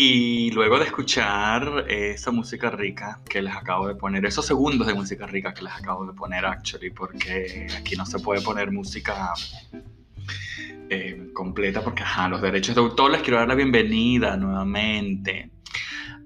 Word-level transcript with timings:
Y 0.00 0.52
luego 0.52 0.78
de 0.78 0.84
escuchar 0.84 1.86
esa 1.88 2.30
música 2.30 2.70
rica 2.70 3.20
que 3.28 3.42
les 3.42 3.52
acabo 3.52 3.88
de 3.88 3.96
poner, 3.96 4.24
esos 4.26 4.46
segundos 4.46 4.86
de 4.86 4.94
música 4.94 5.26
rica 5.26 5.52
que 5.52 5.64
les 5.64 5.72
acabo 5.72 6.06
de 6.06 6.12
poner, 6.12 6.46
actually, 6.46 6.90
porque 6.90 7.66
aquí 7.76 7.96
no 7.96 8.06
se 8.06 8.20
puede 8.20 8.40
poner 8.40 8.70
música 8.70 9.34
eh, 10.88 11.30
completa, 11.34 11.82
porque 11.82 12.04
ajá, 12.04 12.28
los 12.28 12.40
derechos 12.40 12.76
de 12.76 12.80
autor 12.80 13.10
les 13.10 13.22
quiero 13.22 13.38
dar 13.38 13.48
la 13.48 13.56
bienvenida 13.56 14.36
nuevamente 14.36 15.50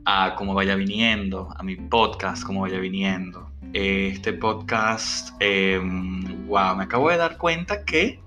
a 0.05 0.35
Como 0.35 0.53
Vaya 0.53 0.75
Viniendo, 0.75 1.49
a 1.57 1.63
mi 1.63 1.77
podcast 1.77 2.45
Como 2.45 2.61
Vaya 2.61 2.79
Viniendo. 2.79 3.53
Este 3.73 4.35
podcast, 4.35 5.31
wow, 5.31 5.41
em, 5.41 6.77
me 6.77 6.85
acabo 6.85 7.09
de 7.09 7.17
dar 7.17 7.39
cuenta 7.39 7.87
que 7.87 8.21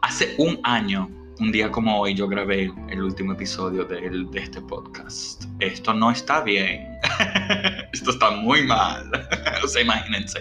hace 0.00 0.36
un 0.38 0.60
año 0.62 1.21
un 1.42 1.50
día 1.50 1.72
como 1.72 1.98
hoy 1.98 2.14
yo 2.14 2.28
grabé 2.28 2.72
el 2.88 3.02
último 3.02 3.32
episodio 3.32 3.84
de, 3.84 4.28
este 4.34 4.60
podcast. 4.60 5.42
Esto 5.58 5.92
no 5.92 6.12
está 6.12 6.40
bien. 6.40 6.86
Esto 7.92 8.12
está 8.12 8.30
muy 8.30 8.64
mal. 8.64 9.10
o 9.64 9.66
sea, 9.66 9.82
imagínense, 9.82 10.38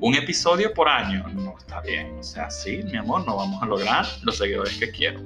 un 0.00 0.14
episodio 0.14 0.74
por 0.74 0.90
año 0.90 1.26
no 1.28 1.56
está 1.56 1.80
bien. 1.80 2.18
O 2.18 2.22
sea, 2.22 2.50
sí, 2.50 2.82
mi 2.84 2.98
amor, 2.98 3.26
no 3.26 3.36
vamos 3.36 3.62
a 3.62 3.66
lograr 3.66 4.04
los 4.24 4.36
seguidores 4.36 4.76
que 4.76 4.90
quiero. 4.90 5.20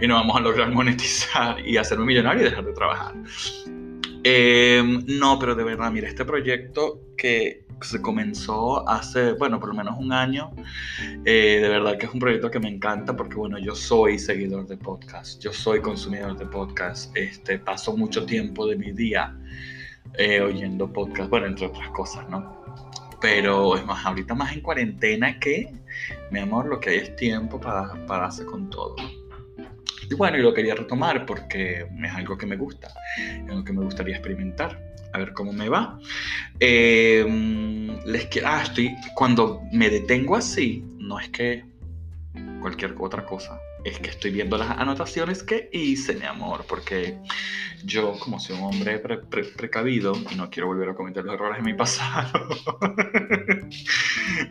Y 0.00 0.06
no 0.06 0.14
vamos 0.14 0.38
a 0.38 0.40
lograr 0.40 0.70
monetizar 0.70 1.60
y 1.60 1.76
hacerme 1.76 2.06
millonario 2.06 2.40
y 2.40 2.44
dejar 2.48 2.64
de 2.64 2.72
trabajar. 2.72 3.14
Em, 4.24 5.04
no, 5.06 5.38
pero 5.38 5.54
de 5.54 5.64
verdad, 5.64 5.90
mira, 5.90 6.08
este 6.08 6.24
proyecto 6.24 7.00
que 7.16 7.64
se 7.82 8.02
comenzó 8.02 8.88
hace, 8.88 9.32
bueno, 9.32 9.60
por 9.60 9.68
lo 9.68 9.74
menos 9.74 9.96
un 9.98 10.12
año. 10.12 10.50
Eh, 11.24 11.58
de 11.62 11.68
verdad 11.68 11.98
que 11.98 12.06
es 12.06 12.12
un 12.12 12.20
proyecto 12.20 12.50
que 12.50 12.58
me 12.58 12.68
encanta 12.68 13.16
porque, 13.16 13.36
bueno, 13.36 13.58
yo 13.58 13.74
soy 13.74 14.18
seguidor 14.18 14.66
de 14.66 14.76
podcast, 14.76 15.40
yo 15.40 15.52
soy 15.52 15.80
consumidor 15.80 16.36
de 16.36 16.46
podcast, 16.46 17.16
este, 17.16 17.58
paso 17.58 17.96
mucho 17.96 18.26
tiempo 18.26 18.66
de 18.66 18.76
mi 18.76 18.92
día 18.92 19.36
eh, 20.14 20.40
oyendo 20.40 20.92
podcast, 20.92 21.30
bueno, 21.30 21.46
entre 21.46 21.66
otras 21.66 21.88
cosas, 21.90 22.28
¿no? 22.28 22.58
Pero 23.20 23.76
es 23.76 23.84
más, 23.84 24.04
ahorita 24.06 24.34
más 24.34 24.52
en 24.52 24.60
cuarentena 24.60 25.38
que, 25.38 25.72
mi 26.30 26.40
amor, 26.40 26.66
lo 26.66 26.80
que 26.80 26.90
hay 26.90 26.96
es 26.98 27.16
tiempo 27.16 27.60
para 27.60 27.94
pararse 28.06 28.44
con 28.44 28.70
todo. 28.70 28.96
Y 30.10 30.14
bueno, 30.14 30.38
y 30.38 30.42
lo 30.42 30.54
quería 30.54 30.74
retomar 30.74 31.26
porque 31.26 31.86
es 32.02 32.12
algo 32.12 32.38
que 32.38 32.46
me 32.46 32.56
gusta, 32.56 32.88
es 33.18 33.50
algo 33.50 33.64
que 33.64 33.72
me 33.72 33.84
gustaría 33.84 34.16
experimentar 34.16 34.88
a 35.12 35.18
ver 35.18 35.32
cómo 35.32 35.52
me 35.52 35.68
va. 35.68 35.98
Em, 36.60 37.98
les 38.04 38.26
quiero, 38.26 38.48
ah, 38.48 38.62
estoy, 38.62 38.94
cuando 39.14 39.62
me 39.72 39.90
detengo 39.90 40.36
así, 40.36 40.84
no 40.98 41.18
es 41.20 41.28
que 41.30 41.64
cualquier 42.60 42.94
otra 42.98 43.24
cosa, 43.24 43.60
es 43.84 43.98
que 43.98 44.10
estoy 44.10 44.30
viendo 44.30 44.58
las 44.58 44.70
anotaciones 44.70 45.42
que 45.42 45.70
hice, 45.72 46.14
mi 46.14 46.24
amor, 46.24 46.64
porque 46.68 47.18
yo, 47.84 48.18
como 48.18 48.40
soy 48.40 48.56
un 48.56 48.64
hombre 48.64 48.98
precavido 48.98 50.12
y 50.30 50.34
no 50.34 50.50
quiero 50.50 50.68
volver 50.68 50.90
a 50.90 50.94
cometer 50.94 51.24
los 51.24 51.34
errores 51.34 51.58
de 51.58 51.70
mi 51.70 51.74
pasado, 51.76 52.48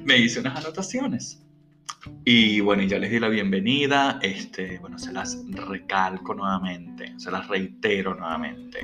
me 0.03 0.17
hice 0.17 0.39
unas 0.39 0.63
anotaciones. 0.63 1.43
Y 2.29 2.59
bueno, 2.59 2.83
ya 2.83 2.99
les 2.99 3.09
di 3.09 3.19
la 3.19 3.29
bienvenida, 3.29 4.19
este, 4.21 4.79
bueno, 4.79 4.99
se 4.99 5.13
las 5.13 5.41
recalco 5.49 6.33
nuevamente, 6.33 7.13
se 7.17 7.31
las 7.31 7.47
reitero 7.47 8.15
nuevamente. 8.15 8.79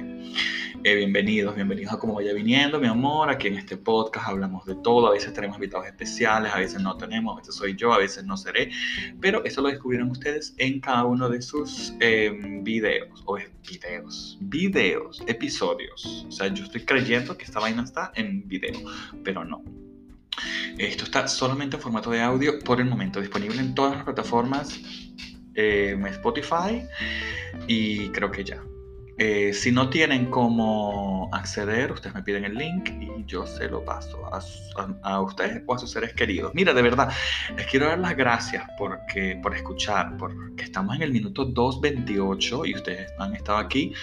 Eh, 0.85 0.95
bienvenidos, 0.95 1.55
bienvenidos 1.55 1.93
a 1.93 1.99
Como 1.99 2.15
Vaya 2.15 2.33
Viniendo, 2.33 2.79
mi 2.79 2.87
amor, 2.87 3.29
aquí 3.29 3.47
en 3.47 3.55
este 3.55 3.77
podcast 3.77 4.29
hablamos 4.29 4.65
de 4.65 4.75
todo, 4.75 5.07
a 5.07 5.11
veces 5.11 5.33
tenemos 5.33 5.57
invitados 5.57 5.87
especiales, 5.87 6.53
a 6.53 6.59
veces 6.59 6.81
no 6.81 6.95
tenemos, 6.97 7.35
a 7.35 7.39
veces 7.39 7.55
soy 7.55 7.75
yo, 7.75 7.91
a 7.93 7.97
veces 7.97 8.23
no 8.23 8.37
seré, 8.37 8.71
pero 9.19 9.43
eso 9.45 9.61
lo 9.61 9.69
descubrirán 9.69 10.09
ustedes 10.09 10.55
en 10.57 10.79
cada 10.79 11.03
uno 11.03 11.29
de 11.29 11.41
sus 11.41 11.93
em, 11.99 12.63
videos, 12.63 13.23
o 13.25 13.37
videos, 13.69 14.37
videos, 14.41 15.21
episodios. 15.27 16.25
O 16.27 16.31
sea, 16.31 16.47
yo 16.47 16.63
estoy 16.63 16.85
creyendo 16.85 17.37
que 17.37 17.43
esta 17.43 17.59
vaina 17.59 17.83
está 17.83 18.11
en 18.15 18.47
video, 18.47 18.79
pero 19.23 19.43
no. 19.43 19.63
Esto 20.77 21.03
está 21.05 21.27
solamente 21.27 21.75
en 21.75 21.81
formato 21.81 22.09
de 22.09 22.21
audio 22.21 22.59
por 22.59 22.79
el 22.79 22.87
momento, 22.87 23.19
disponible 23.21 23.59
en 23.59 23.75
todas 23.75 23.95
las 23.95 24.03
plataformas, 24.03 24.79
eh, 25.55 25.97
Spotify 26.09 26.83
y 27.67 28.09
creo 28.09 28.31
que 28.31 28.43
ya. 28.43 28.63
Eh, 29.19 29.53
si 29.53 29.71
no 29.71 29.89
tienen 29.91 30.31
cómo 30.31 31.29
acceder, 31.31 31.91
ustedes 31.91 32.15
me 32.15 32.23
piden 32.23 32.45
el 32.45 32.55
link 32.55 32.89
y 32.99 33.09
yo 33.27 33.45
se 33.45 33.69
lo 33.69 33.85
paso 33.85 34.27
a, 35.03 35.21
ustedes 35.21 35.61
o 35.67 35.75
a 35.75 35.77
sus 35.77 35.91
seres 35.91 36.13
queridos. 36.13 36.51
Mira, 36.55 36.73
de 36.73 36.81
verdad, 36.81 37.11
les 37.55 37.67
quiero 37.67 37.85
dar 37.85 37.99
las 37.99 38.17
gracias 38.17 38.65
porque, 38.77 39.39
por 39.43 39.55
escuchar, 39.55 40.17
porque 40.17 40.63
estamos 40.63 40.95
en 40.95 41.03
el 41.03 41.11
minuto 41.11 41.47
2.28 41.47 42.67
y 42.67 42.75
ustedes 42.75 43.11
han 43.19 43.35
estado 43.35 43.59
aquí 43.59 43.93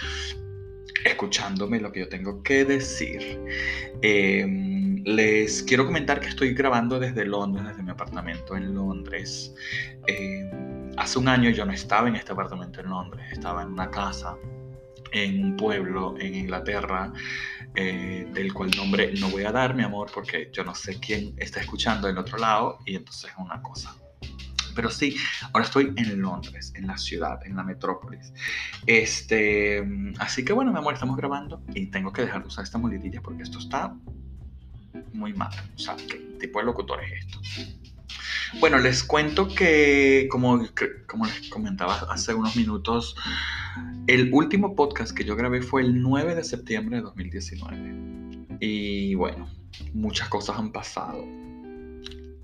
escuchándome 1.03 1.79
lo 1.79 1.91
que 1.91 2.01
yo 2.01 2.09
tengo 2.09 2.41
que 2.41 2.63
decir. 2.63 3.39
Eh, 4.01 4.80
les 5.05 5.63
quiero 5.63 5.85
comentar 5.85 6.19
que 6.19 6.27
estoy 6.27 6.53
grabando 6.53 6.99
desde 6.99 7.25
Londres, 7.25 7.65
desde 7.67 7.83
mi 7.83 7.91
apartamento 7.91 8.55
en 8.55 8.73
Londres. 8.73 9.53
Eh, 10.07 10.49
hace 10.97 11.19
un 11.19 11.27
año 11.27 11.49
yo 11.49 11.65
no 11.65 11.71
estaba 11.71 12.07
en 12.07 12.15
este 12.15 12.31
apartamento 12.31 12.81
en 12.81 12.89
Londres, 12.89 13.25
estaba 13.31 13.63
en 13.63 13.69
una 13.69 13.89
casa 13.89 14.35
en 15.11 15.43
un 15.43 15.57
pueblo 15.57 16.15
en 16.19 16.35
Inglaterra, 16.35 17.11
eh, 17.75 18.27
del 18.33 18.53
cual 18.53 18.71
nombre 18.75 19.13
no 19.19 19.29
voy 19.29 19.43
a 19.43 19.51
dar, 19.51 19.75
mi 19.75 19.83
amor, 19.83 20.09
porque 20.13 20.49
yo 20.53 20.63
no 20.63 20.73
sé 20.73 20.99
quién 20.99 21.33
está 21.37 21.59
escuchando 21.59 22.07
del 22.07 22.17
otro 22.17 22.37
lado 22.37 22.79
y 22.85 22.95
entonces 22.95 23.29
es 23.31 23.37
una 23.37 23.61
cosa. 23.61 23.95
Pero 24.73 24.89
sí, 24.89 25.17
ahora 25.51 25.65
estoy 25.65 25.93
en 25.97 26.21
Londres, 26.21 26.71
en 26.75 26.87
la 26.87 26.97
ciudad, 26.97 27.45
en 27.45 27.57
la 27.57 27.63
metrópolis. 27.63 28.31
Este, 28.85 29.85
así 30.19 30.45
que 30.45 30.53
bueno, 30.53 30.71
mi 30.71 30.77
amor, 30.77 30.93
estamos 30.93 31.17
grabando 31.17 31.61
y 31.73 31.87
tengo 31.87 32.13
que 32.13 32.21
dejar 32.21 32.41
de 32.41 32.47
usar 32.47 32.63
esta 32.63 32.77
muletilla 32.77 33.21
porque 33.21 33.43
esto 33.43 33.59
está 33.59 33.93
muy 35.13 35.33
mal. 35.33 35.51
O 35.75 35.79
sea, 35.79 35.95
¿qué 35.95 36.17
tipo 36.39 36.59
de 36.59 36.65
locutor 36.65 37.03
es 37.03 37.25
esto? 37.25 37.39
Bueno, 38.59 38.79
les 38.79 39.03
cuento 39.03 39.47
que, 39.47 40.27
como, 40.29 40.61
como 41.07 41.25
les 41.25 41.49
comentaba 41.49 41.95
hace 42.09 42.33
unos 42.33 42.55
minutos, 42.55 43.15
el 44.07 44.33
último 44.33 44.75
podcast 44.75 45.15
que 45.15 45.23
yo 45.23 45.35
grabé 45.35 45.61
fue 45.61 45.83
el 45.83 46.01
9 46.01 46.35
de 46.35 46.43
septiembre 46.43 46.97
de 46.97 47.03
2019. 47.03 48.57
Y 48.59 49.15
bueno, 49.15 49.49
muchas 49.93 50.27
cosas 50.27 50.57
han 50.57 50.71
pasado. 50.71 51.25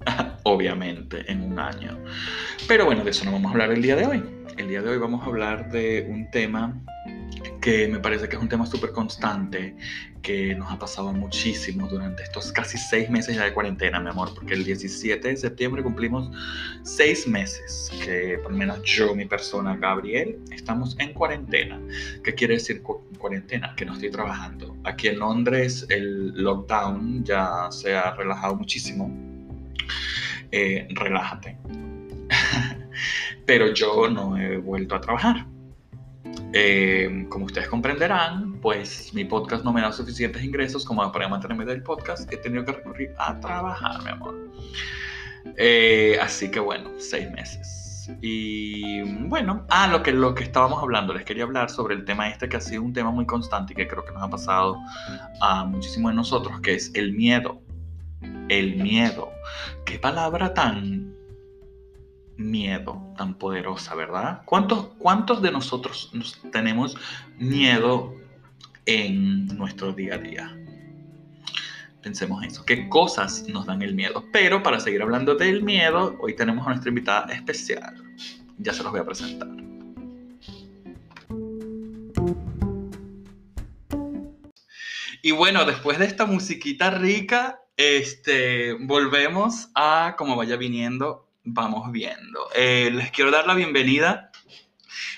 Obviamente, 0.44 1.30
en 1.30 1.44
un 1.44 1.60
año. 1.60 2.00
Pero 2.68 2.86
bueno, 2.86 3.04
de 3.04 3.12
eso 3.12 3.26
no 3.26 3.34
vamos 3.34 3.50
a 3.50 3.52
hablar 3.52 3.72
el 3.72 3.82
día 3.82 3.98
de 3.98 4.06
hoy. 4.06 4.24
El 4.58 4.70
día 4.70 4.82
de 4.82 4.90
hoy 4.90 4.98
vamos 4.98 5.24
a 5.24 5.26
hablar 5.26 5.70
de 5.72 6.08
un 6.10 6.32
tema 6.32 6.82
que 7.62 7.88
me 7.88 8.00
parece 8.00 8.30
que 8.30 8.38
es 8.38 8.42
un 8.42 8.48
tema 8.48 8.66
súper 8.66 8.92
constante, 8.92 9.76
que 10.22 10.56
nos 10.56 10.72
ha 10.72 10.80
pasado 10.80 11.12
muchísimo 11.12 11.88
durante 11.88 12.24
estos 12.24 12.52
casi 12.52 12.78
seis 12.78 13.10
meses 13.10 13.36
ya 13.36 13.44
de 13.44 13.54
cuarentena, 13.54 14.00
mi 14.00 14.10
amor, 14.10 14.34
porque 14.34 14.54
el 14.54 14.64
17 14.64 15.28
de 15.28 15.36
septiembre 15.36 15.84
cumplimos 15.84 16.30
seis 16.84 17.28
meses 17.28 17.92
que 18.04 18.40
por 18.42 18.52
lo 18.52 18.58
menos 18.58 18.82
yo, 18.84 19.14
mi 19.16 19.26
persona, 19.26 19.76
Gabriel, 19.76 20.40
estamos 20.52 20.96
en 21.00 21.14
cuarentena. 21.14 21.78
¿Qué 22.24 22.34
quiere 22.36 22.54
decir 22.54 22.82
cuarentena? 22.82 23.76
Que 23.76 23.86
no 23.86 23.94
estoy 23.94 24.12
trabajando. 24.12 24.76
Aquí 24.84 25.10
en 25.10 25.20
Londres 25.20 25.86
el 25.90 26.42
lockdown 26.42 27.24
ya 27.26 27.68
se 27.70 27.96
ha 27.96 28.14
relajado 28.16 28.56
muchísimo. 28.56 29.12
Eh, 30.52 30.88
relájate. 30.92 31.58
Pero 33.46 33.74
yo 33.74 34.10
no 34.10 34.38
he 34.38 34.58
vuelto 34.58 34.96
a 34.96 35.02
trabajar 35.02 35.46
eh, 36.54 37.26
como 37.30 37.46
ustedes 37.46 37.68
comprenderán, 37.68 38.60
pues 38.62 39.14
mi 39.14 39.26
podcast 39.26 39.64
no 39.64 39.74
me 39.74 39.82
da 39.82 39.92
suficientes 39.92 40.44
ingresos 40.44 40.86
como 40.86 41.12
para 41.12 41.28
mantenerme 41.28 41.66
del 41.66 41.84
podcast. 41.84 42.32
He 42.32 42.38
tenido 42.38 42.64
que 42.66 42.72
recurrir 42.74 43.14
a 43.18 43.40
trabajar, 43.40 44.02
mi 44.04 44.10
amor. 44.10 44.36
Eh, 45.58 46.18
así 46.22 46.50
que 46.50 46.60
bueno, 46.60 46.90
seis 46.98 47.30
meses. 47.32 48.10
Y 48.22 49.02
bueno, 49.28 49.66
ah, 49.70 49.88
lo 49.88 50.02
que, 50.02 50.14
lo 50.14 50.34
que 50.34 50.44
estábamos 50.44 50.82
hablando, 50.82 51.14
les 51.14 51.26
quería 51.26 51.44
hablar 51.44 51.70
sobre 51.70 51.96
el 51.96 52.06
tema 52.06 52.30
este 52.30 52.48
que 52.48 52.56
ha 52.56 52.62
sido 52.62 52.82
un 52.82 52.94
tema 52.94 53.12
muy 53.12 53.26
constante 53.26 53.74
y 53.74 53.76
que 53.76 53.88
creo 53.88 54.06
que 54.06 54.14
nos 54.14 54.24
ha 54.24 54.30
pasado 54.30 54.78
a 55.42 55.66
muchísimos 55.66 56.12
de 56.12 56.16
nosotros, 56.16 56.62
que 56.62 56.76
es 56.76 56.92
el 56.96 57.14
miedo. 57.14 57.62
El 58.48 58.78
miedo. 58.78 59.30
Qué 59.86 60.00
palabra 60.00 60.54
tan 60.54 61.17
miedo 62.38 63.14
tan 63.18 63.36
poderosa, 63.36 63.96
¿verdad? 63.96 64.42
¿Cuántos, 64.46 64.90
cuántos 64.98 65.42
de 65.42 65.52
nosotros 65.52 66.12
tenemos 66.52 66.98
miedo 67.38 68.16
en 68.86 69.48
nuestro 69.58 69.94
día 69.94 70.16
a 70.16 70.18
día? 70.18 70.58
Pensemos 72.02 72.46
eso. 72.46 72.64
¿Qué 72.64 72.88
cosas 72.88 73.46
nos 73.50 73.66
dan 73.66 73.82
el 73.82 73.94
miedo? 73.94 74.24
Pero 74.32 74.64
para 74.64 74.80
seguir 74.80 75.02
hablando 75.02 75.36
del 75.36 75.64
miedo, 75.64 76.16
hoy 76.22 76.36
tenemos 76.36 76.66
a 76.66 76.70
nuestra 76.70 76.90
invitada 76.90 77.34
especial. 77.34 77.96
Ya 78.60 78.74
se 78.74 78.84
los 78.84 78.92
voy 78.92 79.02
a 79.02 79.06
presentar. 79.06 79.50
Y 85.22 85.32
bueno, 85.32 85.66
después 85.66 86.00
de 86.00 86.06
esta 86.06 86.26
musiquita 86.26 86.92
rica, 86.92 87.60
este, 87.76 88.74
volvemos 88.74 89.70
a 89.76 90.16
como 90.18 90.38
vaya 90.38 90.56
viniendo 90.56 91.27
vamos 91.54 91.92
viendo. 91.92 92.50
Eh, 92.56 92.90
les 92.94 93.12
quiero 93.12 93.32
dar 93.32 93.48
la 93.48 93.54
bienvenida 93.54 94.32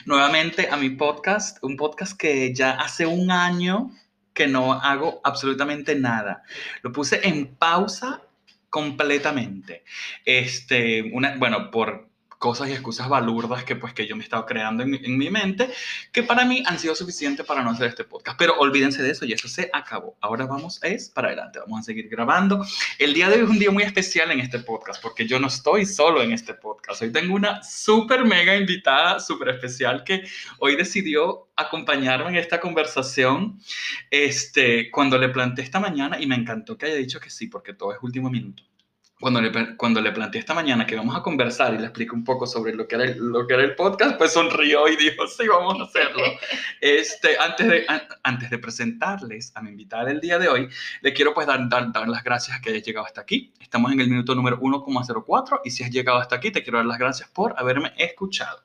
nuevamente 0.06 0.70
a 0.70 0.78
mi 0.78 0.92
podcast, 0.92 1.58
un 1.64 1.76
podcast 1.76 2.18
que 2.18 2.54
ya 2.54 2.72
hace 2.72 3.06
un 3.06 3.31
año 3.31 3.92
que 4.34 4.48
no 4.48 4.74
hago 4.74 5.22
absolutamente 5.24 5.96
nada. 5.96 6.44
Lo 6.81 6.92
puse 6.92 7.28
en 7.28 7.56
pausa 7.56 8.22
completamente. 8.70 9.84
Este, 10.26 11.12
una, 11.14 11.36
bueno, 11.38 11.72
por 11.72 12.09
cosas 12.39 12.69
y 12.69 12.71
excusas 12.71 13.09
balurdas 13.09 13.65
que 13.65 13.75
pues 13.75 13.94
que 13.94 14.07
yo 14.07 14.15
me 14.15 14.24
he 14.24 14.24
estado 14.24 14.45
creando 14.45 14.81
en, 14.81 14.95
en, 14.95 15.18
mi 15.18 15.30
mente, 15.30 15.69
que 16.13 16.24
para 16.24 16.45
mí 16.45 16.63
han 16.65 16.80
sido 16.80 16.95
suficientes 16.95 17.45
para 17.45 17.62
no 17.62 17.71
hacer 17.71 17.88
este 17.88 18.06
podcast. 18.06 18.39
Pero 18.39 18.57
olvídense 18.57 19.03
de 19.03 19.12
eso 19.12 19.25
y 19.25 19.33
eso 19.33 19.50
se 19.50 19.69
acabó. 19.74 20.18
Ahora 20.21 20.45
vamos 20.45 20.80
es 20.81 21.09
para 21.09 21.27
adelante, 21.27 21.59
vamos 21.59 21.81
a 21.81 21.83
seguir 21.83 22.07
grabando. 22.07 22.65
El 22.97 23.13
día 23.13 23.30
de 23.30 23.36
hoy 23.36 23.44
es 23.44 23.50
un 23.50 23.59
día 23.59 23.71
muy 23.71 23.83
especial 23.83 24.31
en 24.31 24.39
este 24.39 24.59
podcast 24.59 25.01
porque 25.01 25.27
yo 25.27 25.38
no 25.39 25.47
estoy 25.47 25.86
solo 25.86 26.24
en 26.24 26.31
este 26.31 26.53
podcast. 26.53 27.01
Hoy 27.01 27.12
tengo 27.12 27.36
una 27.36 27.62
súper 27.62 28.24
mega 28.24 28.56
invitada, 28.56 29.19
súper 29.19 29.50
especial 29.50 30.06
que 30.06 30.24
hoy 30.59 30.77
decidió 30.77 31.50
acompañarme 31.57 32.30
en 32.30 32.36
esta 32.38 32.62
conversación 32.62 33.59
este, 34.09 34.89
cuando 34.91 35.18
le 35.18 35.27
planteé 35.27 35.65
esta 35.65 35.81
mañana 35.81 36.19
y 36.21 36.25
me 36.25 36.36
encantó 36.36 36.77
que 36.77 36.86
haya 36.86 36.95
dicho 36.95 37.19
que 37.19 37.30
sí 37.30 37.47
porque 37.47 37.74
todo 37.74 37.91
es 37.91 37.97
último 38.01 38.30
minuto 38.30 38.69
cuando 39.19 39.42
le, 39.42 39.75
cuando 39.75 40.00
le 40.00 40.12
planteé 40.12 40.39
esta 40.39 40.54
mañana 40.54 40.88
que 40.88 40.95
vamos 40.95 41.16
a 41.16 41.21
conversar 41.21 41.74
y 41.74 41.77
le 41.77 41.86
explico 41.86 42.16
un 42.16 42.24
poco 42.24 42.48
sobre 42.48 42.74
lo 42.74 42.88
que 42.88 42.95
era 42.95 43.04
el, 43.04 43.18
lo 43.18 43.45
que 43.45 43.54
era 43.54 43.63
el 43.63 43.75
podcast, 43.75 44.18
pues 44.18 44.31
sonrió 44.31 44.88
y 44.88 44.95
dijo, 44.95 45.27
sí, 45.27 45.48
vamos 45.48 45.80
a 45.80 45.83
hacerlo. 45.83 46.24
Este, 46.81 47.38
antes, 47.38 47.68
de, 47.68 47.86
antes 48.24 48.50
de 48.50 48.57
presentarles 48.57 49.51
a 49.56 49.62
mi 49.62 49.71
invitada 49.71 50.06
del 50.06 50.21
día 50.21 50.39
de 50.39 50.48
hoy, 50.48 50.69
le 51.01 51.13
quiero 51.13 51.33
pues 51.33 51.45
dar, 51.45 51.68
dar, 51.68 51.92
dar 51.92 52.07
las 52.07 52.24
gracias 52.24 52.62
que 52.62 52.69
hayas 52.69 52.83
llegado 52.83 53.06
hasta 53.06 53.19
aquí. 53.19 53.51
Estamos 53.60 53.92
en 53.92 54.00
el 54.00 54.10
minuto 54.10 54.33
número 54.33 54.60
1,04 54.62 55.60
y 55.65 55.72
si 55.72 55.83
has 55.83 55.92
llegado 55.92 56.19
hasta 56.19 56.38
aquí, 56.38 56.51
te 56.51 56.63
quiero 56.63 56.77
dar 56.77 56.88
las 56.88 56.98
gracias 56.98 57.30
por 57.30 57.54
haberme 57.57 57.92
escuchado. 57.98 58.63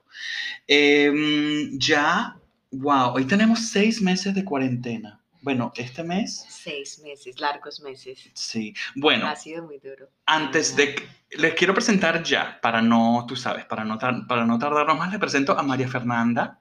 Eh, 0.69 1.71
ya, 1.73 2.37
wow, 2.71 3.15
hoy 3.15 3.25
tenemos 3.25 3.69
seis 3.69 4.01
meses 4.01 4.33
de 4.33 4.45
cuarentena. 4.45 5.24
Bueno, 5.45 5.75
este 5.77 6.03
mes. 6.03 6.47
Seis 6.49 7.01
meses, 7.01 7.39
largos 7.39 7.79
meses. 7.81 8.31
Sí, 8.33 8.75
bueno. 8.95 9.27
Ha 9.27 9.37
sido 9.37 9.63
muy 9.63 9.79
duro. 9.79 10.09
Antes 10.25 10.75
de. 10.75 10.97
Les 11.33 11.53
quiero 11.53 11.75
presentar 11.75 12.23
ya, 12.23 12.59
para 12.63 12.81
no, 12.81 13.27
tú 13.29 13.37
sabes, 13.37 13.67
para 13.67 13.85
no, 13.85 13.99
para 13.99 14.47
no 14.47 14.59
tardarnos 14.59 14.97
más, 14.97 15.11
les 15.11 15.21
presento 15.21 15.53
a 15.59 15.63
María 15.63 15.87
Fernanda. 15.87 16.61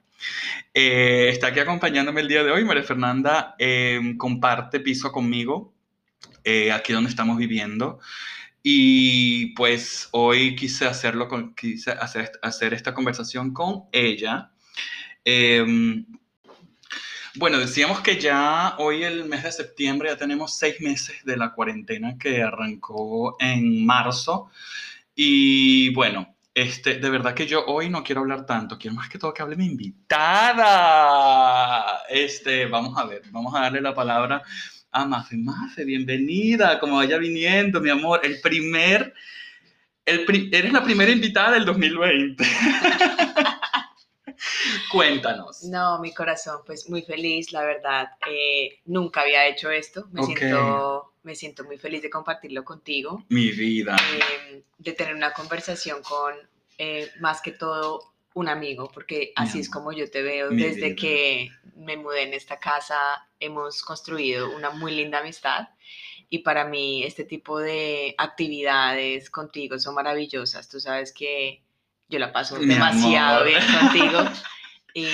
Eh, 0.74 1.30
está 1.30 1.46
aquí 1.46 1.60
acompañándome 1.60 2.20
el 2.20 2.28
día 2.28 2.44
de 2.44 2.50
hoy. 2.50 2.62
María 2.62 2.82
Fernanda 2.82 3.54
eh, 3.58 4.16
comparte 4.18 4.80
piso 4.80 5.10
conmigo, 5.10 5.72
eh, 6.44 6.70
aquí 6.70 6.92
donde 6.92 7.08
estamos 7.08 7.38
viviendo. 7.38 8.00
Y 8.62 9.54
pues 9.54 10.10
hoy 10.10 10.56
quise 10.56 10.84
hacerlo 10.84 11.26
con, 11.26 11.54
quise 11.54 11.92
hacer, 11.92 12.32
hacer 12.42 12.74
esta 12.74 12.92
conversación 12.92 13.54
con 13.54 13.84
ella. 13.92 14.50
Bueno, 17.36 17.58
decíamos 17.58 18.00
que 18.00 18.20
ya 18.20 18.76
hoy 18.78 19.02
el 19.02 19.24
mes 19.24 19.42
de 19.42 19.50
septiembre 19.50 20.08
ya 20.08 20.16
tenemos 20.16 20.56
seis 20.56 20.80
meses 20.80 21.24
de 21.24 21.36
la 21.36 21.52
cuarentena 21.52 22.16
que 22.16 22.40
arrancó 22.40 23.36
en 23.40 23.84
marzo. 23.84 24.52
Y 25.16 25.92
bueno, 25.94 26.36
este, 26.54 27.00
de 27.00 27.10
verdad 27.10 27.34
que 27.34 27.48
yo 27.48 27.64
hoy 27.66 27.90
no 27.90 28.04
quiero 28.04 28.20
hablar 28.20 28.46
tanto, 28.46 28.78
quiero 28.78 28.94
más 28.94 29.08
que 29.08 29.18
todo 29.18 29.34
que 29.34 29.42
hable 29.42 29.56
mi 29.56 29.66
invitada. 29.66 30.62
Este, 32.08 32.66
vamos 32.66 32.96
a 32.96 33.04
ver, 33.04 33.22
vamos 33.32 33.52
a 33.56 33.62
darle 33.62 33.80
la 33.80 33.94
palabra 33.94 34.40
a 34.92 35.04
Mafe. 35.04 35.36
Mafe, 35.36 35.84
bienvenida, 35.84 36.78
como 36.78 36.98
vaya 36.98 37.18
viniendo, 37.18 37.80
mi 37.80 37.90
amor. 37.90 38.20
El 38.22 38.40
primer, 38.40 39.12
el 40.06 40.24
pri 40.24 40.50
eres 40.52 40.72
la 40.72 40.84
primera 40.84 41.10
invitada 41.10 41.50
del 41.50 41.64
2020. 41.64 42.44
Cuéntanos. 44.92 45.64
No, 45.64 45.98
mi 46.00 46.12
corazón, 46.12 46.62
pues 46.66 46.88
muy 46.88 47.02
feliz, 47.02 47.52
la 47.52 47.62
verdad. 47.62 48.08
Eh, 48.30 48.80
nunca 48.86 49.22
había 49.22 49.46
hecho 49.46 49.70
esto. 49.70 50.08
Me, 50.12 50.22
okay. 50.22 50.36
siento, 50.36 51.14
me 51.22 51.34
siento 51.34 51.64
muy 51.64 51.78
feliz 51.78 52.02
de 52.02 52.10
compartirlo 52.10 52.64
contigo. 52.64 53.24
Mi 53.28 53.50
vida. 53.50 53.96
Eh, 54.14 54.62
de 54.78 54.92
tener 54.92 55.14
una 55.14 55.32
conversación 55.32 56.02
con, 56.02 56.34
eh, 56.78 57.10
más 57.20 57.40
que 57.40 57.52
todo, 57.52 58.14
un 58.34 58.48
amigo, 58.48 58.90
porque 58.92 59.32
así 59.36 59.60
es 59.60 59.70
como 59.70 59.92
yo 59.92 60.10
te 60.10 60.22
veo. 60.22 60.50
Mi 60.50 60.62
Desde 60.62 60.88
vida. 60.88 60.96
que 60.96 61.50
me 61.76 61.96
mudé 61.96 62.22
en 62.22 62.34
esta 62.34 62.58
casa, 62.58 63.28
hemos 63.40 63.82
construido 63.82 64.54
una 64.54 64.70
muy 64.70 64.94
linda 64.94 65.20
amistad. 65.20 65.68
Y 66.28 66.40
para 66.40 66.64
mí 66.64 67.04
este 67.04 67.24
tipo 67.24 67.60
de 67.60 68.14
actividades 68.18 69.30
contigo 69.30 69.78
son 69.78 69.94
maravillosas. 69.94 70.68
Tú 70.68 70.80
sabes 70.80 71.12
que 71.12 71.62
yo 72.14 72.20
la 72.20 72.32
paso 72.32 72.56
Mi 72.58 72.66
demasiado 72.66 73.40
amor. 73.40 73.48
bien 73.48 73.62
contigo. 73.80 74.24
Y, 74.96 75.06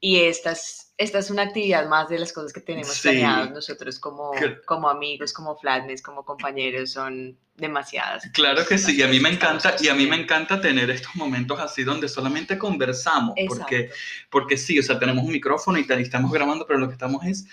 y 0.00 0.20
esta, 0.20 0.52
es, 0.52 0.92
esta 0.98 1.18
es 1.18 1.30
una 1.30 1.42
actividad 1.42 1.88
más 1.88 2.08
de 2.08 2.18
las 2.18 2.32
cosas 2.32 2.52
que 2.52 2.60
tenemos 2.60 2.94
sí. 2.94 3.08
planeadas 3.08 3.50
nosotros 3.50 3.98
como, 3.98 4.30
como 4.66 4.88
amigos, 4.88 5.32
como 5.32 5.56
flatness, 5.56 6.00
como 6.00 6.24
compañeros, 6.24 6.92
son 6.92 7.36
demasiadas. 7.56 8.28
Claro 8.32 8.64
que 8.64 8.78
sí, 8.78 8.96
y 8.96 9.02
a 9.02 9.08
mí 9.08 9.18
me 9.18 9.30
encanta, 9.30 9.74
y 9.80 9.88
a 9.88 9.94
mí 9.94 10.06
me 10.06 10.14
encanta 10.14 10.60
tener 10.60 10.90
estos 10.90 11.14
momentos 11.16 11.58
así 11.58 11.82
donde 11.82 12.08
solamente 12.08 12.56
conversamos, 12.56 13.34
porque, 13.48 13.90
porque 14.30 14.56
sí, 14.56 14.78
o 14.78 14.82
sea, 14.82 14.96
tenemos 14.96 15.24
un 15.24 15.32
micrófono 15.32 15.76
y, 15.78 15.86
y 15.88 16.02
estamos 16.02 16.30
grabando, 16.30 16.64
pero 16.64 16.78
lo 16.78 16.86
que 16.86 16.92
estamos 16.92 17.24
es 17.24 17.46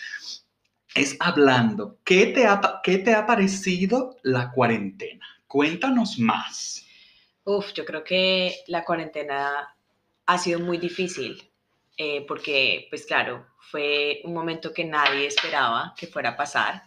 es 0.96 1.18
hablando. 1.20 2.00
¿Qué 2.04 2.28
te, 2.28 2.46
ha, 2.46 2.62
¿Qué 2.84 3.00
te 3.00 3.14
ha 3.14 3.26
parecido 3.26 4.18
la 4.24 4.52
cuarentena? 4.52 5.26
Cuéntanos 5.48 6.20
más. 6.20 6.86
Uf, 7.46 7.74
yo 7.74 7.86
creo 7.86 8.04
que 8.04 8.64
la 8.68 8.84
cuarentena 8.84 9.76
ha 10.26 10.38
sido 10.38 10.60
muy 10.60 10.78
difícil 10.78 11.52
eh, 11.98 12.26
porque, 12.28 12.88
pues 12.90 13.06
claro, 13.06 13.46
fue 13.60 14.22
un 14.24 14.34
momento 14.34 14.74
que 14.74 14.86
nadie 14.86 15.28
esperaba 15.28 15.94
que 15.98 16.08
fuera 16.08 16.32
a 16.32 16.38
pasar, 16.38 16.84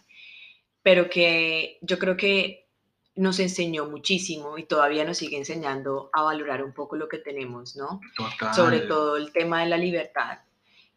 pero 0.81 1.09
que 1.09 1.77
yo 1.81 1.99
creo 1.99 2.17
que 2.17 2.67
nos 3.15 3.39
enseñó 3.39 3.87
muchísimo 3.87 4.57
y 4.57 4.63
todavía 4.63 5.03
nos 5.03 5.17
sigue 5.17 5.37
enseñando 5.37 6.09
a 6.13 6.23
valorar 6.23 6.63
un 6.63 6.73
poco 6.73 6.95
lo 6.95 7.07
que 7.07 7.17
tenemos, 7.17 7.75
¿no? 7.75 7.99
Total. 8.15 8.53
Sobre 8.53 8.79
todo 8.81 9.17
el 9.17 9.31
tema 9.31 9.61
de 9.61 9.69
la 9.69 9.77
libertad, 9.77 10.39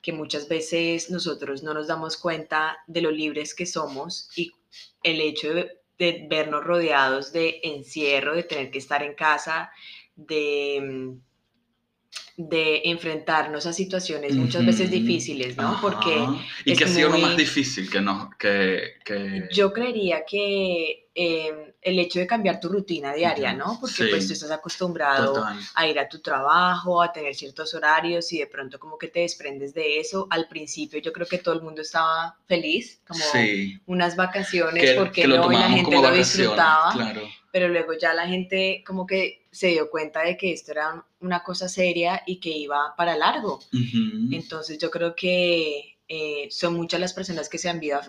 que 0.02 0.12
muchas 0.12 0.48
veces 0.48 1.10
nosotros 1.10 1.62
no 1.62 1.74
nos 1.74 1.86
damos 1.86 2.16
cuenta 2.16 2.78
de 2.86 3.00
lo 3.02 3.10
libres 3.10 3.54
que 3.54 3.66
somos 3.66 4.30
y 4.36 4.52
el 5.02 5.20
hecho 5.20 5.54
de 5.54 5.79
de 6.00 6.26
vernos 6.28 6.64
rodeados 6.64 7.30
de 7.30 7.60
encierro, 7.62 8.34
de 8.34 8.42
tener 8.42 8.70
que 8.70 8.78
estar 8.78 9.02
en 9.02 9.14
casa, 9.14 9.70
de, 10.16 11.12
de 12.38 12.80
enfrentarnos 12.86 13.66
a 13.66 13.74
situaciones 13.74 14.34
muchas 14.34 14.62
uh 14.62 14.64
-huh. 14.64 14.66
veces 14.68 14.90
difíciles, 14.90 15.58
¿no? 15.58 15.78
Porque... 15.82 16.26
¿Y 16.64 16.74
qué 16.74 16.84
ha 16.84 16.88
sido 16.88 17.10
muy... 17.10 17.20
lo 17.20 17.26
más 17.28 17.36
difícil 17.36 17.90
que 17.90 18.00
no? 18.00 18.30
Que, 18.38 18.94
que... 19.04 19.46
Yo 19.52 19.74
creería 19.74 20.24
que 20.24 21.10
eh, 21.14 21.69
el 21.82 21.98
hecho 21.98 22.18
de 22.18 22.26
cambiar 22.26 22.60
tu 22.60 22.68
rutina 22.68 23.14
diaria, 23.14 23.54
¿no? 23.54 23.78
Porque 23.80 23.94
sí. 23.94 24.06
pues 24.10 24.26
tú 24.26 24.34
estás 24.34 24.50
acostumbrado 24.50 25.34
Total. 25.34 25.58
a 25.74 25.86
ir 25.86 25.98
a 25.98 26.08
tu 26.08 26.20
trabajo, 26.20 27.00
a 27.00 27.12
tener 27.12 27.34
ciertos 27.34 27.72
horarios 27.74 28.32
y 28.32 28.38
de 28.38 28.46
pronto 28.46 28.78
como 28.78 28.98
que 28.98 29.08
te 29.08 29.20
desprendes 29.20 29.72
de 29.72 29.98
eso. 29.98 30.26
Al 30.30 30.46
principio 30.46 31.00
yo 31.00 31.12
creo 31.12 31.26
que 31.26 31.38
todo 31.38 31.54
el 31.54 31.62
mundo 31.62 31.80
estaba 31.80 32.36
feliz, 32.46 33.00
como 33.06 33.24
sí. 33.32 33.80
unas 33.86 34.14
vacaciones, 34.14 34.90
que, 34.90 34.96
porque 34.96 35.22
que 35.22 35.28
no, 35.28 35.50
y 35.50 35.56
la 35.56 35.70
gente 35.70 36.00
lo 36.00 36.12
disfrutaba. 36.12 36.92
Claro. 36.92 37.22
Pero 37.50 37.68
luego 37.68 37.94
ya 37.94 38.12
la 38.12 38.28
gente 38.28 38.84
como 38.86 39.06
que 39.06 39.46
se 39.50 39.68
dio 39.68 39.90
cuenta 39.90 40.22
de 40.22 40.36
que 40.36 40.52
esto 40.52 40.72
era 40.72 41.04
una 41.20 41.42
cosa 41.42 41.68
seria 41.68 42.22
y 42.26 42.40
que 42.40 42.50
iba 42.50 42.94
para 42.96 43.16
largo. 43.16 43.60
Uh 43.72 43.76
-huh. 43.76 44.34
Entonces 44.34 44.78
yo 44.78 44.90
creo 44.90 45.16
que 45.16 45.96
eh, 46.08 46.48
son 46.50 46.74
muchas 46.74 47.00
las 47.00 47.14
personas 47.14 47.48
que 47.48 47.56
se 47.56 47.68
han 47.68 47.80
visto 47.80 48.00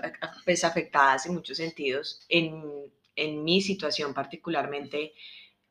pues, 0.43 0.63
afectadas 0.63 1.25
en 1.25 1.35
muchos 1.35 1.57
sentidos. 1.57 2.21
En, 2.27 2.91
en 3.15 3.43
mi 3.43 3.61
situación 3.61 4.13
particularmente, 4.13 5.13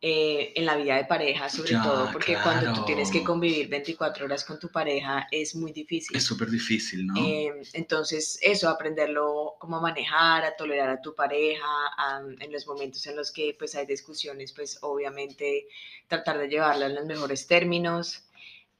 eh, 0.02 0.54
en 0.56 0.64
la 0.64 0.76
vida 0.76 0.96
de 0.96 1.04
pareja, 1.04 1.50
sobre 1.50 1.72
ya, 1.72 1.82
todo, 1.82 2.10
porque 2.10 2.32
claro. 2.32 2.44
cuando 2.44 2.72
tú 2.72 2.86
tienes 2.86 3.10
que 3.10 3.22
convivir 3.22 3.68
24 3.68 4.24
horas 4.24 4.46
con 4.46 4.58
tu 4.58 4.70
pareja 4.70 5.28
es 5.30 5.54
muy 5.54 5.72
difícil. 5.72 6.16
Es 6.16 6.24
súper 6.24 6.48
difícil, 6.48 7.06
¿no? 7.06 7.14
Eh, 7.22 7.52
entonces, 7.74 8.38
eso, 8.40 8.70
aprenderlo, 8.70 9.56
cómo 9.58 9.78
manejar, 9.78 10.44
a 10.44 10.56
tolerar 10.56 10.88
a 10.88 11.02
tu 11.02 11.14
pareja, 11.14 11.66
a, 11.98 12.22
en 12.38 12.50
los 12.50 12.66
momentos 12.66 13.06
en 13.08 13.16
los 13.16 13.30
que 13.30 13.54
pues 13.58 13.74
hay 13.74 13.84
discusiones, 13.84 14.54
pues 14.54 14.78
obviamente 14.80 15.66
tratar 16.08 16.38
de 16.38 16.48
llevarla 16.48 16.86
en 16.86 16.94
los 16.94 17.04
mejores 17.04 17.46
términos. 17.46 18.24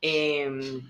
Eh, 0.00 0.80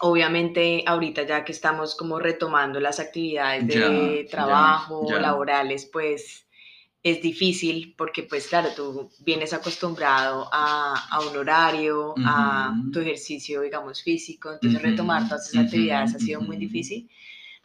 obviamente 0.00 0.84
ahorita 0.86 1.24
ya 1.24 1.44
que 1.44 1.52
estamos 1.52 1.94
como 1.94 2.18
retomando 2.18 2.80
las 2.80 3.00
actividades 3.00 3.66
de 3.66 4.24
ya, 4.24 4.30
trabajo, 4.30 5.06
ya, 5.08 5.18
laborales, 5.18 5.86
pues 5.86 6.46
es 7.02 7.22
difícil 7.22 7.94
porque 7.96 8.24
pues 8.24 8.46
claro, 8.48 8.68
tú 8.76 9.10
vienes 9.20 9.52
acostumbrado 9.52 10.48
a, 10.52 10.94
a 11.10 11.20
un 11.20 11.36
horario, 11.36 12.10
uh 12.10 12.14
-huh. 12.14 12.24
a 12.26 12.74
tu 12.92 13.00
ejercicio, 13.00 13.62
digamos, 13.62 14.02
físico, 14.02 14.52
entonces 14.52 14.80
uh 14.80 14.84
-huh. 14.84 14.90
retomar 14.90 15.28
todas 15.28 15.48
esas 15.48 15.64
actividades 15.64 16.10
uh 16.10 16.14
-huh. 16.14 16.16
ha 16.16 16.26
sido 16.26 16.40
muy 16.42 16.56
difícil. 16.56 17.08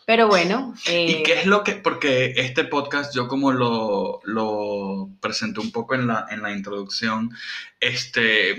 Pero 0.06 0.28
bueno. 0.28 0.74
Eh... 0.88 1.20
¿Y 1.20 1.24
qué 1.24 1.34
es 1.42 1.46
lo 1.48 1.64
que.? 1.64 1.74
Porque 1.74 2.34
este 2.38 2.64
podcast, 2.64 3.14
yo 3.14 3.28
como 3.28 3.52
lo, 3.52 4.22
lo 4.24 5.10
presenté 5.20 5.60
un 5.60 5.72
poco 5.72 5.96
en 5.96 6.08
la, 6.08 6.28
en 6.30 6.42
la 6.42 6.52
introducción, 6.52 7.32
este 7.80 8.56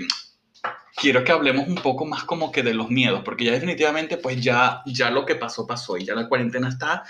quiero 0.97 1.23
que 1.23 1.31
hablemos 1.31 1.67
un 1.67 1.75
poco 1.75 2.05
más 2.05 2.23
como 2.23 2.51
que 2.51 2.63
de 2.63 2.73
los 2.73 2.89
miedos, 2.89 3.21
porque 3.23 3.45
ya 3.45 3.51
definitivamente 3.51 4.17
pues 4.17 4.41
ya, 4.41 4.81
ya 4.85 5.11
lo 5.11 5.25
que 5.25 5.35
pasó 5.35 5.65
pasó 5.67 5.95
y 5.95 6.05
ya 6.05 6.15
la 6.15 6.27
cuarentena 6.27 6.67
está 6.69 7.03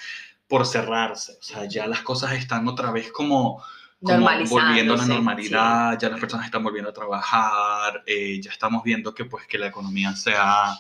por 0.47 0.65
cerrarse, 0.65 1.33
o 1.39 1.43
sea, 1.43 1.65
ya 1.65 1.87
las 1.87 2.01
cosas 2.01 2.33
están 2.33 2.67
otra 2.67 2.91
vez 2.91 3.11
como, 3.11 3.63
como 4.01 4.29
volviendo 4.49 4.93
a 4.93 4.97
la 4.97 5.05
normalidad, 5.05 5.99
ya 5.99 6.09
las 6.09 6.19
personas 6.19 6.45
están 6.45 6.63
volviendo 6.63 6.89
a 6.89 6.93
trabajar, 6.93 8.03
eh, 8.05 8.39
ya 8.41 8.51
estamos 8.51 8.83
viendo 8.83 9.13
que 9.13 9.25
pues 9.25 9.45
que 9.45 9.57
la 9.57 9.67
economía 9.67 10.15
sea, 10.15 10.77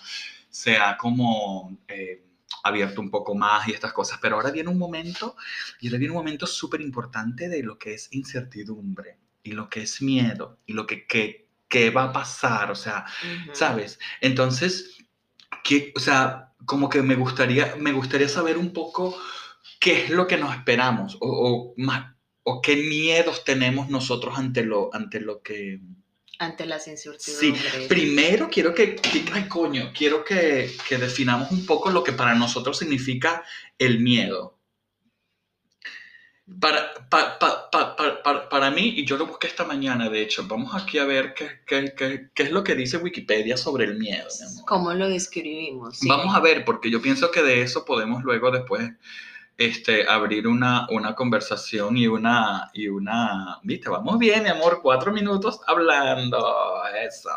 sea 0.49 0.97
como... 0.97 1.77
Eh, 1.87 2.23
abierto 2.63 3.01
un 3.01 3.09
poco 3.09 3.35
más 3.35 3.67
y 3.67 3.71
estas 3.71 3.93
cosas, 3.93 4.19
pero 4.21 4.35
ahora 4.35 4.51
viene 4.51 4.69
un 4.69 4.77
momento, 4.77 5.35
y 5.79 5.87
ahora 5.87 5.99
viene 5.99 6.11
un 6.11 6.19
momento 6.19 6.45
súper 6.47 6.81
importante 6.81 7.49
de 7.49 7.63
lo 7.63 7.77
que 7.77 7.93
es 7.93 8.09
incertidumbre 8.11 9.17
y 9.43 9.51
lo 9.53 9.69
que 9.69 9.83
es 9.83 10.01
miedo 10.01 10.59
y 10.65 10.73
lo 10.73 10.85
que, 10.85 11.05
que, 11.07 11.47
va 11.91 12.03
a 12.03 12.11
pasar, 12.11 12.71
o 12.71 12.75
sea, 12.75 13.05
¿sabes? 13.53 13.99
Entonces, 14.21 14.97
que, 15.63 15.93
o 15.95 15.99
sea, 15.99 16.53
como 16.65 16.89
que 16.89 17.01
me 17.01 17.15
gustaría, 17.15 17.75
me 17.77 17.91
gustaría 17.91 18.29
saber 18.29 18.57
un 18.57 18.73
poco 18.73 19.17
qué 19.79 20.03
es 20.03 20.09
lo 20.09 20.27
que 20.27 20.37
nos 20.37 20.55
esperamos 20.55 21.17
o, 21.19 21.73
más, 21.77 22.13
o 22.43 22.61
qué 22.61 22.75
miedos 22.75 23.43
tenemos 23.43 23.89
nosotros 23.89 24.37
ante 24.37 24.63
lo, 24.63 24.93
ante 24.93 25.19
lo 25.19 25.41
que 25.41 25.79
ante 26.39 26.67
las 26.67 26.87
incertidumbres. 26.87 27.63
Sí, 27.63 27.87
primero 27.87 28.47
quiero 28.49 28.73
que, 28.73 28.95
ay 29.33 29.47
coño, 29.47 29.91
quiero 29.95 30.23
que, 30.23 30.71
que, 30.87 30.97
definamos 30.97 31.51
un 31.51 31.65
poco 31.65 31.89
lo 31.89 32.03
que 32.03 32.11
para 32.11 32.35
nosotros 32.35 32.77
significa 32.77 33.43
el 33.79 33.99
miedo. 33.99 34.55
Para, 36.61 36.93
para 38.49 38.71
mí, 38.71 38.93
y 38.97 39.05
yo 39.05 39.17
lo 39.17 39.25
busqué 39.25 39.47
esta 39.47 39.65
mañana, 39.65 40.09
de 40.09 40.21
hecho, 40.21 40.47
vamos 40.47 40.73
aquí 40.75 40.97
a 40.97 41.05
ver 41.05 41.33
qué, 41.33 41.61
qué, 41.65 41.93
qué, 41.97 42.29
qué 42.33 42.43
es 42.43 42.51
lo 42.51 42.63
que 42.63 42.75
dice 42.75 42.97
Wikipedia 42.97 43.57
sobre 43.57 43.85
el 43.85 43.97
miedo. 43.97 44.27
¿Cómo 44.65 44.93
lo 44.93 45.09
describimos? 45.09 45.99
Vamos 46.07 46.35
a 46.35 46.39
ver, 46.39 46.63
porque 46.63 46.89
yo 46.89 47.01
pienso 47.01 47.31
que 47.31 47.41
de 47.41 47.63
eso 47.63 47.83
podemos 47.83 48.23
luego 48.23 48.51
después 48.51 48.91
este, 49.57 50.07
abrir 50.07 50.47
una, 50.47 50.87
una 50.91 51.15
conversación 51.15 51.97
y 51.97 52.07
una, 52.07 52.69
y 52.73 52.87
una, 52.87 53.59
viste, 53.63 53.89
vamos 53.89 54.19
bien, 54.19 54.43
mi 54.43 54.49
amor, 54.49 54.79
cuatro 54.83 55.11
minutos 55.11 55.59
hablando, 55.65 56.37
eso, 57.03 57.29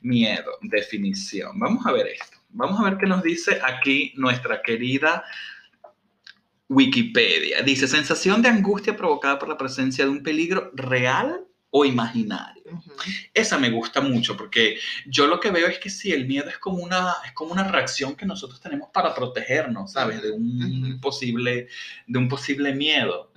miedo, 0.00 0.50
definición. 0.62 1.58
Vamos 1.58 1.84
a 1.86 1.92
ver 1.92 2.06
esto, 2.06 2.38
vamos 2.50 2.80
a 2.80 2.84
ver 2.84 2.96
qué 2.96 3.06
nos 3.06 3.22
dice 3.22 3.60
aquí 3.62 4.14
nuestra 4.16 4.62
querida 4.62 5.24
Wikipedia. 6.68 7.60
Dice, 7.62 7.86
sensación 7.86 8.40
de 8.40 8.48
angustia 8.48 8.96
provocada 8.96 9.38
por 9.38 9.48
la 9.48 9.58
presencia 9.58 10.06
de 10.06 10.10
un 10.10 10.22
peligro 10.22 10.70
real 10.74 11.46
o 11.74 11.86
imaginario. 11.86 12.62
Esa 13.32 13.58
me 13.58 13.70
gusta 13.70 14.02
mucho 14.02 14.36
porque 14.36 14.78
yo 15.06 15.26
lo 15.26 15.40
que 15.40 15.50
veo 15.50 15.66
es 15.66 15.78
que 15.78 15.88
sí, 15.88 16.12
el 16.12 16.26
miedo 16.26 16.50
es 16.50 16.58
como 16.58 16.82
una, 16.82 17.16
es 17.24 17.32
como 17.32 17.52
una 17.52 17.64
reacción 17.64 18.14
que 18.14 18.26
nosotros 18.26 18.60
tenemos 18.60 18.90
para 18.90 19.14
protegernos, 19.14 19.92
¿sabes? 19.92 20.20
De 20.20 20.30
un, 20.30 21.00
posible, 21.00 21.68
de 22.06 22.18
un 22.18 22.28
posible 22.28 22.74
miedo. 22.74 23.32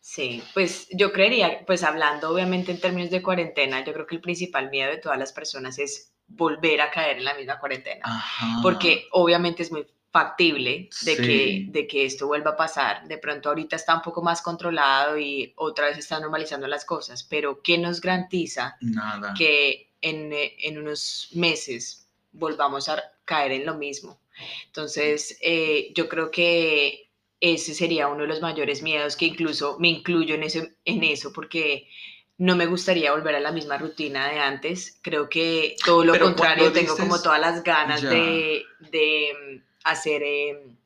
Sí, 0.00 0.40
pues 0.54 0.86
yo 0.92 1.12
creería, 1.12 1.64
pues 1.66 1.82
hablando 1.82 2.30
obviamente 2.30 2.70
en 2.70 2.80
términos 2.80 3.10
de 3.10 3.22
cuarentena, 3.22 3.84
yo 3.84 3.92
creo 3.92 4.06
que 4.06 4.14
el 4.14 4.20
principal 4.20 4.70
miedo 4.70 4.92
de 4.92 4.98
todas 4.98 5.18
las 5.18 5.32
personas 5.32 5.80
es 5.80 6.12
volver 6.28 6.80
a 6.80 6.92
caer 6.92 7.18
en 7.18 7.24
la 7.24 7.34
misma 7.34 7.58
cuarentena, 7.58 8.24
porque 8.62 9.08
obviamente 9.10 9.64
es 9.64 9.72
muy 9.72 9.84
factible 10.10 10.90
de, 11.02 11.16
que, 11.16 11.66
de 11.68 11.86
que 11.86 12.04
esto 12.04 12.26
vuelva 12.26 12.52
a 12.52 12.56
pasar. 12.56 13.06
De 13.06 13.18
pronto 13.18 13.48
ahorita 13.48 13.76
está 13.76 13.94
un 13.94 14.02
poco 14.02 14.22
más 14.22 14.42
controlado 14.42 15.18
y 15.18 15.52
otra 15.56 15.86
vez 15.86 15.98
está 15.98 16.18
normalizando 16.18 16.66
las 16.66 16.84
cosas, 16.84 17.22
pero 17.22 17.62
¿qué 17.62 17.78
nos 17.78 18.00
garantiza 18.00 18.76
que 19.36 19.92
en, 20.02 20.30
en, 20.32 20.78
unos 20.78 21.28
meses 21.32 22.08
volvamos 22.32 22.88
a 22.88 23.00
caer 23.24 23.52
en 23.52 23.66
lo 23.66 23.74
mismo? 23.74 24.18
Entonces, 24.66 25.38
eh, 25.42 25.92
yo 25.94 26.08
creo 26.08 26.30
que 26.30 27.08
ese 27.38 27.74
sería 27.74 28.08
uno 28.08 28.22
de 28.22 28.28
los 28.28 28.40
mayores 28.40 28.82
miedos 28.82 29.16
que 29.16 29.26
incluso 29.26 29.78
me 29.78 29.88
incluyo 29.88 30.34
en, 30.34 30.42
ese, 30.42 30.74
en 30.84 31.04
eso 31.04 31.32
porque 31.32 31.88
no 32.36 32.56
me 32.56 32.66
gustaría 32.66 33.12
volver 33.12 33.36
a 33.36 33.40
la 33.40 33.52
misma 33.52 33.78
rutina 33.78 34.28
de 34.28 34.40
antes. 34.40 34.98
Creo 35.02 35.28
que 35.28 35.76
todo 35.84 36.04
lo 36.04 36.18
contrario, 36.18 36.72
tengo 36.72 36.96
como 36.96 37.20
todas 37.22 37.40
las 37.40 37.62
ganas 37.62 38.02
de, 38.02 38.64
de 38.90 39.62
hacer, 39.84 40.22
em, 40.22 40.76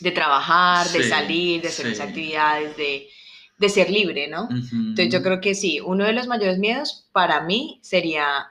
de 0.00 0.10
trabajar, 0.10 0.88
de 0.88 1.02
salir, 1.04 1.62
de 1.62 1.68
hacer 1.68 1.86
mis 1.86 2.00
actividades, 2.00 2.76
de, 2.76 3.08
de, 3.58 3.68
ser 3.68 3.90
libre, 3.90 4.28
¿no? 4.28 4.48
Entonces 4.50 5.10
yo 5.10 5.22
creo 5.22 5.40
que 5.40 5.54
sí, 5.54 5.80
uno 5.80 6.04
de 6.04 6.12
los 6.12 6.26
mayores 6.26 6.58
miedos 6.58 7.08
para 7.12 7.40
mí 7.40 7.80
sería 7.82 8.48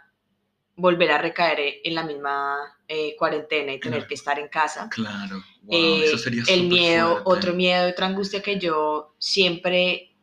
volver 0.75 1.11
a 1.11 1.17
recaer 1.19 1.75
en 1.83 1.95
la 1.95 2.03
misma 2.03 2.57
eh, 2.87 3.15
cuarentena 3.17 3.73
y 3.73 3.79
tener 3.79 4.07
que 4.07 4.15
estar 4.15 4.39
en 4.39 4.47
casa. 4.47 4.89
Claro. 4.89 5.43
Eh, 5.69 6.03
eso 6.05 6.17
sería 6.17 6.43
el 6.47 6.67
miedo, 6.67 7.21
otro 7.25 7.53
miedo, 7.53 7.89
otra 7.89 8.07
angustia 8.07 8.41
que 8.41 8.59
yo 8.59 9.15
siempre 9.19 10.15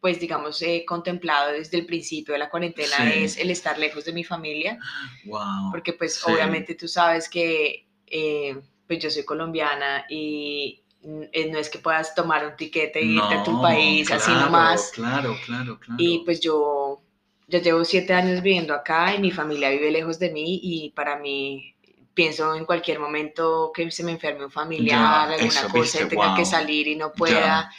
pues 0.00 0.20
digamos, 0.20 0.62
he 0.62 0.84
contemplado 0.84 1.52
desde 1.52 1.78
el 1.78 1.86
principio 1.86 2.32
de 2.32 2.38
la 2.38 2.48
cuarentena 2.48 3.12
es 3.14 3.36
el 3.36 3.50
estar 3.50 3.78
lejos 3.78 4.04
de 4.04 4.12
mi 4.12 4.24
familia. 4.24 4.78
Wow. 5.24 5.70
Porque 5.70 5.92
pues 5.92 6.24
obviamente 6.24 6.74
tú 6.74 6.88
sabes 6.88 7.28
que 7.28 7.86
eh, 8.06 8.56
pues 8.88 8.98
yo 9.00 9.10
soy 9.10 9.24
colombiana 9.24 10.06
y 10.08 10.82
eh, 11.04 11.48
no 11.52 11.58
es 11.58 11.68
que 11.68 11.78
puedas 11.78 12.14
tomar 12.14 12.44
un 12.44 12.56
tiquete 12.56 13.00
y 13.00 13.16
irte 13.16 13.34
a 13.34 13.44
tu 13.44 13.62
país 13.62 14.10
así 14.10 14.32
nomás. 14.32 14.90
Claro, 14.94 15.36
claro, 15.44 15.78
claro. 15.78 15.96
Y 15.98 16.24
pues 16.24 16.40
yo 16.40 17.00
ya 17.46 17.60
llevo 17.60 17.84
siete 17.84 18.14
años 18.14 18.42
viviendo 18.42 18.74
acá 18.74 19.14
y 19.14 19.20
mi 19.20 19.30
familia 19.30 19.70
vive 19.70 19.90
lejos 19.92 20.18
de 20.18 20.30
mí 20.30 20.58
y 20.62 20.90
para 20.90 21.16
mí 21.16 21.74
pienso 22.14 22.54
en 22.56 22.64
cualquier 22.64 22.98
momento 22.98 23.70
que 23.72 23.90
se 23.92 24.02
me 24.02 24.12
enferme 24.12 24.44
un 24.44 24.50
familiar, 24.50 25.30
alguna 25.30 25.68
cosa 25.68 26.02
y 26.02 26.08
tenga 26.08 26.34
que 26.34 26.44
salir 26.44 26.88
y 26.88 26.96
no 26.96 27.12
pueda. 27.12 27.70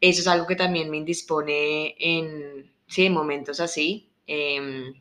Eso 0.00 0.20
es 0.20 0.28
algo 0.28 0.46
que 0.46 0.54
también 0.54 0.88
me 0.88 0.98
indispone 0.98 1.96
en, 1.98 2.70
sí, 2.86 3.06
en 3.06 3.12
momentos 3.12 3.58
así. 3.58 4.08
Eh, 4.26 4.92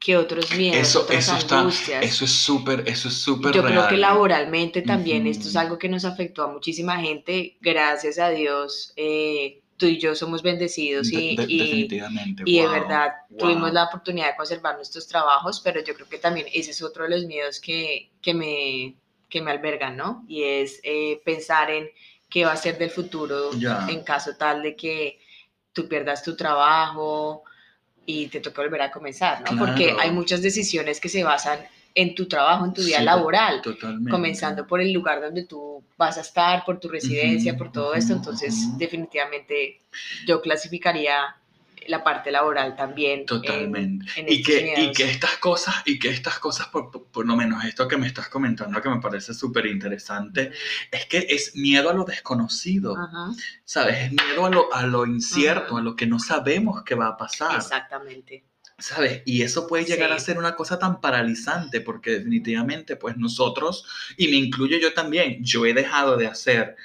que 0.00 0.16
otros 0.16 0.50
miedos, 0.56 0.78
eso, 0.78 1.06
eso 1.10 1.54
angustias. 1.54 2.02
eso 2.02 2.24
es 2.24 2.32
súper, 2.32 2.84
eso 2.88 3.08
es 3.08 3.14
súper 3.14 3.52
Yo 3.52 3.62
creo 3.62 3.86
que 3.86 3.98
laboralmente 3.98 4.80
también 4.80 5.26
esto 5.26 5.46
es 5.46 5.56
algo 5.56 5.78
que 5.78 5.90
nos 5.90 6.06
afectó 6.06 6.44
a 6.44 6.48
muchísima 6.48 6.96
gente. 6.96 7.58
Gracias 7.60 8.18
a 8.18 8.30
Dios, 8.30 8.94
eh, 8.96 9.60
tú 9.76 9.84
y 9.84 9.98
yo 9.98 10.14
somos 10.14 10.42
bendecidos 10.42 11.12
y, 11.12 11.36
de, 11.36 11.46
definitivamente. 11.46 12.42
y, 12.46 12.60
de 12.60 12.68
verdad 12.68 13.12
tuvimos 13.38 13.74
la 13.74 13.84
oportunidad 13.84 14.28
de 14.28 14.36
conservar 14.36 14.76
nuestros 14.76 15.06
trabajos, 15.06 15.60
pero 15.60 15.84
yo 15.84 15.94
creo 15.94 16.08
que 16.08 16.18
también 16.18 16.46
ese 16.50 16.70
es 16.70 16.82
otro 16.82 17.04
de 17.04 17.10
los 17.10 17.26
miedos 17.26 17.60
que, 17.60 18.10
que 18.22 18.32
me, 18.32 18.96
que 19.28 19.42
me 19.42 19.50
albergan, 19.50 19.98
¿no? 19.98 20.24
Y 20.26 20.44
es 20.44 20.80
eh, 20.82 21.20
pensar 21.26 21.70
en 21.70 21.90
qué 22.30 22.46
va 22.46 22.52
a 22.52 22.56
ser 22.56 22.78
del 22.78 22.90
futuro 22.90 23.50
en 23.88 24.02
caso 24.02 24.34
tal 24.38 24.62
de 24.62 24.74
que 24.74 25.18
tú 25.74 25.86
pierdas 25.88 26.22
tu 26.22 26.34
trabajo, 26.36 27.44
y 28.06 28.28
te 28.28 28.40
toca 28.40 28.62
volver 28.62 28.82
a 28.82 28.90
comenzar, 28.90 29.42
¿no? 29.50 29.58
Porque 29.58 29.94
hay 29.98 30.10
muchas 30.10 30.42
decisiones 30.42 31.00
que 31.00 31.08
se 31.08 31.22
basan 31.24 31.60
en 31.94 32.14
tu 32.14 32.28
trabajo, 32.28 32.64
en 32.64 32.72
tu 32.72 32.82
día 32.82 33.02
laboral, 33.02 33.62
totalmente. 33.62 34.10
comenzando 34.10 34.66
por 34.66 34.80
el 34.80 34.92
lugar 34.92 35.20
donde 35.20 35.44
tú 35.44 35.82
vas 35.96 36.18
a 36.18 36.20
estar, 36.20 36.64
por 36.64 36.78
tu 36.78 36.88
residencia, 36.88 37.56
por 37.56 37.72
todo 37.72 37.94
esto, 37.94 38.12
entonces 38.12 38.78
definitivamente 38.78 39.80
yo 40.26 40.40
clasificaría 40.40 41.36
la 41.88 42.02
parte 42.04 42.30
laboral 42.30 42.76
también. 42.76 43.26
Totalmente. 43.26 44.06
y, 44.26 44.42
que, 44.42 44.74
y 44.76 44.92
que 44.92 45.10
estas 45.10 45.36
cosas, 45.38 45.76
y 45.84 45.98
que 45.98 46.08
estas 46.10 46.38
cosas, 46.38 46.68
por, 46.68 46.90
por, 46.90 47.26
lo 47.26 47.36
menos 47.36 47.64
esto 47.64 47.88
que 47.88 47.96
me 47.96 48.06
estás 48.06 48.28
comentando, 48.28 48.80
que 48.80 48.88
me 48.88 49.00
parece 49.00 49.34
súper 49.34 49.66
interesante, 49.66 50.52
es 50.90 51.06
que 51.06 51.26
es 51.28 51.56
miedo 51.56 51.90
a 51.90 51.94
lo 51.94 52.04
desconocido, 52.04 52.96
¿sabes? 53.64 53.98
Es 53.98 54.12
miedo 54.12 54.46
a 54.46 54.50
lo, 54.50 54.72
a 54.72 54.86
lo 54.86 55.06
incierto, 55.06 55.76
a 55.76 55.82
lo 55.82 55.96
que 55.96 56.06
no 56.06 56.18
sabemos 56.18 56.82
que 56.84 56.94
va 56.94 57.08
a 57.08 57.16
pasar. 57.16 57.56
Exactamente. 57.56 58.44
¿Sabes? 58.78 59.22
Y 59.26 59.42
eso 59.42 59.66
puede 59.66 59.84
llegar 59.84 60.10
a 60.10 60.18
ser 60.18 60.38
una 60.38 60.56
cosa 60.56 60.78
tan 60.78 61.02
paralizante 61.02 61.82
porque 61.82 62.12
definitivamente 62.12 62.96
pues 62.96 63.16
nosotros, 63.18 63.84
y 64.16 64.28
me 64.28 64.36
incluyo 64.36 64.78
yo 64.78 64.94
también, 64.94 65.44
yo 65.44 65.66
he 65.66 65.74
dejado 65.74 66.16
de 66.16 66.26
hacer 66.26 66.76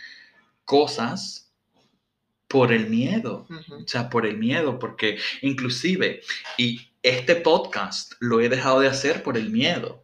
cosas 0.65 1.44
por 2.47 2.71
el 2.71 2.89
miedo, 2.89 3.47
o 3.49 3.87
sea, 3.87 4.09
por 4.09 4.25
el 4.25 4.37
miedo, 4.37 4.79
porque 4.79 5.17
inclusive, 5.41 6.21
y 6.57 6.81
este 7.01 7.35
podcast 7.35 8.13
lo 8.19 8.41
he 8.41 8.49
dejado 8.49 8.79
de 8.79 8.87
hacer 8.87 9.23
por 9.23 9.37
el 9.37 9.49
miedo, 9.49 10.03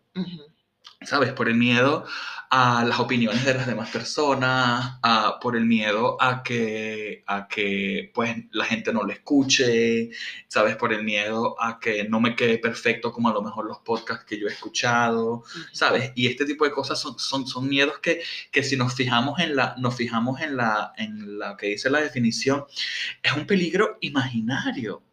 ¿sabes? 1.01 1.33
Por 1.33 1.49
el 1.49 1.55
miedo 1.55 2.05
a 2.53 2.83
las 2.83 2.99
opiniones 2.99 3.45
de 3.45 3.53
las 3.53 3.65
demás 3.65 3.89
personas, 3.91 4.99
a, 5.01 5.39
por 5.39 5.55
el 5.55 5.65
miedo 5.65 6.17
a 6.21 6.43
que, 6.43 7.23
a 7.25 7.47
que 7.47 8.11
pues, 8.13 8.35
la 8.51 8.65
gente 8.65 8.91
no 8.91 9.03
lo 9.03 9.13
escuche, 9.13 10.09
¿sabes? 10.49 10.75
Por 10.75 10.91
el 10.91 11.05
miedo 11.05 11.55
a 11.61 11.79
que 11.79 12.03
no 12.09 12.19
me 12.19 12.35
quede 12.35 12.57
perfecto 12.57 13.13
como 13.13 13.29
a 13.29 13.33
lo 13.33 13.41
mejor 13.41 13.67
los 13.67 13.79
podcasts 13.79 14.25
que 14.25 14.37
yo 14.37 14.47
he 14.47 14.51
escuchado, 14.51 15.45
¿sabes? 15.71 16.11
Y 16.13 16.27
este 16.27 16.43
tipo 16.45 16.65
de 16.65 16.71
cosas 16.71 16.99
son, 16.99 17.17
son, 17.17 17.47
son 17.47 17.69
miedos 17.69 17.99
que, 17.99 18.21
que 18.51 18.63
si 18.63 18.75
nos 18.75 18.95
fijamos, 18.95 19.39
en 19.39 19.55
la, 19.55 19.75
nos 19.77 19.95
fijamos 19.95 20.41
en, 20.41 20.57
la, 20.57 20.91
en 20.97 21.39
la 21.39 21.55
que 21.55 21.67
dice 21.67 21.89
la 21.89 22.01
definición, 22.01 22.65
es 23.23 23.31
un 23.31 23.47
peligro 23.47 23.97
imaginario 24.01 25.03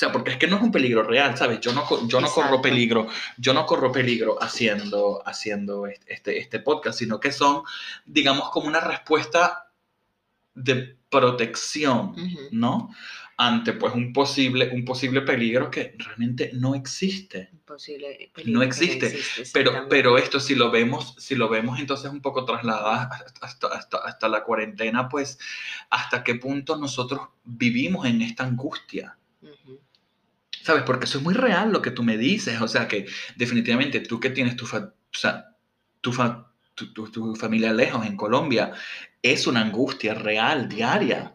sea, 0.00 0.12
porque 0.12 0.30
es 0.30 0.36
que 0.38 0.46
no 0.46 0.56
es 0.56 0.62
un 0.62 0.72
peligro 0.72 1.02
real, 1.02 1.36
¿sabes? 1.36 1.60
Yo 1.60 1.72
no, 1.72 1.84
yo 2.08 2.20
no 2.20 2.28
corro 2.30 2.62
peligro, 2.62 3.06
yo 3.36 3.52
no 3.52 3.66
corro 3.66 3.92
peligro 3.92 4.42
haciendo, 4.42 5.22
haciendo 5.26 5.86
este, 5.86 6.38
este 6.38 6.58
podcast, 6.58 6.98
sino 6.98 7.20
que 7.20 7.32
son, 7.32 7.62
digamos, 8.06 8.50
como 8.50 8.66
una 8.66 8.80
respuesta 8.80 9.70
de 10.54 10.96
protección, 11.10 12.10
Ujú. 12.10 12.38
¿no? 12.52 12.94
Ante 13.36 13.74
pues 13.74 13.94
un 13.94 14.12
posible, 14.12 14.70
un 14.72 14.84
posible 14.86 15.20
peligro 15.20 15.70
que 15.70 15.94
realmente 15.98 16.50
no 16.54 16.74
existe. 16.74 17.50
Imposible. 17.52 18.32
No 18.46 18.62
existe, 18.62 19.08
Pero, 19.08 19.18
exactamente. 19.42 19.86
pero 19.88 20.18
esto, 20.18 20.40
si 20.40 20.54
lo 20.54 20.70
vemos, 20.70 21.14
si 21.18 21.34
lo 21.34 21.48
vemos 21.48 21.78
entonces 21.78 22.10
un 22.10 22.22
poco 22.22 22.44
trasladada 22.46 23.02
hasta, 23.04 23.46
hasta, 23.46 23.66
hasta, 23.68 23.98
hasta 23.98 24.28
la 24.28 24.44
cuarentena, 24.44 25.08
pues 25.10 25.38
hasta 25.90 26.24
qué 26.24 26.36
punto 26.36 26.76
nosotros 26.76 27.20
vivimos 27.44 28.06
en 28.06 28.22
esta 28.22 28.44
angustia. 28.44 29.16
¿Sabes? 30.62 30.82
Porque 30.84 31.06
eso 31.06 31.18
es 31.18 31.24
muy 31.24 31.34
real 31.34 31.72
lo 31.72 31.80
que 31.82 31.90
tú 31.90 32.02
me 32.02 32.16
dices. 32.18 32.60
O 32.60 32.68
sea, 32.68 32.86
que 32.88 33.06
definitivamente 33.36 34.00
tú 34.00 34.20
que 34.20 34.30
tienes 34.30 34.56
tu, 34.56 34.66
fa- 34.66 34.92
o 35.12 35.16
sea, 35.18 35.56
tu, 36.00 36.12
fa- 36.12 36.52
tu, 36.74 36.92
tu- 36.92 37.10
tu 37.10 37.34
familia 37.36 37.72
lejos 37.72 38.06
en 38.06 38.16
Colombia, 38.16 38.72
es 39.22 39.46
una 39.46 39.60
angustia 39.62 40.14
real, 40.14 40.68
diaria. 40.68 41.34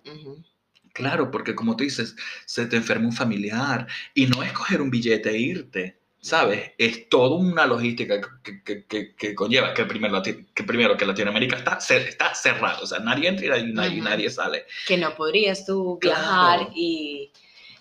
Claro, 0.93 1.29
porque 1.29 1.55
como 1.55 1.75
tú 1.75 1.83
dices, 1.83 2.15
se 2.45 2.67
te 2.67 2.77
enferma 2.77 3.07
un 3.07 3.13
familiar 3.13 3.85
y 4.13 4.27
no 4.27 4.41
es 4.43 4.53
coger 4.53 4.81
un 4.81 4.89
billete 4.89 5.29
e 5.29 5.37
irte. 5.39 5.99
¿Sabes? 6.21 6.71
Es 6.79 7.07
toda 7.07 7.35
una 7.37 7.67
logística 7.67 8.19
que, 8.41 8.63
que- 8.63 8.85
que- 8.85 9.13
que 9.15 9.35
conlleva 9.35 9.75
que 9.75 9.85
primero, 9.85 10.23
que 10.23 10.63
primero 10.63 10.97
que 10.97 11.05
Latinoamérica 11.05 11.57
está, 11.57 11.77
está 11.77 12.33
cerrado, 12.33 12.83
o 12.83 12.87
sea, 12.87 12.97
nadie 12.97 13.27
entra 13.29 13.59
y 13.59 13.71
nadie, 13.71 14.27
sale. 14.31 14.65
Que 14.87 14.97
no 14.97 15.13
podrías 15.13 15.67
tú 15.67 15.99
Claro. 16.01 16.15
viajar 16.19 16.69
y 16.75 17.31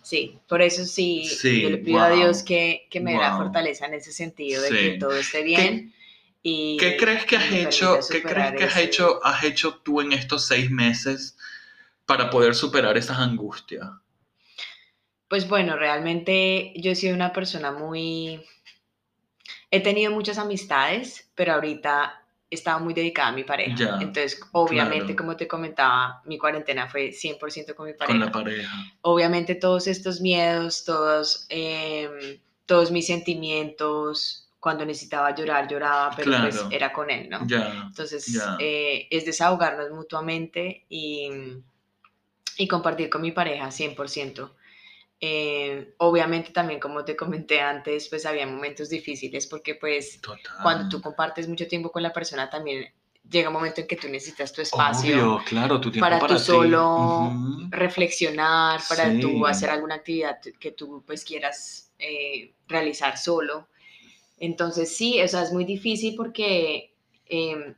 sí, 0.04 0.38
por 0.48 0.62
eso 0.62 0.84
sí, 0.84 1.24
Sí, 1.24 1.62
yo 1.62 1.70
le 1.70 1.78
pido 1.78 2.00
a. 2.00 2.10
Dios 2.10 2.42
que, 2.44 2.86
que 2.90 3.00
me 3.00 3.12
dé 3.12 3.18
la 3.18 3.36
fortaleza 3.36 3.86
en 3.86 3.94
ese 3.94 4.12
sentido 4.12 4.62
de 4.62 4.68
Sí. 4.68 4.76
que 4.76 4.90
todo 4.98 5.16
esté 5.16 5.42
bien. 5.42 5.92
y, 6.42 6.76
¿Qué 6.78 6.96
crees 6.96 7.24
que 7.24 7.36
has 7.36 7.50
hecho, 7.52 7.98
qué 8.10 8.22
crees 8.22 8.52
que 8.54 8.64
has 8.64 8.72
ese- 8.76 8.84
hecho, 8.84 9.20
has 9.24 9.42
hecho 9.44 9.76
tú 9.82 10.00
en 10.00 10.12
estos 10.12 10.46
seis 10.46 10.70
meses 10.70 11.36
para 12.06 12.30
poder 12.30 12.54
superar 12.54 12.96
esas 12.98 13.18
angustias? 13.18 13.88
Pues 15.28 15.48
bueno, 15.48 15.76
realmente 15.76 16.72
yo 16.76 16.92
he 16.92 16.94
sido 16.94 17.14
una 17.14 17.32
persona 17.32 17.72
muy... 17.72 18.42
He 19.70 19.80
tenido 19.82 20.10
muchas 20.12 20.38
amistades, 20.38 21.30
pero 21.34 21.52
ahorita 21.54 22.23
he 22.54 22.58
estado 22.58 22.80
muy 22.80 22.94
dedicada 22.94 23.28
a 23.28 23.32
mi 23.32 23.44
pareja. 23.44 23.74
Ya, 23.76 23.98
Entonces, 24.00 24.40
obviamente, 24.52 25.06
claro. 25.06 25.16
como 25.16 25.36
te 25.36 25.46
comentaba, 25.48 26.22
mi 26.24 26.38
cuarentena 26.38 26.88
fue 26.88 27.12
100% 27.12 27.74
con 27.74 27.86
mi 27.86 27.92
pareja. 27.94 28.12
Con 28.12 28.20
la 28.20 28.32
pareja. 28.32 28.70
Obviamente 29.02 29.54
todos 29.54 29.86
estos 29.86 30.20
miedos, 30.20 30.84
todos, 30.84 31.46
em, 31.48 32.38
todos 32.66 32.90
mis 32.90 33.06
sentimientos, 33.06 34.48
cuando 34.60 34.86
necesitaba 34.86 35.34
llorar, 35.34 35.68
lloraba, 35.68 36.14
pero 36.16 36.32
pues 36.40 36.64
era 36.70 36.90
con 36.90 37.10
él, 37.10 37.28
¿no? 37.28 37.46
Ya, 37.46 37.84
Entonces, 37.86 38.24
ya. 38.32 38.56
eh, 38.58 39.06
es 39.10 39.26
desahogarnos 39.26 39.90
mutuamente 39.90 40.86
y, 40.88 41.28
y 42.56 42.66
compartir 42.66 43.10
con 43.10 43.20
mi 43.20 43.32
pareja 43.32 43.70
100%. 43.70 44.50
Eh, 45.26 45.94
obviamente 45.98 46.50
también, 46.52 46.78
como 46.78 47.02
te 47.02 47.16
comenté 47.16 47.58
antes, 47.58 48.08
pues 48.10 48.26
había 48.26 48.46
momentos 48.46 48.90
difíciles 48.90 49.46
porque 49.46 49.74
pues 49.74 50.20
total. 50.20 50.52
cuando 50.62 50.88
tú 50.90 51.00
compartes 51.00 51.48
mucho 51.48 51.66
tiempo 51.66 51.90
con 51.90 52.02
la 52.02 52.12
persona 52.12 52.50
también 52.50 52.92
llega 53.30 53.48
un 53.48 53.54
momento 53.54 53.80
en 53.80 53.86
que 53.86 53.96
tú 53.96 54.06
necesitas 54.08 54.52
tu 54.52 54.60
espacio 54.60 55.14
Obvio, 55.36 55.44
claro, 55.46 55.80
tu 55.80 55.90
tiempo 55.90 56.04
para 56.04 56.18
para, 56.18 56.34
tú 56.34 56.40
ti. 56.40 56.44
solo 56.44 57.30
reflexionar, 57.70 58.82
para 58.86 59.12
Sí. 59.12 59.20
tú 59.20 59.46
hacer 59.46 59.70
alguna 59.70 59.94
actividad 59.94 60.38
que 60.60 60.72
tú 60.72 61.02
pues 61.06 61.24
quieras 61.24 61.90
eh, 61.98 62.52
realizar 62.68 63.16
solo. 63.16 63.68
Entonces 64.38 64.94
sí, 64.94 65.22
o 65.22 65.28
sea, 65.28 65.42
es 65.42 65.52
muy 65.52 65.64
difícil 65.64 66.16
porque 66.16 66.92
eh, 67.26 67.74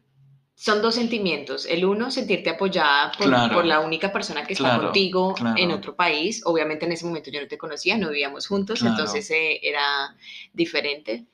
son 0.57 0.83
dos 0.83 0.95
sentimientos. 0.97 1.67
El 1.67 1.85
uno, 1.85 2.11
sentirte 2.11 2.51
apoyada 2.51 3.13
por, 3.19 3.29
Claro. 3.29 3.55
por 3.55 3.65
la 3.67 3.81
única 3.81 4.13
persona 4.13 4.45
que 4.47 4.55
está 4.55 4.65
Claro, 4.71 4.85
contigo 4.85 5.35
claro. 5.35 5.57
en 5.59 5.71
otro 5.71 5.95
país. 5.97 6.43
Obviamente 6.47 6.87
en 6.87 6.93
ese 6.93 7.05
momento 7.07 7.31
yo 7.31 7.41
no 7.43 7.49
te 7.49 7.59
conocía, 7.59 7.97
no 7.99 8.09
vivíamos 8.11 8.47
juntos, 8.49 8.83
entonces 8.83 9.31
eh, 9.31 9.61
era 9.63 10.17
diferente. 10.55 11.27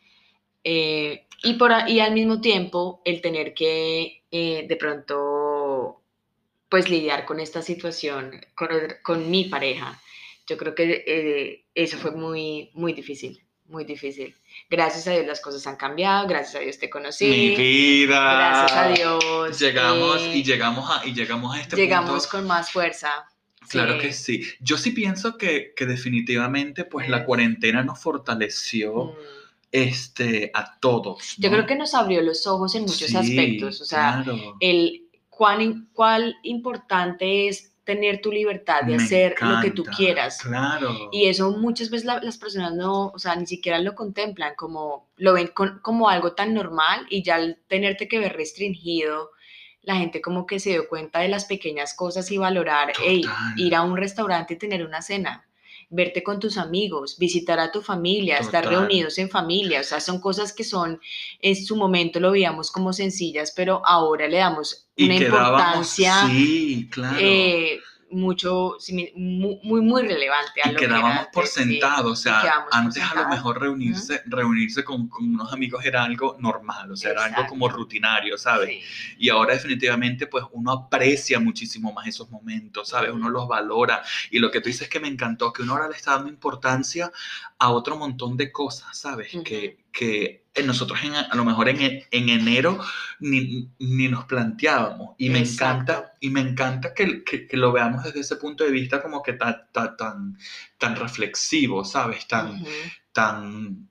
Eh, 0.65 1.27
y, 1.45 1.55
por, 1.55 1.73
y 1.89 2.01
al 2.01 2.13
mismo 2.15 2.41
tiempo 2.41 3.01
el 3.05 3.21
tener 3.21 3.55
que 3.55 4.25
eh, 4.31 4.67
de 4.69 4.77
pronto 4.77 6.03
pues 6.69 6.89
lidiar 6.91 7.25
con 7.27 7.39
esta 7.41 7.63
situación 7.63 8.41
con, 8.57 8.69
con 9.05 9.31
mi 9.31 9.45
pareja. 9.45 10.01
Yo 10.49 10.57
creo 10.57 10.75
que 10.75 11.65
eso 11.75 11.97
fue 11.99 12.11
muy, 12.13 12.71
muy 12.75 12.93
difícil, 12.93 13.42
muy 13.67 13.85
difícil. 13.85 14.35
Gracias 14.69 15.07
a 15.07 15.13
Dios 15.13 15.27
las 15.27 15.41
cosas 15.41 15.67
han 15.67 15.77
cambiado, 15.77 16.27
gracias 16.29 16.57
a 16.57 16.59
Dios 16.61 16.79
te 16.79 16.91
conocí. 16.91 17.27
Mi 17.27 17.57
vida. 17.57 18.35
Gracias 18.35 18.79
a 18.79 18.89
Dios. 18.89 19.59
Llegamos 19.61 20.21
eh, 20.23 20.37
y 20.37 20.43
llegamos 20.45 20.91
a 20.91 21.07
y 21.07 21.15
llegamos 21.15 21.55
a 21.57 21.61
este 21.61 21.77
llegamos 21.77 22.11
punto. 22.27 22.29
con 22.31 22.47
más 22.47 22.71
fuerza. 22.71 23.11
Claro 23.69 23.95
Sí. 23.95 24.01
que 24.01 24.13
sí. 24.13 24.43
Yo 24.61 24.77
sí 24.77 24.91
pienso 24.91 25.39
que, 25.39 25.73
que 25.77 25.87
definitivamente 25.87 26.85
pues 26.85 27.09
la 27.09 27.25
cuarentena 27.25 27.83
nos 27.83 28.01
fortaleció 28.01 29.05
Mm. 29.07 29.17
este, 29.71 30.51
a 30.53 30.79
todos. 30.81 31.37
Yo 31.39 31.51
creo 31.51 31.65
que 31.67 31.77
nos 31.77 31.95
abrió 31.95 32.21
los 32.21 32.47
ojos 32.47 32.75
en 32.75 32.83
muchos 32.83 33.09
Sí, 33.09 33.17
aspectos. 33.17 33.81
O 33.81 33.85
sea, 33.87 34.21
claro. 34.25 34.57
el 34.61 35.09
cuán, 35.31 35.89
cuál 35.95 36.37
importante 36.43 37.49
es 37.49 37.72
tener 37.85 38.21
tu 38.21 38.31
libertad 38.31 38.83
de 38.83 38.97
Me 38.97 39.03
hacer 39.03 39.35
lo 39.41 39.61
que 39.61 39.71
tú 39.71 39.85
quieras. 39.85 40.41
Claro. 40.43 41.09
Y 41.11 41.27
eso 41.27 41.51
muchas 41.51 41.91
veces 41.91 42.05
la- 42.07 42.21
las 42.23 42.39
personas 42.39 42.73
no, 42.75 43.09
o 43.09 43.19
sea, 43.19 43.35
ni 43.37 43.47
siquiera 43.47 43.79
lo 43.81 43.95
contemplan, 43.95 44.55
como 44.57 45.09
lo 45.17 45.33
ven 45.33 45.49
con- 45.49 45.81
como 45.81 46.09
algo 46.09 46.33
tan 46.35 46.55
normal 46.55 47.07
y 47.11 47.23
ya 47.23 47.37
al 47.37 47.59
tenerte 47.69 48.07
que 48.09 48.19
ver 48.19 48.35
restringido, 48.37 49.31
la 49.83 49.97
gente 49.97 50.21
como 50.21 50.47
que 50.47 50.61
se 50.61 50.71
dio 50.71 50.89
cuenta 50.89 51.19
de 51.21 51.29
las 51.29 51.45
pequeñas 51.47 51.95
cosas 51.95 52.31
y 52.31 52.39
valorar, 52.39 52.93
"Ey, 53.05 53.23
Total. 53.23 53.55
ir 53.59 53.75
a 53.75 53.83
un 53.83 53.97
restaurante 53.97 54.55
y 54.55 54.59
tener 54.59 54.87
una 54.87 55.03
cena, 55.03 55.45
verte 55.93 56.23
con 56.23 56.41
tus 56.41 56.57
amigos, 56.57 57.17
visitar 57.19 57.61
a 57.61 57.71
tu 57.71 57.83
familia, 57.83 58.39
estar 58.39 58.67
reunidos 58.67 59.19
en 59.19 59.29
familia, 59.29 59.81
o 59.81 59.85
sea, 59.85 60.01
son 60.01 60.21
cosas 60.21 60.53
que 60.53 60.65
son, 60.65 60.99
en 61.41 61.55
su 61.55 61.77
momento 61.77 62.19
lo 62.19 62.33
veíamos 62.33 62.71
como 62.71 62.93
sencillas, 62.93 63.53
pero 63.55 63.83
ahora 63.85 64.27
le 64.27 64.39
damos 64.39 64.87
una 64.99 65.15
importancia 65.15 66.27
sí, 66.29 66.89
claro. 66.91 67.19
eh, 67.21 67.79
mucho, 68.13 68.77
muy, 69.15 69.81
muy 69.81 70.03
relevante 70.03 70.63
a 70.63 70.69
y 70.69 70.73
lo 70.73 70.79
que 70.79 70.87
quedábamos 70.87 71.27
por 71.33 71.45
antes, 71.45 71.55
sí. 71.55 71.65
sentado, 71.65 72.11
o 72.11 72.17
sea, 72.17 72.65
por 72.65 72.75
antes 72.79 73.03
a 73.03 73.23
lo 73.23 73.29
mejor 73.29 73.61
reunirse, 73.61 74.23
reunirse 74.27 74.85
con, 74.85 75.09
con 75.09 75.29
unos 75.29 75.53
amigos 75.53 75.85
era 75.85 76.05
algo 76.05 76.37
normal, 76.39 76.93
o 76.93 76.97
sea, 76.97 77.13
era 77.13 77.25
algo 77.25 77.47
como 77.47 77.69
rutinario, 77.69 78.39
¿sabes? 78.39 78.69
Sí. 78.69 78.83
Y 79.19 79.29
ahora 79.29 79.55
definitivamente 79.55 80.27
pues 80.27 80.45
uno 80.53 80.73
aprecia 80.73 81.41
muchísimo 81.41 81.93
más 81.93 82.07
esos 82.07 82.31
momentos, 82.31 82.89
¿sabes? 82.89 83.11
Uno 83.11 83.29
los 83.29 83.49
valora. 83.49 84.03
Y 84.31 84.39
lo 84.39 84.51
que 84.51 84.61
tú 84.61 84.69
dices 84.69 84.89
que 84.89 85.01
me 85.01 85.09
encantó, 85.09 85.53
que 85.53 85.63
uno 85.63 85.73
ahora 85.73 85.89
le 85.89 85.97
está 85.97 86.13
dando 86.13 86.29
importancia 86.29 87.11
a 87.63 87.71
otro 87.71 87.97
montón 87.97 88.37
de 88.37 88.51
cosas, 88.51 88.99
¿sabes? 88.99 89.29
Que, 89.45 89.85
que 89.93 90.43
nosotros 90.67 90.99
en- 91.05 91.15
a 91.15 91.35
lo 91.37 91.45
mejor 91.45 91.69
en, 91.69 91.81
en 92.11 92.29
enero 92.29 92.81
ni, 93.21 93.69
ni 93.79 94.09
nos 94.09 94.25
planteábamos. 94.25 95.15
Y 95.17 95.31
me 95.31 95.39
Exacto. 95.39 95.93
encanta, 95.93 96.13
y 96.21 96.31
me 96.31 96.41
encanta 96.41 96.93
que, 96.93 97.23
que- 97.23 97.47
que 97.47 97.57
lo 97.57 97.71
veamos 97.71 98.03
desde 98.03 98.19
ese 98.21 98.35
punto 98.37 98.65
de 98.65 98.71
vista 98.73 99.01
como 99.01 99.23
que 99.23 99.35
tan, 99.35 99.69
tan, 99.73 99.97
tan, 99.97 100.39
tan 100.77 100.97
reflexivo, 100.97 101.85
¿sabes? 101.85 102.27
Tan, 102.27 102.65
tan... 103.13 103.89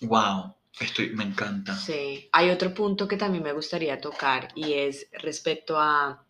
Wow, 0.00 0.56
estoy, 0.80 1.10
me 1.14 1.24
encanta. 1.24 1.74
Sí. 1.76 2.28
Hay 2.32 2.50
otro 2.50 2.74
punto 2.74 3.06
que 3.06 3.16
también 3.16 3.44
me 3.44 3.52
gustaría 3.52 4.00
tocar 4.00 4.48
y 4.56 4.72
es 4.72 5.06
respecto 5.12 5.78
a 5.78 6.24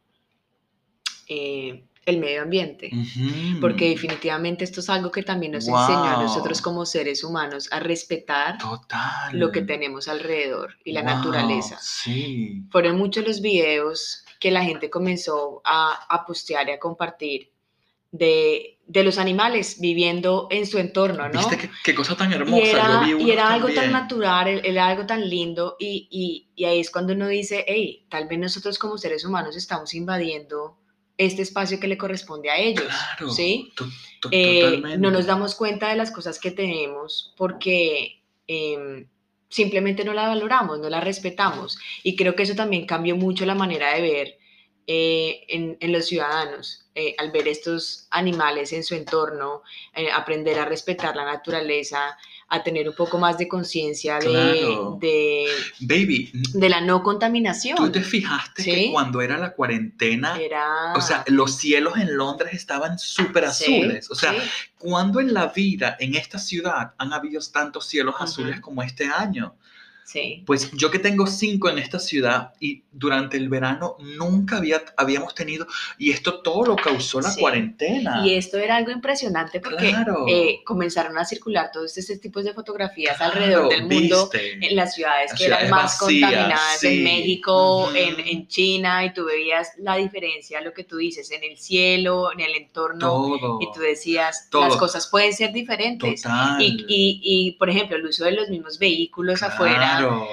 eh, 1.29 1.85
el 2.11 2.19
medio 2.19 2.43
ambiente. 2.43 2.91
Ujú. 2.93 3.61
Porque 3.61 3.89
definitivamente 3.91 4.65
esto 4.65 4.81
es 4.81 4.89
algo 4.91 5.11
que 5.11 5.23
también 5.23 5.53
nos 5.53 5.67
enseñó 5.69 6.11
a 6.11 6.15
Wow. 6.15 6.23
nosotros 6.23 6.61
como 6.63 6.85
seres 6.87 7.23
humanos 7.25 7.69
a 7.71 7.81
respetar 7.81 8.59
Total. 8.59 9.39
lo 9.39 9.51
que 9.53 9.63
tenemos 9.63 10.09
alrededor 10.09 10.77
y 10.85 10.93
la 10.93 11.03
Wow, 11.03 11.15
naturaleza. 11.15 11.79
Sí. 11.81 12.63
Fueron 12.71 12.97
muchos 12.99 13.27
los 13.27 13.41
videos 13.41 14.25
que 14.41 14.51
la 14.51 14.65
gente 14.65 14.91
comenzó 14.91 15.61
a, 15.65 16.07
a 16.09 16.25
postear 16.27 16.69
y 16.69 16.73
a 16.73 16.79
compartir 16.79 17.51
de, 18.11 18.79
de 18.87 19.05
los 19.05 19.19
animales 19.19 19.81
viviendo 19.81 20.49
en 20.51 20.67
su 20.67 20.79
entorno, 20.79 21.29
¿no? 21.29 21.39
¿Viste 21.39 21.59
qué, 21.59 21.71
qué 21.85 21.95
cosa 21.95 22.17
tan 22.17 22.31
Y 22.33 22.37
hermosa? 22.37 22.63
era, 22.71 23.07
Yo 23.11 23.19
vi 23.19 23.25
y 23.27 23.31
era 23.33 23.53
algo 23.53 23.69
tan 23.69 23.93
natural, 23.93 24.63
era 24.65 24.87
algo 24.87 25.05
tan 25.05 25.29
lindo, 25.29 25.77
y, 25.79 26.09
y, 26.11 26.49
y 26.55 26.65
ahí 26.65 26.81
es 26.81 26.91
cuando 26.91 27.13
uno 27.13 27.29
dice, 27.29 27.65
hey, 27.69 28.07
tal 28.09 28.27
vez 28.27 28.39
nosotros 28.39 28.79
como 28.79 28.97
seres 28.97 29.27
humanos 29.27 29.57
estamos 29.57 29.93
invadiendo 29.93 30.79
este 31.19 31.43
espacio 31.43 31.79
que 31.81 31.89
le 31.89 31.99
corresponde 31.99 32.49
a 32.51 32.57
ellos, 32.59 32.85
Claro. 32.87 33.31
¿sí? 33.31 33.73
to- 33.77 33.85
to- 34.21 34.29
Eh, 34.33 34.81
no 34.99 35.11
nos 35.11 35.27
damos 35.27 35.55
cuenta 35.55 35.89
de 35.91 35.97
las 35.97 36.11
cosas 36.11 36.39
que 36.39 36.51
tenemos 36.53 37.35
porque 37.37 38.23
em, 38.47 39.07
simplemente 39.51 40.05
no 40.05 40.15
la 40.15 40.29
valoramos, 40.29 40.79
no 40.79 40.89
la 40.89 41.01
respetamos. 41.01 41.79
Y 42.03 42.17
creo 42.17 42.35
que 42.35 42.45
eso 42.45 42.55
también 42.55 42.87
cambió 42.87 43.15
mucho 43.17 43.45
la 43.45 43.55
manera 43.55 43.93
de 43.95 44.01
ver 44.01 44.39
eh, 44.87 45.45
en, 45.49 45.77
en 45.81 45.93
los 45.93 46.07
ciudadanos. 46.07 46.85
eh, 46.95 47.15
al 47.19 47.31
ver 47.31 47.47
estos 47.47 48.09
animales 48.11 48.73
en 48.73 48.83
su 48.83 48.95
entorno, 48.97 49.63
aprender 50.15 50.59
a 50.59 50.65
respetar 50.65 51.15
la 51.15 51.25
naturaleza, 51.25 52.17
a 52.51 52.63
tener 52.63 52.89
un 52.89 52.95
poco 52.95 53.19
más 53.19 53.37
de 53.37 53.47
conciencia 53.47 54.19
de, 54.19 54.27
Claro. 54.27 54.97
de, 55.01 55.47
Baby, 55.81 56.33
de 56.55 56.69
la 56.71 56.81
no 56.81 56.99
¿tú 56.99 57.03
contaminación. 57.05 57.93
te 57.93 58.01
fijaste 58.01 58.65
que 58.65 58.89
cuando 58.91 59.21
era 59.21 59.37
la 59.37 59.53
cuarentena, 59.53 60.39
Era... 60.41 60.95
o 60.97 61.01
sea, 61.01 61.25
los 61.29 61.57
cielos 61.57 61.99
en 61.99 62.17
Londres 62.17 62.55
estaban 62.55 62.99
súper 62.99 63.51
Sí, 63.51 63.65
azules? 63.81 64.11
O 64.11 64.15
sea, 64.15 64.33
sí. 64.33 64.39
¿cuándo 64.79 65.21
en 65.21 65.35
la 65.35 65.49
vida 65.49 65.97
en 66.01 66.15
esta 66.15 66.39
ciudad 66.39 66.95
han 66.97 67.13
habido 67.13 67.41
tantos 67.53 67.87
cielos 67.87 68.15
azules 68.19 68.61
como 68.61 68.83
este 68.83 69.05
año? 69.07 69.55
Sí. 70.11 70.43
Pues 70.47 70.71
yo 70.73 70.91
que 70.91 70.99
tengo 70.99 71.27
cinco 71.27 71.69
en 71.69 71.79
esta 71.79 71.99
ciudad 71.99 72.55
y 72.61 72.83
durante 72.91 73.37
el 73.37 73.51
verano 73.51 73.97
nunca 74.17 74.57
había, 74.57 74.83
habíamos 74.97 75.35
tenido, 75.35 75.67
y 75.99 76.13
esto 76.13 76.41
todo 76.41 76.65
lo 76.65 76.77
causó 76.77 77.21
la 77.21 77.31
Sí. 77.31 77.39
cuarentena. 77.43 78.27
Y 78.27 78.35
esto 78.35 78.57
era 78.57 78.77
algo 78.77 78.91
impresionante 78.91 79.61
porque 79.61 79.91
Claro. 79.91 80.25
eh, 80.27 80.61
comenzaron 80.65 81.19
a 81.19 81.27
circular 81.27 81.71
todos 81.71 81.99
estos 81.99 82.19
tipos 82.23 82.43
de 82.45 82.55
fotografías 82.55 83.19
Claro, 83.19 83.33
alrededor 83.35 83.69
del 83.69 83.83
mundo. 83.83 84.31
¿viste? 84.33 84.67
En 84.67 84.77
las 84.77 84.95
ciudades 84.95 85.31
Las 85.33 85.39
que 85.39 85.45
eran 85.47 85.69
más 85.69 85.99
vacías, 86.01 86.01
contaminadas, 86.31 86.79
sí. 86.81 86.87
en 86.87 87.05
México, 87.05 87.83
Ujú. 87.89 87.95
en, 87.97 88.21
en 88.29 88.49
China, 88.49 89.05
y 89.05 89.13
tú 89.13 89.27
veías 89.27 89.73
la 89.77 89.97
diferencia, 89.97 90.63
lo 90.63 90.73
que 90.73 90.85
tú 90.85 90.97
dices, 90.97 91.31
en 91.33 91.45
el 91.45 91.59
cielo, 91.59 92.33
en 92.33 92.41
el 92.41 92.55
entorno, 92.55 92.99
todo. 93.07 93.59
y 93.61 93.71
tú 93.75 93.81
decías, 93.81 94.49
Todo. 94.51 94.69
las 94.69 94.77
cosas 94.77 95.07
pueden 95.09 95.35
ser 95.35 95.53
diferentes. 95.53 96.23
Total. 96.23 96.63
Y, 96.63 96.87
y, 96.89 97.21
y, 97.23 97.53
por 97.59 97.69
ejemplo, 97.69 97.99
el 97.99 98.07
uso 98.07 98.25
de 98.25 98.33
los 98.33 98.49
mismos 98.49 98.79
vehículos 98.79 99.43
afuera. 99.43 99.98
Claro. 99.99 100.27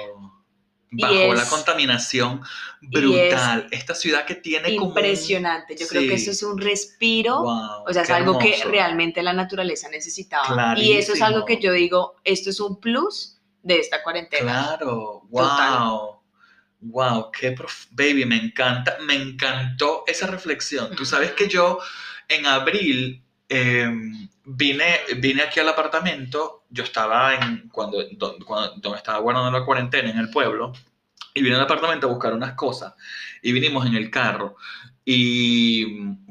Bajó 0.98 1.34
la 1.34 1.44
contaminación 1.48 2.40
brutal. 2.80 3.66
Esta 3.70 3.94
ciudad 3.94 4.24
que 4.24 4.36
tiene 4.36 4.76
como 4.76 4.90
un- 4.92 4.96
Impresionante. 4.96 5.76
Yo 5.76 5.86
creo 5.88 6.02
que 6.02 6.14
eso 6.14 6.30
es 6.30 6.42
un 6.42 6.58
respiro. 6.58 7.42
Wow, 7.42 7.84
O 7.88 7.92
sea, 7.92 8.02
es 8.02 8.10
algo 8.10 8.38
que 8.38 8.62
realmente 8.64 9.22
la 9.22 9.32
naturaleza 9.32 9.88
necesitaba. 9.88 10.78
Y 10.78 10.92
eso 10.92 11.12
es 11.12 11.22
algo 11.22 11.44
que 11.44 11.60
yo 11.60 11.72
digo, 11.72 12.14
esto 12.24 12.50
es 12.50 12.60
un 12.60 12.80
plus 12.80 13.38
de 13.62 13.78
esta 13.80 14.02
cuarentena. 14.02 14.42
Claro, 14.76 15.22
Total. 15.30 15.78
wow. 15.80 16.16
Wow, 16.80 17.30
qué 17.32 17.52
prof- 17.52 17.88
baby, 17.90 18.24
me 18.26 18.36
encanta, 18.36 18.96
me 19.00 19.14
encantó 19.14 20.04
esa 20.06 20.26
reflexión. 20.28 20.94
Tú 20.94 21.04
sabes 21.04 21.32
que 21.32 21.48
yo 21.48 21.78
en 22.28 22.46
abril 22.46 23.24
eh, 23.48 23.90
vine, 24.44 25.00
vine 25.18 25.42
aquí 25.42 25.60
al 25.60 25.68
apartamento, 25.68 26.64
yo 26.70 26.84
estaba 26.84 27.34
en, 27.34 27.68
cuando, 27.68 28.02
do- 28.12 28.36
cuando, 28.44 28.76
donde 28.76 28.98
estaba 28.98 29.18
guardando 29.18 29.50
la 29.58 29.64
cuarentena 29.64 30.10
en 30.10 30.18
el 30.18 30.30
pueblo, 30.30 30.72
y 31.34 31.42
vine 31.42 31.56
al 31.56 31.62
apartamento 31.62 32.06
a 32.06 32.10
buscar 32.10 32.32
unas 32.34 32.54
cosas, 32.54 32.94
y 33.42 33.52
vinimos 33.52 33.86
en 33.86 33.94
el 33.94 34.10
carro, 34.10 34.56
y 35.04 35.84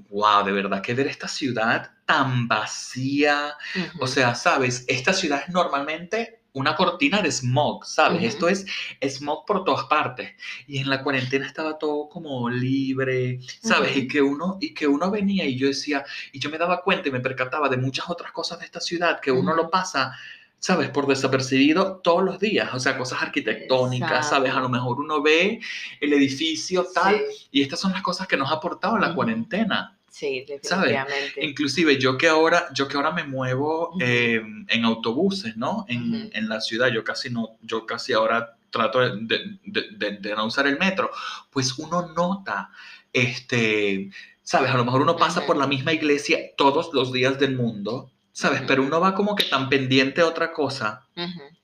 wow, 0.09 0.43
de 0.45 0.51
verdad 0.51 0.81
que 0.81 0.93
ver 0.93 1.07
esta 1.07 1.27
ciudad 1.27 1.91
tan 2.05 2.47
vacía, 2.47 3.55
o 3.99 4.07
sea, 4.07 4.35
sabes, 4.35 4.85
esta 4.87 5.13
ciudad 5.13 5.43
es 5.47 5.53
normalmente 5.53 6.41
una 6.55 6.75
cortina 6.75 7.21
de 7.21 7.31
smog, 7.31 7.85
¿sabes? 7.85 8.23
Esto 8.23 8.47
es 8.47 8.65
smog 9.01 9.45
por 9.45 9.65
todas 9.65 9.85
partes. 9.85 10.31
Y 10.67 10.77
en 10.77 10.89
la 10.89 11.03
cuarentena 11.03 11.45
estaba 11.45 11.77
todo 11.77 12.07
como 12.07 12.49
libre, 12.49 13.39
¿sabes? 13.61 13.95
Y 13.97 14.07
que 14.07 14.21
uno 14.21 14.57
y 14.61 14.73
que 14.73 14.87
uno 14.87 15.11
venía 15.11 15.45
y 15.45 15.57
yo 15.57 15.67
decía, 15.67 16.05
y 16.31 16.39
yo 16.39 16.49
me 16.49 16.57
daba 16.57 16.81
cuenta 16.81 17.09
y 17.09 17.11
me 17.11 17.19
percataba 17.19 17.67
de 17.67 17.77
muchas 17.77 18.09
otras 18.09 18.31
cosas 18.31 18.59
de 18.59 18.65
esta 18.65 18.79
ciudad 18.79 19.19
que 19.19 19.31
uno 19.31 19.53
lo 19.53 19.69
pasa 19.69 20.15
¿Sabes? 20.57 20.89
Por 20.89 21.05
desapercibido 21.05 21.97
todos 21.97 22.23
los 22.23 22.39
días. 22.39 22.73
O 22.73 22.79
sea, 22.79 22.97
cosas 22.97 23.21
arquitectónicas, 23.21 24.09
Exacto. 24.09 24.29
¿sabes? 24.29 24.53
A 24.53 24.61
lo 24.61 24.69
mejor 24.69 24.99
uno 24.99 25.21
ve 25.21 25.59
el 26.01 26.13
edificio 26.13 26.87
tal. 26.91 27.17
Sí, 27.29 27.47
Y 27.51 27.61
estas 27.61 27.81
son 27.81 27.91
las 27.91 28.01
cosas 28.01 28.25
que 28.25 28.35
nos 28.35 28.49
ha 28.49 28.55
aportado 28.55 28.97
la 28.97 29.13
cuarentena. 29.13 29.95
Sí, 30.17 30.45
¿Sabes? 30.61 30.91
definitivamente. 30.91 31.45
Inclusive 31.45 31.97
yo 31.99 32.17
que 32.17 32.27
ahora, 32.27 32.67
yo 32.73 32.87
que 32.87 32.97
ahora 32.97 33.11
me 33.11 33.23
muevo 33.23 33.95
eh, 33.99 34.41
en 34.67 34.85
autobuses, 34.85 35.57
¿no? 35.57 35.85
En, 35.87 36.29
en 36.33 36.49
la 36.49 36.61
ciudad, 36.61 36.89
yo 36.89 37.03
casi 37.03 37.29
no, 37.29 37.57
yo 37.61 37.85
casi 37.85 38.13
ahora 38.13 38.57
trato 38.69 38.99
de, 38.99 39.09
de- 39.21 39.59
de- 39.65 39.87
de- 39.91 40.17
de 40.17 40.35
no 40.35 40.45
usar 40.45 40.67
el 40.67 40.77
metro, 40.79 41.09
pues 41.49 41.77
uno 41.77 42.13
nota, 42.13 42.69
este, 43.13 44.09
¿sabes? 44.43 44.71
A 44.71 44.77
lo 44.77 44.85
mejor 44.85 45.01
uno 45.01 45.15
pasa 45.15 45.45
por 45.45 45.57
la 45.57 45.67
misma 45.67 45.93
iglesia 45.93 46.37
todos 46.57 46.93
los 46.93 47.11
días 47.13 47.39
del 47.39 47.55
mundo, 47.55 48.11
¿sabes? 48.31 48.61
Pero 48.67 48.83
uno 48.83 48.99
va 48.99 49.15
como 49.15 49.35
que 49.35 49.43
tan 49.45 49.69
pendiente 49.69 50.21
a 50.21 50.27
otra 50.27 50.51
cosa, 50.51 51.07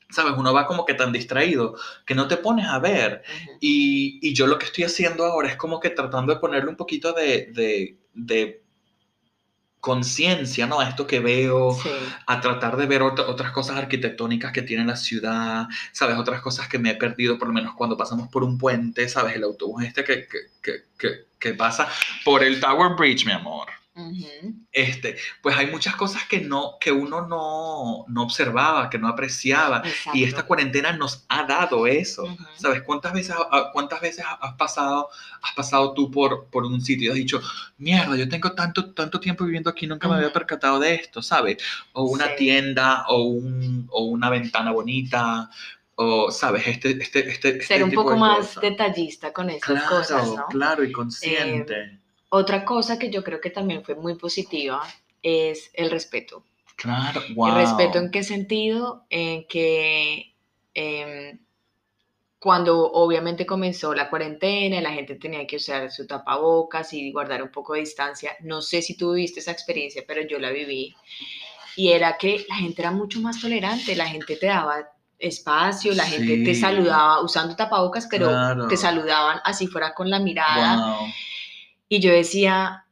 ¿sabes? 0.09 0.33
Uno 0.37 0.53
va 0.53 0.67
como 0.67 0.85
que 0.85 0.93
tan 0.93 1.11
distraído 1.11 1.75
que 2.05 2.15
no 2.15 2.27
te 2.27 2.37
pones 2.37 2.65
a 2.67 2.79
ver. 2.79 3.23
Y, 3.59 4.19
y 4.21 4.33
yo 4.33 4.47
lo 4.47 4.57
que 4.57 4.65
estoy 4.65 4.83
haciendo 4.85 5.25
ahora 5.25 5.49
es 5.49 5.55
como 5.57 5.79
que 5.79 5.89
tratando 5.89 6.33
de 6.33 6.39
ponerle 6.39 6.69
un 6.69 6.75
poquito 6.77 7.13
de, 7.13 7.47
de, 7.53 7.97
de 8.13 8.61
conciencia, 9.79 10.67
¿no? 10.67 10.79
A 10.79 10.87
esto 10.89 11.07
que 11.07 11.19
veo, 11.19 11.73
Sí, 11.73 11.89
a 12.27 12.39
tratar 12.39 12.77
de 12.77 12.85
ver 12.85 13.01
ot- 13.01 13.25
otras 13.27 13.51
cosas 13.51 13.77
arquitectónicas 13.77 14.51
que 14.51 14.61
tiene 14.61 14.85
la 14.85 14.95
ciudad, 14.95 15.67
¿sabes? 15.91 16.17
Otras 16.17 16.41
cosas 16.41 16.67
que 16.67 16.77
me 16.77 16.91
he 16.91 16.95
perdido, 16.95 17.39
por 17.39 17.47
lo 17.47 17.53
menos 17.53 17.73
cuando 17.73 17.97
pasamos 17.97 18.27
por 18.29 18.43
un 18.43 18.59
puente, 18.59 19.09
¿sabes? 19.09 19.35
El 19.35 19.43
autobús 19.43 19.83
este 19.83 20.03
que, 20.03 20.27
que, 20.27 20.37
que, 20.61 20.83
que, 20.99 21.25
que 21.39 21.53
pasa 21.55 21.89
por 22.23 22.43
el 22.43 22.59
Tower 22.59 22.91
Bridge, 22.95 23.25
mi 23.25 23.31
amor. 23.31 23.69
Este, 24.71 25.17
pues 25.41 25.57
hay 25.57 25.67
muchas 25.67 25.95
cosas 25.95 26.23
que, 26.25 26.39
no, 26.39 26.77
que 26.79 26.91
uno 26.91 27.27
no, 27.27 28.05
no 28.07 28.23
observaba, 28.23 28.89
que 28.89 28.97
no 28.97 29.07
apreciaba. 29.09 29.83
Y 30.13 30.23
esta 30.23 30.43
cuarentena 30.43 30.93
nos 30.93 31.25
ha 31.29 31.43
dado 31.43 31.87
eso. 31.87 32.23
¿Sabes? 32.55 32.81
¿Cuántas 32.83 33.13
veces, 33.13 33.35
cuántas 33.73 33.99
veces 34.01 34.23
has 34.39 34.53
pasado, 34.53 35.09
has 35.41 35.53
pasado 35.53 35.93
tú 35.93 36.09
por, 36.09 36.47
por 36.47 36.65
un 36.65 36.81
sitio 36.81 37.07
y 37.07 37.09
has 37.09 37.15
dicho, 37.15 37.41
mierda, 37.77 38.15
yo 38.15 38.29
tengo 38.29 38.53
tanto, 38.53 38.93
tanto 38.93 39.19
tiempo 39.19 39.43
viviendo 39.45 39.69
aquí, 39.69 39.87
nunca 39.87 40.07
me 40.07 40.15
había 40.15 40.31
percatado 40.33 40.79
de 40.79 40.95
esto, 40.95 41.21
¿sabes? 41.21 41.57
O 41.93 42.03
una 42.05 42.27
Sí. 42.29 42.31
tienda, 42.37 43.05
o, 43.07 43.23
un, 43.23 43.87
o 43.91 44.05
una 44.05 44.29
ventana 44.29 44.71
bonita, 44.71 45.49
o, 45.95 46.31
¿sabes? 46.31 46.65
Este, 46.67 46.91
este, 46.91 47.29
este, 47.29 47.49
este 47.49 47.61
Ser 47.65 47.83
un 47.83 47.91
poco 47.91 48.15
más 48.15 48.37
cosas. 48.39 48.61
detallista 48.61 49.33
con 49.33 49.49
Claro, 49.59 49.89
cosas, 49.89 50.27
¿no? 50.27 50.45
claro, 50.47 50.83
y 50.83 50.91
consciente. 50.91 52.00
Otra 52.33 52.63
cosa 52.65 52.97
que 52.97 53.09
yo 53.09 53.23
creo 53.23 53.41
que 53.41 53.49
también 53.49 53.83
fue 53.83 53.95
muy 53.95 54.15
positiva 54.15 54.81
es 55.21 55.69
el 55.73 55.91
respeto. 55.91 56.43
claro, 56.77 57.21
wow. 57.35 57.49
¿El 57.49 57.55
respeto 57.55 57.97
en 57.99 58.09
qué 58.09 58.23
sentido? 58.23 59.05
En 59.09 59.45
que 59.47 60.33
em, 60.73 61.39
cuando 62.39 62.91
obviamente 62.91 63.45
comenzó 63.45 63.93
la 63.93 64.09
cuarentena 64.09 64.77
y 64.77 64.81
la 64.81 64.91
gente 64.91 65.15
tenía 65.15 65.45
que 65.45 65.57
usar 65.57 65.91
su 65.91 66.07
tapabocas 66.07 66.93
y 66.93 67.11
guardar 67.11 67.43
un 67.43 67.51
poco 67.51 67.73
de 67.73 67.81
distancia, 67.81 68.35
no 68.41 68.61
sé 68.61 68.81
si 68.81 68.95
tú 68.97 69.13
viviste 69.13 69.41
esa 69.41 69.51
experiencia, 69.51 70.03
pero 70.07 70.21
yo 70.23 70.39
la 70.39 70.49
viví. 70.51 70.95
Y 71.75 71.89
era 71.91 72.17
que 72.17 72.45
la 72.49 72.55
gente 72.55 72.81
era 72.81 72.91
mucho 72.91 73.19
más 73.21 73.39
tolerante, 73.41 73.95
la 73.95 74.07
gente 74.07 74.35
te 74.37 74.47
daba 74.47 74.89
espacio, 75.19 75.93
la 75.93 76.05
gente 76.05 76.43
te 76.43 76.55
saludaba 76.55 77.21
usando 77.23 77.55
tapabocas, 77.55 78.07
pero 78.09 78.27
Claro. 78.27 78.67
te 78.67 78.77
saludaban 78.77 79.39
así 79.43 79.67
fuera 79.67 79.93
con 79.93 80.09
la 80.09 80.19
mirada. 80.19 80.77
Wow, 80.77 81.07
Y 81.93 81.99
yo 81.99 82.09
decía, 82.13 82.85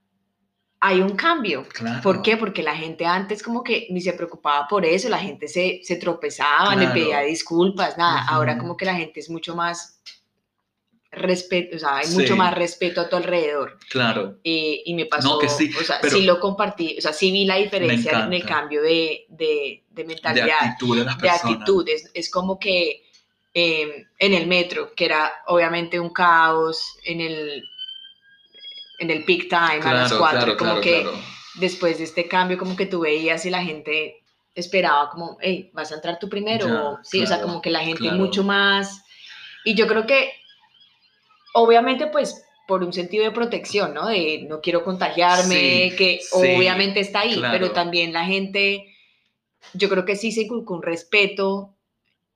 hay 0.82 1.00
un 1.00 1.16
cambio. 1.16 1.66
claro. 1.72 2.02
¿Por 2.02 2.22
qué? 2.22 2.36
Porque 2.36 2.62
la 2.62 2.76
gente 2.76 3.06
antes 3.06 3.42
como 3.42 3.64
que 3.64 3.88
ni 3.92 4.02
se 4.02 4.12
preocupaba 4.12 4.68
por 4.68 4.86
eso, 4.86 5.08
la 5.08 5.20
gente 5.20 5.48
se, 5.48 5.80
se 5.84 5.96
tropezaba, 5.96 6.76
le 6.76 6.82
Claro. 6.82 6.94
pedía 6.94 7.20
disculpas, 7.22 7.98
nada. 7.98 8.26
Ahora 8.28 8.58
como 8.58 8.76
que 8.76 8.84
la 8.84 8.96
gente 8.96 9.22
es 9.22 9.30
mucho 9.30 9.56
más 9.56 10.02
respeto, 11.12 11.78
o 11.78 11.80
sea, 11.80 11.96
hay 11.98 12.08
Sí. 12.08 12.18
mucho 12.18 12.36
más 12.36 12.54
respeto 12.54 13.00
a 13.00 13.08
tu 13.10 13.16
alrededor. 13.16 13.80
Claro. 13.90 14.38
Y, 14.44 14.84
y 14.86 14.94
me 14.96 15.06
pasó, 15.06 15.40
que 15.40 15.48
sí, 15.48 15.72
o 15.80 15.84
sea, 15.84 16.02
sí 16.04 16.24
lo 16.24 16.40
compartí, 16.42 16.98
o 16.98 17.02
sea, 17.02 17.14
sí 17.14 17.32
vi 17.32 17.46
la 17.46 17.56
diferencia 17.56 18.26
en 18.26 18.34
el 18.34 18.44
cambio 18.46 18.82
de, 18.82 19.26
de, 19.30 19.86
de 19.90 20.04
De 20.04 20.04
mentalidad, 20.04 20.58
actitud 20.62 20.98
de 20.98 21.06
las 21.06 21.18
de 21.18 21.22
personas. 21.30 21.54
actitud. 21.54 21.88
Es, 21.88 22.12
es 22.14 22.30
como 22.30 22.60
que 22.60 23.02
eh, 23.54 24.06
en 24.20 24.34
el 24.34 24.46
metro, 24.46 24.94
que 24.94 25.06
era 25.06 25.32
obviamente 25.48 26.00
un 26.02 26.10
caos, 26.12 26.98
en 27.06 27.22
el, 27.22 27.64
en 29.00 29.10
el 29.12 29.24
peak 29.26 29.50
time 29.50 29.82
a 29.82 29.94
las 29.94 30.10
Claro, 30.10 30.18
cuatro, 30.20 30.40
claro, 30.42 30.58
como 30.58 30.70
claro, 30.72 30.82
que 30.82 31.02
claro. 31.02 31.20
después 31.56 31.98
de 31.98 32.04
este 32.04 32.28
cambio, 32.28 32.58
como 32.58 32.76
que 32.76 32.86
tú 32.86 33.00
veías 33.02 33.46
y 33.46 33.50
la 33.50 33.64
gente 33.64 34.24
esperaba 34.56 35.10
como, 35.10 35.38
hey, 35.42 35.70
¿vas 35.74 35.92
a 35.92 35.96
entrar 35.96 36.20
tú 36.20 36.28
primero? 36.30 36.68
Ya, 36.68 36.84
O- 36.84 37.00
sí, 37.04 37.22
o 37.24 37.28
sea, 37.28 37.38
claro, 37.38 37.48
como 37.50 37.62
que 37.62 37.70
la 37.70 37.80
gente 37.80 38.02
claro. 38.04 38.18
mucho 38.18 38.44
más... 38.44 39.04
Y 39.66 39.76
yo 39.76 39.88
creo 39.88 40.06
que, 40.08 40.32
obviamente, 41.54 42.08
pues 42.08 42.44
por 42.68 42.84
un 42.84 42.94
sentido 42.94 43.24
de 43.24 43.32
protección, 43.32 43.94
¿no? 43.94 44.08
De 44.08 44.46
no 44.48 44.62
quiero 44.62 44.84
contagiarme, 44.84 45.90
Sí, 45.90 45.96
que 45.98 46.20
sí, 46.22 46.28
obviamente 46.32 47.00
está 47.00 47.22
ahí, 47.22 47.36
claro. 47.36 47.52
pero 47.52 47.72
también 47.72 48.14
la 48.14 48.26
gente, 48.26 48.96
yo 49.74 49.90
creo 49.90 50.06
que 50.06 50.16
sí 50.16 50.32
se 50.32 50.42
inculcó 50.44 50.76
un 50.76 50.84
respeto 50.84 51.76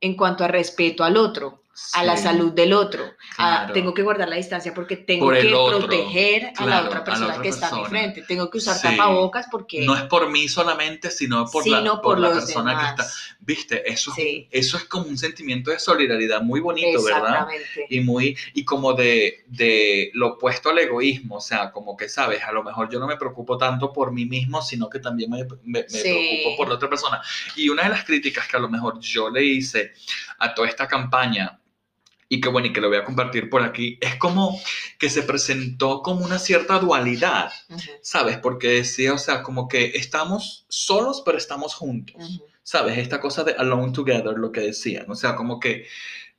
en 0.01 0.15
cuanto 0.15 0.43
a 0.43 0.47
respeto 0.47 1.03
al 1.03 1.17
otro, 1.17 1.62
a 1.93 2.03
la 2.03 2.15
Sí, 2.17 2.23
salud 2.23 2.51
del 2.53 2.71
otro. 2.73 3.03
a 3.37 3.57
claro. 3.59 3.73
tengo 3.73 3.93
que 3.95 4.03
guardar 4.03 4.29
la 4.29 4.35
distancia 4.35 4.73
porque 4.75 4.95
tengo 4.95 5.25
Por 5.25 5.39
que 5.39 5.53
otro, 5.53 5.79
proteger 5.79 6.45
a 6.45 6.49
la 6.49 6.53
claro, 6.53 6.73
a 6.73 6.87
otra 6.87 6.99
la 6.99 7.03
persona 7.05 7.27
otra 7.31 7.41
que 7.41 7.49
está 7.49 7.67
a 7.67 7.71
mi 7.71 7.77
persona. 7.81 7.89
frente. 7.99 8.21
Tengo 8.27 8.49
que 8.51 8.57
usar 8.59 8.75
Sí. 8.75 8.81
tapabocas 8.83 9.47
porque... 9.49 9.81
No 9.85 9.95
es 9.95 10.03
por 10.03 10.29
mí 10.29 10.47
solamente, 10.47 11.09
sino 11.09 11.45
por, 11.47 11.65
la, 11.67 11.79
sino 11.79 11.95
por 11.95 12.01
por 12.15 12.19
la 12.19 12.31
persona 12.33 12.71
que 12.73 12.77
demás. 12.77 12.99
está. 12.99 13.33
viste, 13.39 13.91
eso, 13.91 14.13
Sí. 14.15 14.47
eso 14.51 14.77
es 14.77 14.83
como 14.85 15.07
un 15.07 15.17
sentimiento 15.17 15.71
de 15.71 15.79
solidaridad 15.79 16.41
muy 16.41 16.59
bonito, 16.61 17.03
¿verdad? 17.03 17.47
Y 17.89 17.99
muy 18.01 18.37
y 18.53 18.63
como 18.63 18.93
de, 18.93 19.43
de 19.47 20.11
lo 20.13 20.33
opuesto 20.33 20.69
al 20.69 20.77
egoísmo, 20.79 21.37
o 21.37 21.41
sea, 21.41 21.71
como 21.71 21.97
que 21.97 22.07
sabes, 22.07 22.43
a 22.43 22.51
lo 22.51 22.63
mejor 22.63 22.89
yo 22.89 22.99
no 22.99 23.07
me 23.07 23.17
preocupo 23.17 23.57
tanto 23.57 23.91
por 23.91 24.11
mí 24.13 24.25
mismo, 24.25 24.61
sino 24.61 24.89
que 24.89 24.99
también 24.99 25.31
me, 25.31 25.43
me- 25.63 25.85
me 25.91 26.01
preocupo 26.01 26.55
por 26.55 26.69
la 26.69 26.75
otra 26.75 26.87
persona. 26.89 27.21
Y 27.55 27.67
una 27.69 27.83
de 27.83 27.89
las 27.89 28.03
críticas 28.05 28.47
que 28.47 28.55
a 28.57 28.59
lo 28.59 28.69
mejor 28.69 28.99
yo 28.99 29.29
le 29.29 29.43
hice 29.43 29.91
a 30.39 30.53
toda 30.53 30.67
esta 30.69 30.87
campaña 30.87 31.59
y 32.29 32.41
que 32.41 32.49
bueno, 32.49 32.67
y 32.67 32.73
que 32.73 32.81
lo 32.81 32.89
voy 32.89 32.97
a 32.97 33.03
compartir 33.05 33.49
por 33.49 33.63
aquí, 33.63 33.97
es 34.01 34.15
como 34.15 34.59
que 34.99 35.09
se 35.09 35.23
presentó 35.23 36.01
como 36.01 36.25
una 36.25 36.39
cierta 36.39 36.79
dualidad, 36.79 37.51
Ujú, 37.69 37.81
¿sabes? 38.01 38.37
Porque 38.37 38.67
decía, 38.69 39.13
o 39.13 39.17
sea, 39.17 39.43
como 39.43 39.67
que 39.67 39.91
estamos 39.95 40.65
solos, 40.69 41.21
pero 41.25 41.37
estamos 41.37 41.75
juntos. 41.75 42.15
ujú. 42.17 42.45
¿sabes? 42.65 42.97
Esta 42.97 43.19
cosa 43.19 43.43
de 43.43 43.51
alone 43.53 43.91
together, 43.91 44.37
lo 44.37 44.51
que 44.51 44.61
decían. 44.61 45.05
O 45.11 45.15
sea, 45.15 45.35
como 45.35 45.59
que 45.59 45.85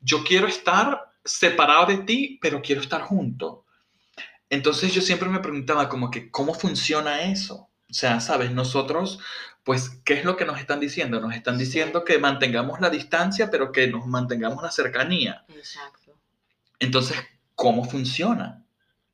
yo 0.01 0.25
quiero 0.25 0.47
estar 0.47 1.13
separado 1.25 1.87
de 1.87 1.99
ti, 1.99 2.39
pero 2.41 2.63
quiero 2.63 2.81
estar 2.81 3.03
junto. 3.03 3.65
Entonces 4.51 4.93
yo 4.95 5.01
siempre 5.03 5.29
me 5.29 5.41
preguntaba 5.41 5.89
como 5.89 6.11
que, 6.11 6.31
¿cómo 6.31 6.55
funciona 6.55 7.23
eso? 7.23 7.69
O 7.91 7.95
sea, 7.95 8.21
¿sabes? 8.21 8.51
Nosotros, 8.53 9.21
pues, 9.65 10.01
¿qué 10.05 10.15
es 10.15 10.25
lo 10.25 10.37
que 10.37 10.45
nos 10.45 10.61
están 10.61 10.79
diciendo? 10.79 11.21
Nos 11.21 11.35
están 11.35 11.59
diciendo 11.59 12.05
que 12.05 12.19
mantengamos 12.19 12.81
la 12.81 12.91
distancia, 12.91 13.51
pero 13.51 13.73
que 13.73 13.89
nos 13.89 14.07
mantengamos 14.07 14.63
la 14.63 14.71
cercanía. 14.71 15.45
Exacto. 15.49 16.13
Entonces, 16.79 17.17
¿cómo 17.55 17.85
funciona? 17.85 18.61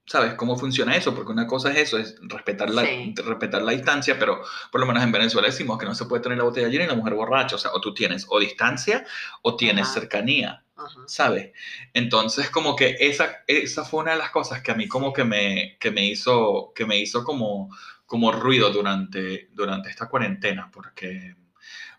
¿Sabes 0.07 0.35
cómo 0.35 0.57
funciona 0.57 0.97
eso? 0.97 1.15
Porque 1.15 1.31
una 1.31 1.47
cosa 1.47 1.71
es 1.71 1.79
eso, 1.79 1.97
es 1.99 2.17
respetar 2.23 2.69
la, 2.71 2.85
Sí. 2.85 3.15
respetar 3.25 3.63
la 3.63 3.71
distancia, 3.71 4.19
pero 4.19 4.43
por 4.73 4.81
lo 4.81 4.87
menos 4.89 5.05
en 5.05 5.13
Venezuela 5.13 5.47
decimos 5.47 5.79
que 5.79 5.87
no 5.87 5.95
se 5.95 6.07
puede 6.07 6.21
tener 6.21 6.39
la 6.39 6.45
botella 6.45 6.67
llena 6.67 6.85
y 6.85 6.89
la 6.89 6.95
mujer 6.97 7.15
borracha. 7.15 7.55
O 7.55 7.59
sea, 7.59 7.71
o 7.73 7.81
tú 7.81 7.95
tienes 7.95 8.27
o 8.29 8.41
distancia 8.41 9.05
o 9.43 9.55
tienes 9.57 9.85
Ajá. 9.85 10.01
cercanía, 10.01 10.65
Ajá. 10.81 11.01
¿sabes? 11.07 11.53
Entonces, 11.93 12.51
como 12.51 12.75
que 12.75 12.97
esa, 13.01 13.43
esa 13.47 13.85
fue 13.85 14.01
una 14.01 14.13
de 14.13 14.19
las 14.19 14.31
cosas 14.31 14.63
que 14.63 14.71
a 14.71 14.75
mí 14.75 14.89
como 14.89 15.13
que 15.13 15.25
me, 15.25 15.77
que 15.79 15.91
me 15.91 16.07
hizo, 16.07 16.73
que 16.75 16.87
me 16.87 16.99
hizo 16.99 17.23
como, 17.25 17.69
como 18.07 18.33
ruido 18.33 18.71
durante, 18.71 19.49
durante 19.53 19.91
esta 19.91 20.09
cuarentena, 20.09 20.71
porque, 20.73 21.37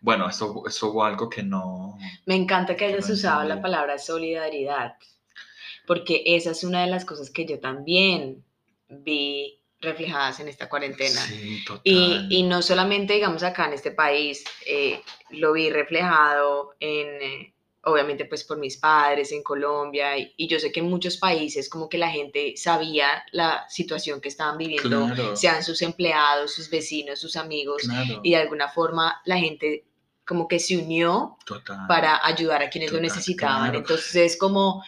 bueno, 0.02 0.28
eso, 0.30 0.63
eso 0.67 0.91
fue 0.91 1.08
algo 1.08 1.30
que 1.30 1.44
no... 1.44 1.98
Me 2.26 2.36
encanta 2.36 2.76
que 2.76 2.86
hayas 2.86 3.08
No 3.08 3.13
usado 3.13 3.44
la 3.44 3.62
palabra 3.62 3.98
solidaridad, 3.98 4.96
porque 5.86 6.24
esa 6.26 6.52
es 6.52 6.63
una 6.63 6.82
de 6.82 6.88
las 6.88 7.06
cosas 7.06 7.30
que 7.30 7.46
yo 7.46 7.60
también 7.60 8.44
vi 8.89 9.60
reflejadas 9.80 10.39
en 10.39 10.48
esta 10.48 10.70
cuarentena. 10.70 11.22
Sí, 11.22 11.63
total. 11.65 11.82
Y, 11.84 12.28
y 12.30 12.44
no 12.44 12.62
solamente, 12.62 13.13
digamos, 13.13 13.44
acá 13.44 13.65
en 13.65 13.74
este 13.74 13.91
país, 13.91 14.44
eh, 14.65 15.02
lo 15.32 15.54
vi 15.54 15.70
reflejado 15.70 16.76
en, 16.80 17.22
eh, 17.22 17.54
obviamente, 17.84 18.26
pues 18.26 18.44
por 18.44 18.58
mis 18.60 18.78
padres 18.78 19.32
en 19.32 19.41
Colombia, 19.44 20.17
y, 20.17 20.32
y 20.38 20.48
yo 20.48 20.60
sé 20.60 20.72
que 20.72 20.82
en 20.82 20.89
muchos 20.89 21.17
países 21.17 21.67
como 21.70 21.89
que 21.89 21.98
la 21.98 22.10
gente 22.12 22.54
sabía 22.56 23.24
la 23.32 23.65
situación 23.70 24.22
que 24.22 24.30
estaban 24.30 24.58
viviendo, 24.58 25.08
Claro. 25.15 25.36
sean 25.36 25.63
sus 25.63 25.82
empleados, 25.82 26.54
sus 26.54 26.70
vecinos, 26.70 27.20
sus 27.20 27.36
amigos, 27.36 27.84
Claro, 27.84 28.20
y 28.24 28.32
de 28.32 28.38
alguna 28.38 28.67
forma 28.70 29.20
la 29.26 29.38
gente 29.38 29.86
como 30.26 30.48
que 30.48 30.60
se 30.60 30.78
unió 30.78 31.38
total. 31.46 31.88
para 31.88 32.26
ayudar 32.26 32.62
a 32.62 32.70
quienes 32.70 32.91
lo 32.91 33.02
necesitaban. 33.02 33.63
claro. 33.72 33.80
Entonces 33.80 34.15
es 34.15 34.38
como 34.38 34.84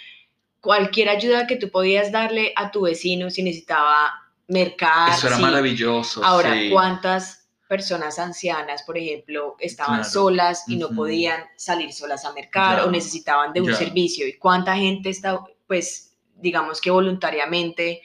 cualquier 0.61 1.09
ayuda 1.09 1.47
que 1.47 1.55
tú 1.57 1.69
podías 1.69 2.11
darle 2.11 2.53
a 2.55 2.71
tu 2.71 2.81
vecino 2.81 3.29
si 3.29 3.43
necesitaba 3.43 4.13
mercar. 4.47 5.09
Eso 5.17 5.27
era 5.27 5.39
maravilloso. 5.39 6.23
Ahora, 6.23 6.53
sí. 6.53 6.69
¿cuántas 6.71 7.42
personas 7.75 8.19
ancianas, 8.19 8.83
por 8.83 8.95
ejemplo, 8.97 9.55
estaban 9.59 10.01
Claro. 10.01 10.09
solas 10.17 10.63
y 10.67 10.75
no 10.75 10.87
Ujú. 10.87 10.95
podían 10.95 11.41
salir 11.57 11.91
solas 11.91 12.23
a 12.25 12.31
mercar 12.33 12.81
o 12.81 12.91
necesitaban 12.91 13.51
de 13.53 13.61
un 13.61 13.69
Ya. 13.69 13.75
servicio? 13.75 14.27
¿Y 14.27 14.33
cuánta 14.37 14.75
gente 14.75 15.09
está, 15.09 15.39
pues, 15.65 16.15
digamos 16.35 16.79
que 16.81 16.91
voluntariamente 16.91 18.01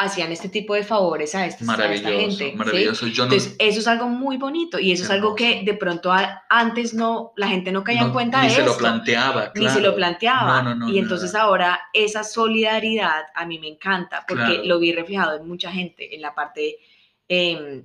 hacían 0.00 0.30
este 0.32 0.48
tipo 0.48 0.74
de 0.74 0.84
favores 0.84 1.34
a, 1.34 1.44
estas, 1.44 1.68
a 1.68 1.72
esta 1.72 1.76
Maravilloso, 1.82 2.18
gente? 2.20 2.50
¿sí? 2.52 2.56
maravilloso. 2.56 3.06
Yo 3.08 3.24
no, 3.26 3.32
Entonces, 3.32 3.56
eso 3.58 3.80
es 3.80 3.88
algo 3.88 4.06
muy 4.08 4.36
bonito 4.36 4.78
y 4.78 4.92
eso 4.92 5.02
es 5.04 5.10
algo 5.10 5.34
que 5.34 5.62
de 5.64 5.74
pronto 5.74 6.12
a- 6.12 6.44
antes 6.48 6.94
no, 6.94 7.32
la 7.36 7.48
gente 7.48 7.72
no 7.72 7.82
caía 7.82 8.02
en 8.02 8.06
no- 8.08 8.12
cuenta 8.12 8.40
ni 8.42 8.48
de 8.48 8.54
se 8.54 8.62
lo 8.62 8.76
planteaba. 8.78 9.50
ni 9.56 9.66
se 9.66 9.72
claro. 9.74 9.80
lo 9.90 9.96
planteaba. 9.96 10.62
No, 10.62 10.68
no, 10.70 10.86
no, 10.86 10.88
y 10.88 10.98
entonces 10.98 11.34
ahora 11.34 11.80
esa 11.92 12.22
solidaridad 12.22 13.24
a 13.34 13.44
mí 13.44 13.58
me 13.58 13.68
encanta 13.68 14.24
porque 14.28 14.44
Claro. 14.44 14.64
lo 14.64 14.78
vi 14.78 14.92
reflejado 14.92 15.36
en 15.36 15.48
mucha 15.48 15.70
gente, 15.72 16.14
en 16.14 16.22
la 16.22 16.32
parte, 16.34 16.76
em, 17.28 17.82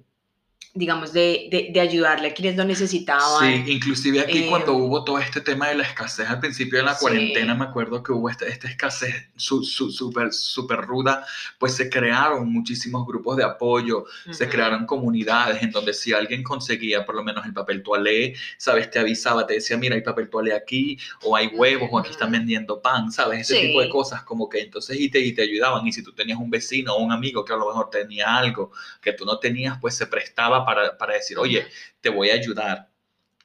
digamos, 0.75 1.13
de, 1.13 1.49
de- 1.51 1.69
de 1.71 1.79
ayudarle 1.79 2.29
a 2.29 2.33
quienes 2.33 2.57
lo 2.57 2.65
necesitaban. 2.65 3.63
Sí, 3.65 3.71
inclusive 3.71 4.21
aquí 4.21 4.39
Eh, 4.39 4.47
cuando 4.49 4.73
hubo 4.73 5.03
todo 5.03 5.19
este 5.19 5.39
tema 5.39 5.67
de 5.67 5.75
la 5.75 5.83
escasez 5.83 6.27
al 6.27 6.39
principio 6.39 6.79
de 6.79 6.85
la 6.85 6.95
Sí. 6.95 7.01
cuarentena, 7.01 7.53
me 7.53 7.65
acuerdo 7.65 8.01
que 8.01 8.11
hubo 8.11 8.27
esta, 8.27 8.47
esta 8.47 8.67
escasez 8.67 9.13
su- 9.35 9.63
su- 9.63 9.91
súper 9.91 10.33
súper 10.33 10.79
ruda, 10.81 11.25
pues 11.59 11.75
se 11.75 11.89
crearon 11.91 12.51
muchísimos 12.51 13.05
grupos 13.05 13.37
de 13.37 13.43
apoyo, 13.43 14.05
se 14.31 14.45
Ujú. 14.45 14.51
crearon 14.53 14.87
comunidades 14.87 15.61
en 15.61 15.69
donde 15.69 15.93
si 15.93 16.11
alguien 16.11 16.41
conseguía 16.41 17.05
por 17.05 17.13
lo 17.15 17.23
menos 17.23 17.45
el 17.45 17.53
papel 17.53 17.83
toalé, 17.83 18.33
sabes, 18.57 18.89
te 18.89 18.97
avisaba, 18.97 19.45
te 19.45 19.53
decía, 19.55 19.77
mira, 19.77 19.93
hay 19.95 20.01
papel 20.01 20.27
toalé 20.27 20.53
aquí, 20.55 20.97
o 21.23 21.35
hay 21.35 21.47
huevos, 21.53 21.89
o 21.91 21.99
aquí 21.99 22.09
están 22.09 22.31
vendiendo 22.31 22.81
pan, 22.81 23.11
sabes, 23.11 23.41
ese 23.41 23.61
tipo 23.61 23.79
de 23.79 23.85
Sí. 23.85 23.91
cosas, 23.91 24.23
como 24.23 24.49
que 24.49 24.59
entonces 24.61 24.99
y 24.99 25.09
te, 25.09 25.19
y 25.19 25.33
te 25.33 25.43
ayudaban, 25.43 25.85
y 25.85 25.93
si 25.93 26.01
tú 26.03 26.13
tenías 26.13 26.39
un 26.39 26.49
vecino 26.49 26.95
o 26.95 27.03
un 27.03 27.11
amigo 27.11 27.45
que 27.45 27.53
a 27.53 27.57
lo 27.57 27.67
mejor 27.67 27.91
tenía 27.91 28.35
algo 28.35 28.71
que 29.01 29.13
tú 29.13 29.23
no 29.23 29.37
tenías, 29.37 29.77
pues 29.79 29.95
se 29.95 30.07
prestaba 30.07 30.62
para, 30.65 30.97
para 30.97 31.13
decir, 31.15 31.37
oye, 31.37 31.65
te 32.01 32.09
voy 32.09 32.29
a 32.29 32.33
ayudar, 32.33 32.89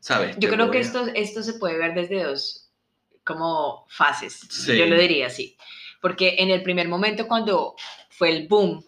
¿sabes? 0.01 0.37
Yo 0.37 0.49
Te 0.49 0.55
creo 0.57 0.71
que 0.71 0.79
a- 0.79 0.81
esto, 0.81 1.07
esto 1.15 1.43
se 1.43 1.55
puede 1.55 1.77
ver 1.79 1.95
desde 1.95 2.23
dos 2.25 2.71
como 3.25 3.85
fases, 3.89 4.41
Sí. 4.51 4.77
yo 4.77 4.87
lo 4.87 4.99
diría 4.99 5.27
así. 5.27 5.57
Porque 6.01 6.37
en 6.39 6.51
el 6.51 6.63
primer 6.63 6.89
momento 6.89 7.27
cuando 7.29 7.75
fue 8.11 8.31
el 8.31 8.49
boom 8.49 8.85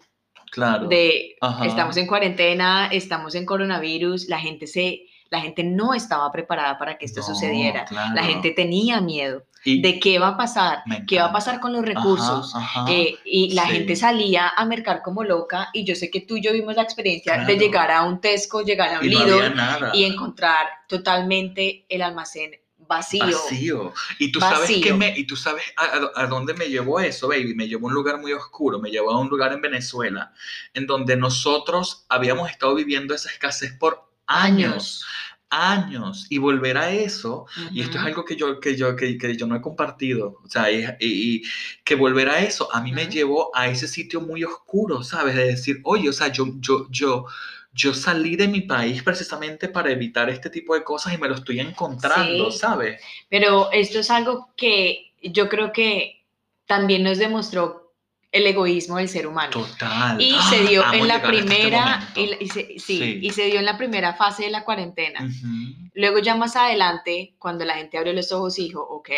Claro. 0.50 0.88
de 0.88 1.36
Ajá. 1.40 1.66
estamos 1.66 1.96
en 1.96 2.06
cuarentena, 2.06 2.88
estamos 2.90 3.34
en 3.34 3.44
coronavirus, 3.44 4.28
la 4.28 4.40
gente 4.40 4.66
se 4.66 5.02
la 5.30 5.40
gente 5.40 5.62
no 5.64 5.94
estaba 5.94 6.30
preparada 6.32 6.76
para 6.78 6.98
que 6.98 7.06
esto 7.06 7.20
No, 7.20 7.26
sucediera. 7.26 7.84
claro. 7.84 8.14
La 8.14 8.24
gente 8.24 8.50
tenía 8.50 9.00
miedo 9.00 9.44
Y- 9.64 9.80
de 9.80 10.00
qué 10.00 10.18
va 10.18 10.28
a 10.28 10.36
pasar, 10.36 10.82
qué 11.06 11.18
va 11.20 11.26
a 11.26 11.32
pasar 11.32 11.60
con 11.60 11.72
los 11.72 11.84
recursos. 11.84 12.52
ajá. 12.54 12.84
Eh, 12.90 13.16
y 13.24 13.52
la 13.54 13.66
Sí. 13.66 13.72
gente 13.74 13.94
salía 13.96 14.48
a 14.48 14.64
mercar 14.64 15.02
como 15.02 15.22
loca 15.22 15.68
y 15.72 15.84
yo 15.84 15.94
sé 15.94 16.10
que 16.10 16.20
tú 16.20 16.36
y 16.36 16.42
yo 16.42 16.52
vimos 16.52 16.74
la 16.76 16.82
experiencia 16.82 17.44
de 17.44 17.56
llegar 17.56 17.90
a 17.90 18.02
un 18.02 18.20
Tesco, 18.20 18.62
llegar 18.62 18.92
a 18.94 18.98
un 19.00 19.04
y 19.06 19.08
Lidl 19.10 19.54
y 19.94 20.04
encontrar 20.04 20.66
totalmente 20.88 21.84
el 21.88 22.02
almacén 22.02 22.52
vacío. 22.78 23.24
Vacío. 23.24 23.92
Y 24.18 24.32
tú 24.32 24.40
sabes 24.40 24.68
que 24.82 24.92
me, 24.92 25.16
y 25.16 25.24
tú 25.24 25.36
sabes 25.36 25.62
a, 25.76 25.84
a- 25.84 26.24
a 26.24 26.26
dónde 26.26 26.54
me 26.54 26.66
llevó 26.68 26.98
eso, 26.98 27.28
baby. 27.28 27.54
Me 27.54 27.68
llevó 27.68 27.86
a 27.86 27.90
un 27.90 27.94
lugar 27.94 28.18
muy 28.18 28.32
oscuro, 28.32 28.80
me 28.80 28.90
llevó 28.90 29.12
a 29.12 29.20
un 29.20 29.28
lugar 29.28 29.52
en 29.52 29.60
Venezuela, 29.60 30.32
en 30.74 30.86
donde 30.88 31.16
nosotros 31.16 32.04
habíamos 32.08 32.50
estado 32.50 32.74
viviendo 32.74 33.14
esa 33.14 33.30
escasez 33.30 33.72
por 33.78 34.09
años, 34.30 35.04
años. 35.50 36.26
Y 36.30 36.38
volver 36.38 36.78
a 36.78 36.90
eso, 36.92 37.46
y 37.72 37.80
esto 37.82 37.98
es 37.98 38.04
algo 38.04 38.24
que 38.24 38.36
yo, 38.36 38.60
que 38.60 38.76
yo, 38.76 38.96
que, 38.96 39.18
que 39.18 39.36
yo 39.36 39.46
no 39.46 39.56
he 39.56 39.60
compartido, 39.60 40.38
o 40.44 40.48
sea, 40.48 40.70
y, 40.70 40.84
y- 41.00 41.36
y 41.38 41.42
que 41.84 41.94
volver 41.96 42.28
a 42.28 42.40
eso, 42.40 42.74
a 42.74 42.80
mí 42.82 42.92
me 42.92 43.06
llevó 43.08 43.50
a 43.56 43.68
ese 43.68 43.88
sitio 43.88 44.20
muy 44.20 44.44
oscuro, 44.44 45.02
¿sabes? 45.02 45.34
De 45.36 45.46
decir, 45.46 45.80
oye, 45.84 46.08
o 46.08 46.12
sea, 46.12 46.28
yo, 46.28 46.46
yo, 46.60 46.86
yo, 46.90 47.26
yo 47.72 47.94
salí 47.94 48.36
de 48.36 48.48
mi 48.48 48.62
país 48.62 49.02
precisamente 49.02 49.68
para 49.68 49.90
evitar 49.90 50.30
este 50.30 50.50
tipo 50.50 50.74
de 50.74 50.84
cosas 50.84 51.14
y 51.14 51.18
me 51.18 51.28
lo 51.28 51.34
estoy 51.36 51.60
encontrando, 51.60 52.50
Sí. 52.50 52.58
¿sabes? 52.58 53.00
Pero 53.28 53.70
esto 53.72 54.00
es 54.00 54.10
algo 54.10 54.52
que 54.56 55.12
yo 55.22 55.48
creo 55.48 55.72
que 55.72 56.24
también 56.66 57.02
nos 57.04 57.18
demostró 57.18 57.89
el 58.32 58.46
egoísmo 58.46 58.96
del 58.98 59.08
ser 59.08 59.26
humano. 59.26 59.50
Total. 59.50 60.20
Y 60.20 60.34
¡Ah! 60.38 60.46
se 60.50 60.62
dio 60.64 60.84
en 60.92 61.08
la 61.08 61.16
este 61.16 61.28
primera, 61.28 61.98
momento. 62.14 62.20
y, 62.40 62.44
y 62.44 62.48
se, 62.48 62.66
sí, 62.78 62.78
Sí. 62.98 63.18
y 63.22 63.30
se 63.30 63.46
dio 63.46 63.58
en 63.58 63.64
la 63.64 63.76
primera 63.76 64.14
fase 64.14 64.44
de 64.44 64.50
la 64.50 64.64
cuarentena. 64.64 65.20
Ujú. 65.24 65.90
Luego 65.94 66.18
ya 66.20 66.36
más 66.36 66.54
adelante, 66.54 67.34
cuando 67.38 67.64
la 67.64 67.74
gente 67.74 67.98
abrió 67.98 68.12
los 68.12 68.30
ojos 68.30 68.58
y 68.58 68.64
dijo, 68.68 68.80
ok, 68.82 69.10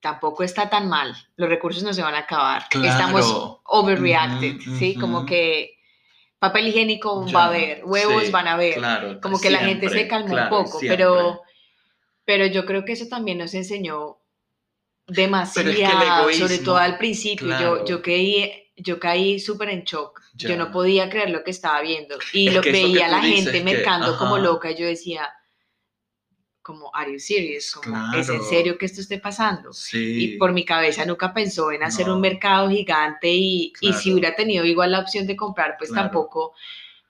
tampoco 0.00 0.44
está 0.44 0.70
tan 0.70 0.88
mal, 0.88 1.12
los 1.36 1.48
recursos 1.48 1.82
no 1.82 1.92
se 1.92 2.02
van 2.02 2.14
a 2.14 2.18
acabar, 2.18 2.62
estamos 2.70 3.26
Claro. 3.26 3.60
overreacted, 3.64 4.56
Ujú, 4.60 4.76
¿sí? 4.76 4.94
Como 4.94 5.18
ujú. 5.18 5.26
que 5.26 5.74
papel 6.38 6.68
higiénico 6.68 7.22
va 7.22 7.26
Ya, 7.32 7.38
a 7.40 7.46
haber, 7.48 7.84
huevos 7.84 8.24
sí, 8.26 8.30
van 8.30 8.46
a 8.46 8.52
haber, 8.52 8.74
Claro, 8.74 9.20
como 9.20 9.40
que 9.40 9.50
la 9.50 9.58
gente 9.58 9.88
se 9.88 9.94
siempre, 9.96 10.08
calmó 10.08 10.28
claro, 10.34 10.56
un 10.58 10.64
poco, 10.64 10.78
siempre. 10.78 10.96
pero, 10.98 11.42
pero 12.24 12.46
yo 12.46 12.64
creo 12.64 12.84
que 12.84 12.92
eso 12.92 13.06
también 13.08 13.38
nos 13.38 13.54
enseñó 13.54 14.18
demasiado, 15.08 15.70
egoísmo, 16.22 16.46
sobre 16.48 16.58
todo 16.62 16.76
al 16.76 16.98
principio, 16.98 17.46
claro. 17.48 17.78
yo, 17.78 17.84
yo 17.84 18.02
caí, 18.02 18.52
yo 18.76 19.00
caí 19.00 19.40
súper 19.40 19.70
en 19.70 19.82
shock, 19.84 20.20
yo 20.34 20.50
Ya. 20.50 20.56
no 20.56 20.70
podía 20.70 21.08
creer 21.10 21.30
lo 21.30 21.42
que 21.42 21.50
estaba 21.50 21.80
viendo 21.80 22.16
y 22.32 22.48
Es 22.48 22.54
lo 22.54 22.60
que 22.60 22.70
que 22.70 22.84
veía 22.84 23.06
a 23.06 23.08
la 23.08 23.22
gente 23.22 23.50
que- 23.52 23.64
mercando 23.64 24.16
como 24.18 24.38
loca, 24.38 24.70
yo 24.70 24.86
decía, 24.86 25.28
como, 26.62 26.94
¿are 26.94 27.10
you 27.10 27.18
serious? 27.18 27.72
Como, 27.72 27.96
¿Es 28.14 28.28
en 28.28 28.36
Claro. 28.36 28.50
serio 28.50 28.76
que 28.78 28.84
esto 28.84 29.00
esté 29.00 29.18
pasando? 29.18 29.72
Sí. 29.72 30.24
Y 30.34 30.36
por 30.36 30.52
mi 30.52 30.66
cabeza 30.66 31.06
nunca 31.06 31.32
pensó 31.32 31.72
en 31.72 31.82
hacer 31.82 32.06
No. 32.06 32.16
un 32.16 32.20
mercado 32.20 32.68
gigante 32.68 33.28
y, 33.30 33.72
y 33.80 33.92
si 33.94 34.02
Claro. 34.02 34.12
hubiera 34.18 34.36
tenido 34.36 34.64
igual 34.66 34.92
la 34.92 35.00
opción 35.00 35.26
de 35.26 35.34
comprar, 35.34 35.76
pues 35.78 35.90
Claro. 35.90 36.08
tampoco 36.08 36.52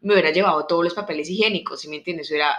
me 0.01 0.13
hubiera 0.15 0.31
llevado 0.31 0.65
todos 0.67 0.85
los 0.85 0.95
papeles 0.95 1.29
higiénicos, 1.29 1.81
si 1.81 1.89
me 1.89 1.97
entiendes? 1.97 2.31
Hubiera 2.31 2.55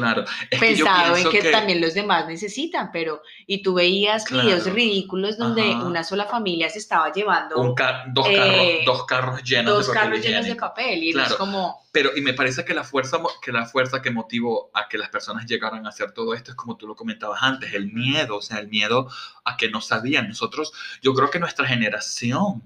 Claro. 0.00 0.24
Es 0.50 0.60
que 0.60 0.74
yo 0.76 0.84
pensado 0.84 1.16
en 1.16 1.22
pienso 1.28 1.30
que, 1.30 1.50
también 1.50 1.80
los 1.80 1.94
demás 1.94 2.26
necesitan, 2.26 2.90
pero 2.92 3.22
y 3.46 3.62
tú 3.62 3.74
veías 3.74 4.24
videos 4.30 4.62
Claro. 4.62 4.74
ridículos 4.76 5.38
donde 5.38 5.62
Ajá. 5.72 5.84
una 5.84 6.04
sola 6.04 6.26
familia 6.26 6.68
se 6.68 6.78
estaba 6.78 7.12
llevando 7.12 7.56
un 7.60 7.74
ca- 7.74 8.04
dos, 8.08 8.26
eh, 8.28 8.36
carros, 8.36 8.84
dos 8.86 9.06
carros 9.06 9.42
llenos 9.42 9.72
dos 9.74 9.86
de 9.88 9.92
papel 9.94 10.02
carros 10.10 10.24
llenos 10.26 10.46
de 10.46 10.54
papel 10.56 11.04
y 11.04 11.12
Claro. 11.12 11.30
es 11.30 11.36
como 11.36 11.84
Pero, 11.92 12.10
y 12.16 12.20
me 12.22 12.34
parece 12.34 12.64
que 12.64 12.74
la, 12.74 12.82
fuerza, 12.82 13.18
que 13.40 13.52
la 13.52 13.66
fuerza 13.66 14.02
que 14.02 14.10
motivó 14.10 14.70
a 14.74 14.88
que 14.88 14.98
las 14.98 15.10
personas 15.10 15.46
llegaran 15.46 15.86
a 15.86 15.90
hacer 15.90 16.10
todo 16.12 16.34
esto 16.34 16.50
es 16.50 16.56
como 16.56 16.76
tú 16.76 16.88
lo 16.88 16.96
comentabas 16.96 17.40
antes, 17.42 17.72
el 17.72 17.92
miedo, 17.92 18.38
o 18.38 18.42
sea, 18.42 18.58
el 18.58 18.66
miedo 18.68 19.08
a 19.44 19.56
que 19.56 19.70
no 19.70 19.80
sabían. 19.80 20.26
Nosotros, 20.28 20.72
yo 21.02 21.14
creo 21.14 21.30
que 21.30 21.38
nuestra 21.38 21.66
generación 21.68 22.62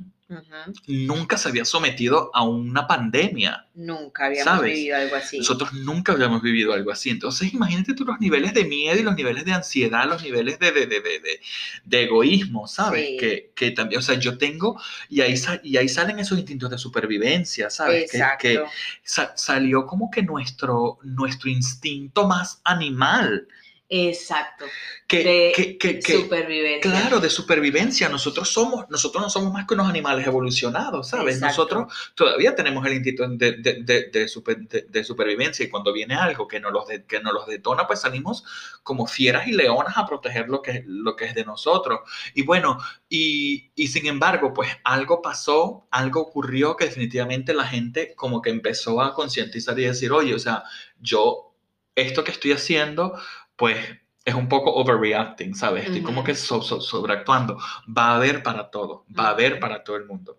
nunca 0.86 1.36
se 1.38 1.48
había 1.48 1.64
sometido 1.64 2.30
a 2.34 2.42
una 2.44 2.86
pandemia. 2.86 3.66
nunca 3.74 4.26
habíamos 4.26 4.44
¿Sabes? 4.56 4.74
vivido 4.74 4.96
algo 4.96 5.16
así. 5.16 5.38
Nosotros 5.38 5.72
nunca 5.72 6.12
habíamos 6.12 6.42
vivido 6.42 6.72
algo 6.72 6.90
así. 6.90 7.10
Entonces, 7.10 7.54
imagínate 7.54 7.94
tú 7.94 8.04
los 8.04 8.20
niveles 8.20 8.52
de 8.54 8.64
miedo 8.64 8.98
y 8.98 9.02
los 9.02 9.14
niveles 9.16 9.44
de 9.44 9.52
ansiedad, 9.52 10.06
los 10.06 10.22
niveles 10.22 10.58
de, 10.58 10.72
de, 10.72 10.86
de, 10.86 11.00
de, 11.00 11.40
de- 11.84 12.02
egoísmo, 12.02 12.66
¿sabes? 12.68 13.06
Sí. 13.06 13.16
Que, 13.18 13.52
que 13.54 13.70
también, 13.70 14.00
o 14.00 14.02
sea, 14.02 14.16
yo 14.18 14.36
tengo, 14.38 14.80
y 15.08 15.20
ahí, 15.22 15.34
y 15.62 15.76
ahí 15.76 15.88
salen 15.88 16.18
esos 16.18 16.38
instintos 16.38 16.70
de 16.70 16.78
supervivencia, 16.78 17.70
¿sabes? 17.70 18.10
Que- 18.10 18.18
Exacto. 18.18 18.42
Que, 18.42 18.62
sa- 19.02 19.32
salió 19.36 19.86
como 19.86 20.10
que 20.10 20.22
nuestro, 20.22 20.98
nuestro 21.02 21.48
instinto 21.50 22.26
más 22.28 22.60
animal. 22.64 23.48
Exacto. 23.90 24.66
Que, 25.06 25.24
De 25.24 25.52
que, 25.56 25.78
que- 25.78 25.98
que- 25.98 26.12
supervivencia. 26.12 26.90
Claro, 26.90 27.20
de 27.20 27.30
supervivencia. 27.30 28.10
Nosotros 28.10 28.50
somos, 28.50 28.84
nosotros 28.90 29.22
no 29.22 29.30
somos 29.30 29.50
más 29.50 29.66
que 29.66 29.72
unos 29.72 29.88
animales 29.88 30.26
evolucionados, 30.26 31.08
¿sabes? 31.08 31.36
Exacto. 31.36 31.46
Nosotros 31.46 32.12
todavía 32.14 32.54
tenemos 32.54 32.84
el 32.86 32.92
instinto 32.94 33.26
de, 33.26 33.52
de- 33.52 33.82
de- 33.82 34.10
de 34.12 34.28
super- 34.28 34.58
de- 34.68 34.82
de 34.82 35.04
supervivencia 35.04 35.64
y 35.64 35.70
cuando 35.70 35.90
viene 35.94 36.14
algo 36.16 36.46
que 36.46 36.60
nos, 36.60 36.70
los 36.70 36.84
que 37.06 37.20
nos 37.20 37.32
los 37.32 37.46
detona, 37.46 37.86
pues 37.86 38.00
salimos 38.02 38.44
como 38.82 39.06
fieras 39.06 39.48
y 39.48 39.52
leonas 39.52 39.96
a 39.96 40.06
proteger 40.06 40.50
lo 40.50 40.60
que, 40.60 40.84
lo 40.86 41.16
que 41.16 41.24
es 41.24 41.34
de 41.34 41.46
nosotros. 41.46 42.00
Y 42.34 42.42
bueno, 42.42 42.78
y, 43.08 43.70
y 43.74 43.88
sin 43.88 44.06
embargo, 44.06 44.52
pues 44.52 44.68
algo 44.84 45.22
pasó, 45.22 45.86
algo 45.90 46.20
ocurrió 46.20 46.76
que 46.76 46.84
definitivamente 46.84 47.54
la 47.54 47.64
gente 47.66 48.12
como 48.14 48.42
que 48.42 48.50
empezó 48.50 49.00
a 49.00 49.14
concientizar 49.14 49.78
y 49.78 49.84
decir, 49.84 50.12
oye, 50.12 50.34
o 50.34 50.38
sea, 50.38 50.64
yo, 51.00 51.54
esto 51.94 52.22
que 52.22 52.30
estoy 52.32 52.52
haciendo, 52.52 53.18
pues 53.58 53.76
es 54.24 54.34
un 54.34 54.48
poco 54.48 54.72
overreacting, 54.74 55.54
¿sabes? 55.54 55.86
Estoy 55.86 56.02
como 56.02 56.20
Ujú. 56.20 56.26
que 56.28 56.34
so- 56.34 56.62
so- 56.62 56.80
sobreactuando. 56.80 57.58
Va 57.86 58.12
a 58.12 58.16
haber 58.16 58.42
para 58.42 58.70
todo, 58.70 59.04
va 59.18 59.26
a 59.28 59.30
haber 59.30 59.58
para 59.60 59.82
todo 59.84 59.96
el 59.96 60.06
mundo. 60.06 60.38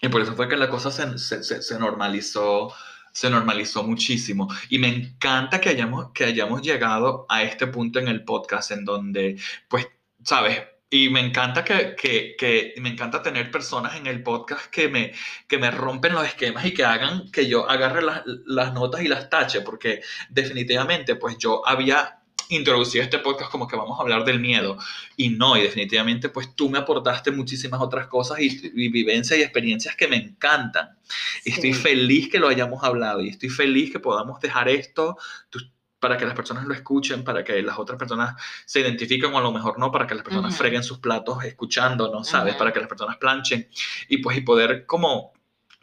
Y 0.00 0.08
por 0.08 0.20
eso 0.22 0.34
fue 0.34 0.48
que 0.48 0.56
la 0.56 0.68
cosa 0.70 0.90
se, 0.90 1.18
se- 1.18 1.42
se- 1.42 1.62
se 1.62 1.78
normalizó, 1.78 2.72
se 3.12 3.30
normalizó 3.30 3.82
muchísimo. 3.84 4.48
Y 4.70 4.78
me 4.78 4.88
encanta 4.88 5.60
que 5.60 5.70
hayamos, 5.70 6.12
que 6.12 6.24
hayamos 6.24 6.62
llegado 6.62 7.26
a 7.28 7.42
este 7.42 7.66
punto 7.66 7.98
en 7.98 8.08
el 8.08 8.24
podcast 8.24 8.70
en 8.70 8.84
donde, 8.84 9.36
pues, 9.68 9.86
¿sabes? 10.24 10.62
Y 10.90 11.08
me 11.08 11.20
encanta 11.20 11.64
que, 11.64 11.96
que, 11.96 12.34
que 12.38 12.74
me 12.78 12.90
encanta 12.90 13.22
tener 13.22 13.50
personas 13.50 13.96
en 13.96 14.06
el 14.06 14.22
podcast 14.22 14.66
que 14.66 14.88
me, 14.88 15.12
que 15.48 15.56
me 15.56 15.70
rompen 15.70 16.12
los 16.12 16.26
esquemas 16.26 16.66
y 16.66 16.74
que 16.74 16.84
hagan 16.84 17.30
que 17.32 17.48
yo 17.48 17.68
agarre 17.70 18.02
las, 18.02 18.22
las 18.46 18.74
notas 18.74 19.02
y 19.02 19.08
las 19.08 19.30
tache, 19.30 19.62
porque 19.62 20.02
definitivamente, 20.28 21.16
pues 21.16 21.38
yo 21.38 21.66
había 21.66 22.21
introducido 22.54 23.02
este 23.04 23.18
podcast 23.18 23.50
como 23.50 23.66
que 23.66 23.76
vamos 23.76 23.98
a 23.98 24.02
hablar 24.02 24.24
del 24.24 24.40
miedo 24.40 24.76
y 25.16 25.30
no, 25.30 25.56
y 25.56 25.62
definitivamente 25.62 26.28
pues 26.28 26.54
tú 26.54 26.68
me 26.70 26.78
aportaste 26.78 27.30
muchísimas 27.30 27.80
otras 27.80 28.06
cosas 28.06 28.40
y, 28.40 28.70
y 28.74 28.88
vivencias 28.88 29.38
y 29.38 29.42
experiencias 29.42 29.96
que 29.96 30.08
me 30.08 30.16
encantan. 30.16 30.96
Y 31.44 31.50
estoy 31.50 31.72
Sí. 31.74 31.80
feliz 31.80 32.28
que 32.30 32.38
lo 32.38 32.48
hayamos 32.48 32.82
hablado 32.84 33.20
y 33.22 33.28
estoy 33.28 33.48
feliz 33.48 33.90
que 33.92 34.00
podamos 34.00 34.40
dejar 34.40 34.68
esto 34.68 35.16
tú- 35.50 35.60
para 35.98 36.16
que 36.18 36.24
las 36.24 36.34
personas 36.34 36.64
lo 36.66 36.74
escuchen, 36.74 37.22
para 37.22 37.44
que 37.44 37.62
las 37.62 37.78
otras 37.78 37.96
personas 37.96 38.34
se 38.66 38.80
identifiquen 38.80 39.32
o 39.32 39.38
a 39.38 39.40
lo 39.40 39.52
mejor 39.52 39.78
no, 39.78 39.92
para 39.92 40.04
que 40.06 40.16
las 40.16 40.24
personas 40.24 40.56
freguen 40.56 40.82
sus 40.82 40.98
platos 40.98 41.44
escuchándonos, 41.44 42.26
¿sabes? 42.28 42.54
Ujú. 42.54 42.58
Para 42.58 42.72
que 42.72 42.80
las 42.80 42.88
personas 42.88 43.18
planchen 43.18 43.68
y 44.08 44.18
pues 44.18 44.36
y 44.36 44.40
poder 44.40 44.84
como 44.84 45.32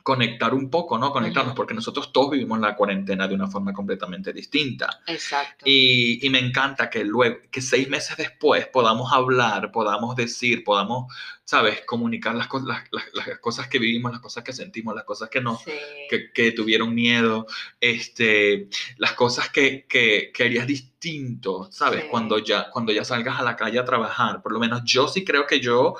conectar 0.03 0.53
un 0.53 0.69
poco, 0.69 0.97
¿no? 0.97 1.11
Conectarnos, 1.11 1.53
porque 1.55 1.73
nosotros 1.73 2.11
todos 2.11 2.31
vivimos 2.31 2.59
la 2.59 2.75
cuarentena 2.75 3.27
de 3.27 3.35
una 3.35 3.47
forma 3.47 3.73
completamente 3.73 4.33
distinta. 4.33 5.01
Exacto. 5.07 5.65
Y, 5.67 6.25
y 6.25 6.29
me 6.29 6.39
encanta 6.39 6.89
que 6.89 7.03
luego, 7.03 7.37
que 7.51 7.61
seis 7.61 7.89
meses 7.89 8.17
después 8.17 8.67
podamos 8.67 9.11
hablar, 9.13 9.71
podamos 9.71 10.15
decir, 10.15 10.63
podamos, 10.63 11.13
¿sabes? 11.43 11.81
Comunicar 11.85 12.35
las, 12.35 12.47
cosas 12.47 12.67
las, 12.67 12.83
las- 12.91 13.27
las 13.27 13.39
cosas 13.39 13.67
que 13.67 13.79
vivimos, 13.79 14.11
las 14.11 14.21
cosas 14.21 14.43
que 14.43 14.53
sentimos, 14.53 14.95
las 14.95 15.03
cosas 15.05 15.29
que 15.29 15.41
nos, 15.41 15.61
Sí. 15.63 15.71
que, 16.09 16.31
que 16.33 16.51
tuvieron 16.51 16.93
miedo, 16.95 17.45
este, 17.79 18.69
las 18.97 19.13
cosas 19.13 19.49
que, 19.49 19.85
que, 19.87 20.31
que 20.33 20.43
harías 20.43 20.67
distinto, 20.67 21.69
¿sabes? 21.71 22.03
Sí. 22.03 22.07
Cuando, 22.09 22.39
ya, 22.39 22.69
cuando 22.71 22.91
ya 22.91 23.03
salgas 23.03 23.39
a 23.39 23.43
la 23.43 23.55
calle 23.55 23.79
a 23.79 23.85
trabajar. 23.85 24.41
Por 24.41 24.51
lo 24.53 24.59
menos 24.59 24.81
yo 24.85 25.07
sí 25.07 25.23
creo 25.25 25.45
que 25.47 25.59
yo, 25.59 25.95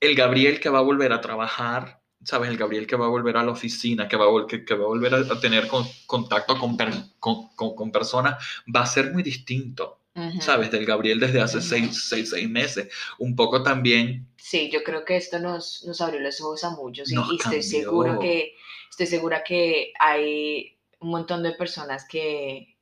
el 0.00 0.14
Gabriel 0.14 0.60
que 0.60 0.68
va 0.68 0.78
a 0.78 0.82
volver 0.82 1.12
a 1.12 1.20
trabajar, 1.20 2.00
¿sabes? 2.26 2.50
El 2.50 2.58
Gabriel 2.58 2.86
que 2.86 2.96
va 2.96 3.06
a 3.06 3.08
volver 3.08 3.36
a 3.38 3.42
la 3.44 3.52
oficina, 3.52 4.08
que 4.08 4.16
va 4.16 4.26
a, 4.26 4.28
vol- 4.28 4.46
que, 4.46 4.64
que 4.64 4.74
va 4.74 4.84
a 4.84 4.88
volver 4.88 5.14
a, 5.14 5.18
a 5.18 5.40
tener 5.40 5.66
con- 5.68 5.86
contacto 6.06 6.58
con, 6.58 6.76
per- 6.76 6.92
con, 7.18 7.48
con- 7.56 7.74
con 7.74 7.90
personas, 7.90 8.44
va 8.74 8.82
a 8.82 8.86
ser 8.86 9.12
muy 9.12 9.22
distinto. 9.22 10.00
¿sabes? 10.40 10.70
Del 10.70 10.86
Gabriel 10.86 11.20
desde 11.20 11.42
hace 11.42 11.60
seis, 11.60 12.08
seis, 12.08 12.30
seis 12.30 12.48
meses. 12.48 12.88
Un 13.18 13.36
poco 13.36 13.62
también 13.62 14.26
Sí, 14.38 14.70
yo 14.72 14.82
creo 14.82 15.04
que 15.04 15.16
esto 15.16 15.38
nos, 15.38 15.84
nos 15.84 16.00
abrió 16.00 16.20
los 16.20 16.40
ojos 16.40 16.64
a 16.64 16.70
muchos 16.70 17.12
y, 17.12 17.16
estoy 17.38 17.62
seguro 17.62 18.18
que 18.18 18.54
estoy 18.88 19.06
segura 19.08 19.44
que 19.44 19.92
hay 19.98 20.78
un 21.00 21.10
montón 21.10 21.42
de 21.42 21.52
personas 21.52 22.06
que 22.08 22.75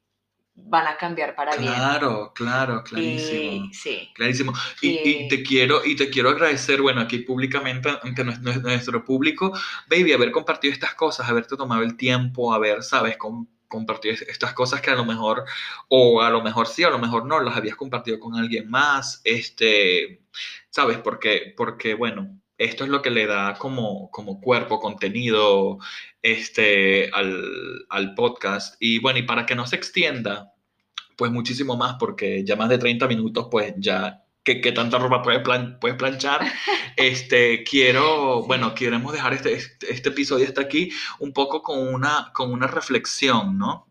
van 0.56 0.86
a 0.86 0.96
cambiar 0.96 1.34
para 1.34 1.56
bien. 1.56 1.72
Claro, 1.72 2.32
claro, 2.34 2.82
clarísimo. 2.84 3.66
Y 3.70 3.74
sí, 3.74 4.10
Clarísimo. 4.14 4.52
Y, 4.80 5.28
te 5.28 5.42
quiero, 5.42 5.84
y 5.84 5.96
te 5.96 6.08
quiero 6.10 6.30
agradecer, 6.30 6.80
bueno, 6.80 7.00
aquí 7.00 7.18
públicamente 7.18 7.88
ante 8.02 8.24
nues- 8.24 8.40
nues- 8.40 8.62
nuestro 8.62 9.04
público, 9.04 9.52
baby, 9.88 10.12
haber 10.12 10.30
compartido 10.30 10.72
estas 10.72 10.94
cosas, 10.94 11.28
haberte 11.28 11.56
tomado 11.56 11.82
el 11.82 11.96
tiempo, 11.96 12.52
haber, 12.54 12.82
sabes, 12.82 13.16
com- 13.16 13.46
compartido 13.68 14.14
es- 14.14 14.22
estas 14.22 14.52
cosas 14.54 14.80
que 14.80 14.90
a 14.90 14.94
lo 14.94 15.04
mejor, 15.04 15.44
o 15.88 16.22
a 16.22 16.30
lo 16.30 16.42
mejor 16.42 16.66
sí, 16.68 16.84
a 16.84 16.90
lo 16.90 16.98
mejor 16.98 17.26
no, 17.26 17.40
las 17.40 17.56
habías 17.56 17.76
compartido 17.76 18.20
con 18.20 18.36
alguien 18.36 18.70
más, 18.70 19.20
este, 19.24 20.22
sabes, 20.70 20.98
porque, 20.98 21.52
porque 21.56 21.94
bueno, 21.94 22.40
esto 22.58 22.84
es 22.84 22.90
lo 22.90 23.02
que 23.02 23.10
le 23.10 23.26
da 23.26 23.54
como, 23.54 24.10
como 24.10 24.40
cuerpo, 24.40 24.80
contenido, 24.80 25.78
este, 26.22 27.10
al, 27.12 27.42
al 27.88 28.14
podcast. 28.14 28.76
Y 28.80 28.98
bueno, 29.00 29.18
y 29.18 29.22
para 29.22 29.46
que 29.46 29.54
no 29.54 29.66
se 29.66 29.76
extienda, 29.76 30.52
pues 31.16 31.30
muchísimo 31.32 31.76
más, 31.76 31.96
porque 31.98 32.44
ya 32.44 32.56
más 32.56 32.68
de 32.68 32.78
30 32.78 33.06
minutos, 33.08 33.48
pues 33.50 33.74
ya, 33.78 34.24
¿qué, 34.42 34.60
qué 34.60 34.72
tanta 34.72 34.98
ropa 34.98 35.22
puedes, 35.22 35.42
plan, 35.42 35.78
puedes 35.80 35.96
planchar? 35.96 36.40
Este, 36.96 37.64
quiero, 37.64 38.42
Sí. 38.42 38.46
bueno, 38.46 38.72
queremos 38.74 39.12
dejar 39.12 39.34
este, 39.34 39.52
este, 39.54 39.92
este 39.92 40.10
episodio 40.10 40.46
hasta 40.46 40.60
aquí 40.62 40.90
un 41.18 41.32
poco 41.32 41.60
con 41.62 41.78
una, 41.92 42.30
con 42.32 42.52
una 42.52 42.68
reflexión, 42.68 43.58
¿no? 43.58 43.88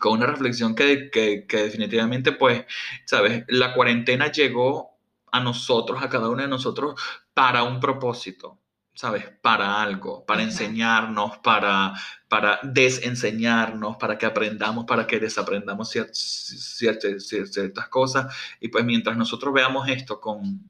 Con 0.00 0.14
una 0.14 0.26
reflexión 0.26 0.74
que, 0.74 1.10
que, 1.10 1.46
que 1.46 1.58
definitivamente, 1.58 2.32
pues, 2.32 2.64
¿sabes? 3.04 3.44
La 3.48 3.72
cuarentena 3.74 4.32
llegó 4.32 4.90
a 5.32 5.40
nosotros, 5.40 6.02
a 6.02 6.08
cada 6.08 6.28
uno 6.28 6.42
de 6.42 6.48
nosotros, 6.48 7.00
para 7.40 7.62
un 7.62 7.80
propósito. 7.80 8.58
¿Sabes? 8.92 9.24
Para 9.40 9.80
algo, 9.80 10.26
para 10.26 10.42
enseñarnos, 10.42 11.38
para, 11.38 11.94
para 12.28 12.58
desenseñarnos, 12.62 13.96
para 13.96 14.18
que 14.18 14.26
aprendamos, 14.26 14.84
para 14.84 15.06
que 15.06 15.18
desaprendamos 15.18 15.94
cier- 15.94 16.10
cier- 16.10 16.98
cier- 17.18 17.46
ciertas 17.46 17.88
cosas. 17.88 18.34
Y 18.60 18.68
pues 18.68 18.84
mientras 18.84 19.16
nosotros 19.16 19.54
veamos 19.54 19.88
esto 19.88 20.20
con, 20.20 20.68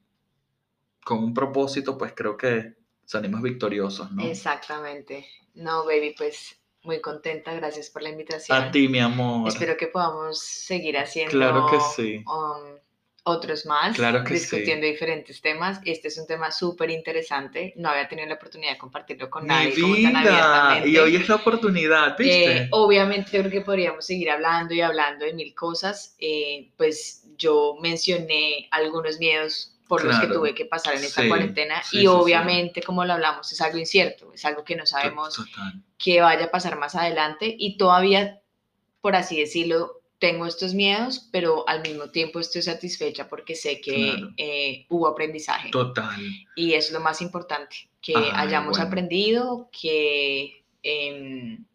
con 1.03 1.17
un 1.23 1.33
propósito, 1.33 1.97
pues 1.97 2.13
creo 2.15 2.37
que 2.37 2.75
salimos 3.05 3.41
victoriosos, 3.41 4.11
¿no? 4.13 4.23
exactamente. 4.23 5.27
No, 5.55 5.83
baby, 5.83 6.15
pues 6.17 6.57
muy 6.83 7.01
contenta, 7.01 7.53
gracias 7.53 7.89
por 7.89 8.01
la 8.01 8.09
invitación. 8.09 8.57
A 8.57 8.71
ti, 8.71 8.87
mi 8.87 8.99
amor. 8.99 9.49
Espero 9.49 9.75
que 9.75 9.87
podamos 9.87 10.39
seguir 10.39 10.97
haciendo 10.97 11.31
Claro 11.31 11.65
que 11.69 11.79
sí. 11.95 12.23
um, 12.25 12.77
otros 13.23 13.65
más, 13.67 13.95
Claro 13.95 14.23
que 14.23 14.29
sí. 14.29 14.33
discutiendo 14.41 14.87
diferentes 14.87 15.41
temas. 15.41 15.79
Este 15.85 16.07
es 16.07 16.17
un 16.17 16.25
tema 16.25 16.51
súper 16.51 16.89
interesante. 16.89 17.73
No 17.75 17.89
había 17.89 18.07
tenido 18.07 18.27
la 18.27 18.35
oportunidad 18.35 18.71
de 18.73 18.77
compartirlo 18.79 19.29
con 19.29 19.43
Mi 19.43 19.49
nadie 19.49 19.79
como 19.79 19.93
tan 19.93 20.01
vida. 20.03 20.19
abiertamente. 20.19 20.89
Y 20.89 20.97
hoy 20.97 21.15
es 21.17 21.29
la 21.29 21.35
oportunidad, 21.35 22.17
¿viste? 22.17 22.57
Eh, 22.63 22.67
obviamente 22.71 23.31
yo 23.33 23.39
creo 23.41 23.51
que 23.51 23.61
podríamos 23.61 24.05
seguir 24.05 24.31
hablando 24.31 24.73
y 24.73 24.81
hablando 24.81 25.25
de 25.25 25.33
mil 25.33 25.53
cosas. 25.53 26.15
Eh, 26.19 26.71
pues 26.77 27.25
yo 27.37 27.77
mencioné 27.81 28.67
algunos 28.71 29.19
miedos 29.19 29.77
por 29.87 30.03
los 30.05 30.15
que 30.15 30.25
Claro. 30.25 30.39
tuve 30.39 30.55
que 30.55 30.65
pasar 30.65 30.95
en 30.95 31.03
esta 31.03 31.21
Sí, 31.21 31.27
cuarentena 31.27 31.83
sí, 31.83 31.97
y 31.97 31.99
sí, 31.99 32.01
sí. 32.03 32.07
obviamente 32.07 32.81
como 32.81 33.03
lo 33.05 33.13
hablamos 33.13 33.51
es 33.51 33.59
algo 33.61 33.77
incierto, 33.77 34.31
es 34.33 34.45
algo 34.45 34.63
que 34.63 34.75
no 34.77 34.85
sabemos 34.85 35.35
Total. 35.35 35.73
que 35.97 36.21
vaya 36.21 36.45
a 36.45 36.49
pasar 36.51 36.79
más 36.79 36.95
adelante 36.95 37.53
y 37.59 37.77
todavía, 37.77 38.41
por 39.01 39.15
así 39.17 39.37
decirlo, 39.39 40.00
tengo 40.21 40.45
estos 40.45 40.75
miedos, 40.75 41.27
pero 41.31 41.67
al 41.67 41.81
mismo 41.81 42.11
tiempo 42.11 42.39
estoy 42.39 42.61
satisfecha 42.61 43.27
porque 43.27 43.55
sé 43.55 43.81
que 43.81 44.11
Claro. 44.13 44.29
eh, 44.37 44.85
hubo 44.87 45.07
aprendizaje 45.07 45.71
Total. 45.71 46.21
y 46.55 46.73
es 46.75 46.91
lo 46.91 46.99
más 46.99 47.23
importante, 47.23 47.89
que 47.99 48.13
Ay, 48.15 48.29
hayamos 48.35 48.77
bueno. 48.77 48.85
aprendido, 48.85 49.69
que, 49.71 50.63
em, 50.83 51.65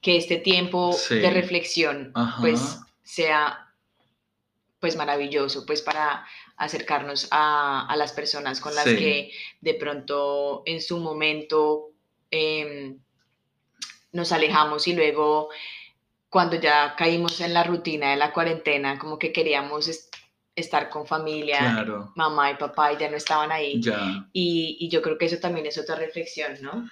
que 0.00 0.16
este 0.16 0.38
tiempo 0.38 0.94
Sí. 0.94 1.16
de 1.16 1.28
reflexión 1.28 2.12
Ajá. 2.14 2.40
pues 2.40 2.78
sea 3.02 3.62
pues 4.80 4.96
maravilloso, 4.96 5.66
pues 5.66 5.82
para 5.82 6.24
acercarnos 6.56 7.28
a, 7.30 7.94
las 7.98 8.12
personas 8.12 8.60
con 8.60 8.74
las 8.74 8.84
que 8.84 9.32
de 9.60 9.74
pronto 9.74 10.62
en 10.64 10.80
su 10.80 10.98
momento 10.98 11.90
em, 12.30 12.98
nos 14.12 14.32
alejamos 14.32 14.86
y 14.88 14.94
luego 14.94 15.48
cuando 16.36 16.60
ya 16.60 16.94
caímos 16.98 17.40
en 17.40 17.54
la 17.54 17.64
rutina 17.64 18.10
de 18.10 18.16
la 18.18 18.30
cuarentena, 18.30 18.98
como 18.98 19.18
que 19.18 19.32
queríamos 19.32 19.88
estar 20.54 20.90
con 20.90 21.06
familia, 21.06 21.82
mamá 22.14 22.50
y 22.50 22.56
papá 22.56 22.92
y 22.92 22.98
ya 22.98 23.08
no 23.08 23.16
estaban 23.16 23.50
ahí. 23.50 23.80
Y, 24.34 24.76
y, 24.78 24.88
yo 24.90 25.00
creo 25.00 25.16
que 25.16 25.24
eso 25.24 25.38
también 25.38 25.64
es 25.64 25.78
otra 25.78 25.96
reflexión, 25.96 26.52
¿no? 26.60 26.90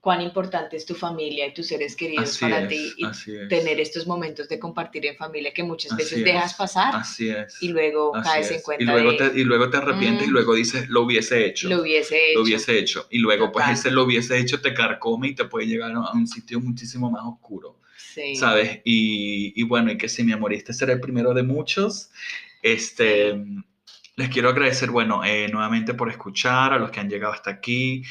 cuán 0.00 0.22
importante 0.22 0.78
es 0.78 0.86
tu 0.86 0.94
familia 0.94 1.46
y 1.46 1.52
tus 1.52 1.66
seres 1.66 1.94
queridos 1.94 2.38
para 2.38 2.66
ti 2.66 2.94
y 2.96 3.48
tener 3.48 3.78
estos 3.78 4.06
momentos 4.06 4.48
de 4.48 4.58
compartir 4.58 5.04
en 5.04 5.16
familia 5.16 5.52
que 5.52 5.62
muchas 5.62 5.94
veces 5.94 6.24
dejas 6.24 6.54
pasar. 6.54 6.96
Así 6.96 7.28
es. 7.28 7.62
Y 7.62 7.68
luego 7.68 8.12
caes 8.24 8.50
en 8.52 8.62
cuenta. 8.62 8.82
Y 8.82 8.86
luego, 8.86 9.16
te, 9.18 9.38
y 9.38 9.44
luego 9.44 9.68
te 9.68 9.76
arrepientes 9.76 10.26
y 10.26 10.30
mm. 10.30 10.32
luego 10.32 10.54
dices, 10.54 10.88
lo 10.88 11.02
hubiese 11.02 11.44
hecho. 11.44 11.68
Lo 11.68 11.82
hubiese 11.82 12.16
hecho. 12.16 12.38
Lo 12.38 12.42
hubiese 12.42 12.78
hecho. 12.78 13.06
Y 13.10 13.18
luego, 13.18 13.52
pues 13.52 13.68
ese 13.68 13.90
lo 13.90 14.04
hubiese 14.04 14.38
hecho 14.38 14.62
te 14.62 14.72
carcome 14.72 15.28
y 15.28 15.34
te 15.34 15.44
puede 15.44 15.66
llegar 15.66 15.92
a 15.92 16.12
un 16.14 16.26
sitio 16.26 16.58
muchísimo 16.58 17.10
más 17.10 17.24
oscuro. 17.26 17.81
¿Sabes? 18.36 18.80
Y, 18.84 19.52
y 19.60 19.62
bueno, 19.64 19.90
y 19.90 19.98
que 19.98 20.08
si 20.08 20.24
mi 20.24 20.32
amor, 20.32 20.52
este 20.52 20.72
será 20.72 20.92
el 20.92 21.00
primero 21.00 21.34
de 21.34 21.42
muchos. 21.42 22.10
Este. 22.62 23.34
Les 24.14 24.28
quiero 24.28 24.50
agradecer, 24.50 24.90
bueno, 24.90 25.24
eh, 25.24 25.48
nuevamente 25.50 25.94
por 25.94 26.10
escuchar, 26.10 26.74
a 26.74 26.78
los 26.78 26.90
que 26.90 27.00
han 27.00 27.08
llegado 27.08 27.32
hasta 27.32 27.50
aquí. 27.50 28.02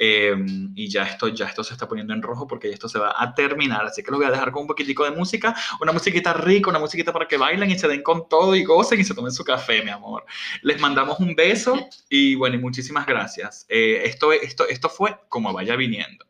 Em, 0.00 0.72
y 0.76 0.88
ya 0.88 1.02
esto, 1.02 1.26
ya 1.26 1.46
esto 1.46 1.64
se 1.64 1.74
está 1.74 1.88
poniendo 1.88 2.14
en 2.14 2.22
rojo 2.22 2.46
porque 2.46 2.70
esto 2.70 2.88
se 2.88 3.00
va 3.00 3.20
a 3.20 3.34
terminar. 3.34 3.84
Así 3.84 4.02
que 4.02 4.12
lo 4.12 4.18
voy 4.18 4.26
a 4.26 4.30
dejar 4.30 4.52
con 4.52 4.62
un 4.62 4.68
poquitico 4.68 5.04
de 5.04 5.10
música, 5.10 5.56
una 5.80 5.90
musiquita 5.92 6.32
rica, 6.32 6.70
una 6.70 6.78
musiquita 6.78 7.12
para 7.12 7.26
que 7.26 7.36
bailen 7.36 7.70
y 7.70 7.78
se 7.78 7.88
den 7.88 8.02
con 8.02 8.28
todo 8.28 8.54
y 8.54 8.62
gocen 8.62 9.00
y 9.00 9.04
se 9.04 9.14
tomen 9.14 9.32
su 9.32 9.42
café, 9.44 9.82
mi 9.82 9.90
amor. 9.90 10.24
Les 10.62 10.80
mandamos 10.80 11.18
un 11.18 11.34
beso 11.34 11.88
y 12.08 12.36
bueno, 12.36 12.56
y 12.56 12.60
muchísimas 12.60 13.06
gracias. 13.06 13.66
Eh, 13.68 14.02
esto, 14.04 14.32
esto, 14.32 14.68
esto 14.68 14.88
fue 14.88 15.16
como 15.28 15.52
vaya 15.52 15.74
viniendo. 15.74 16.24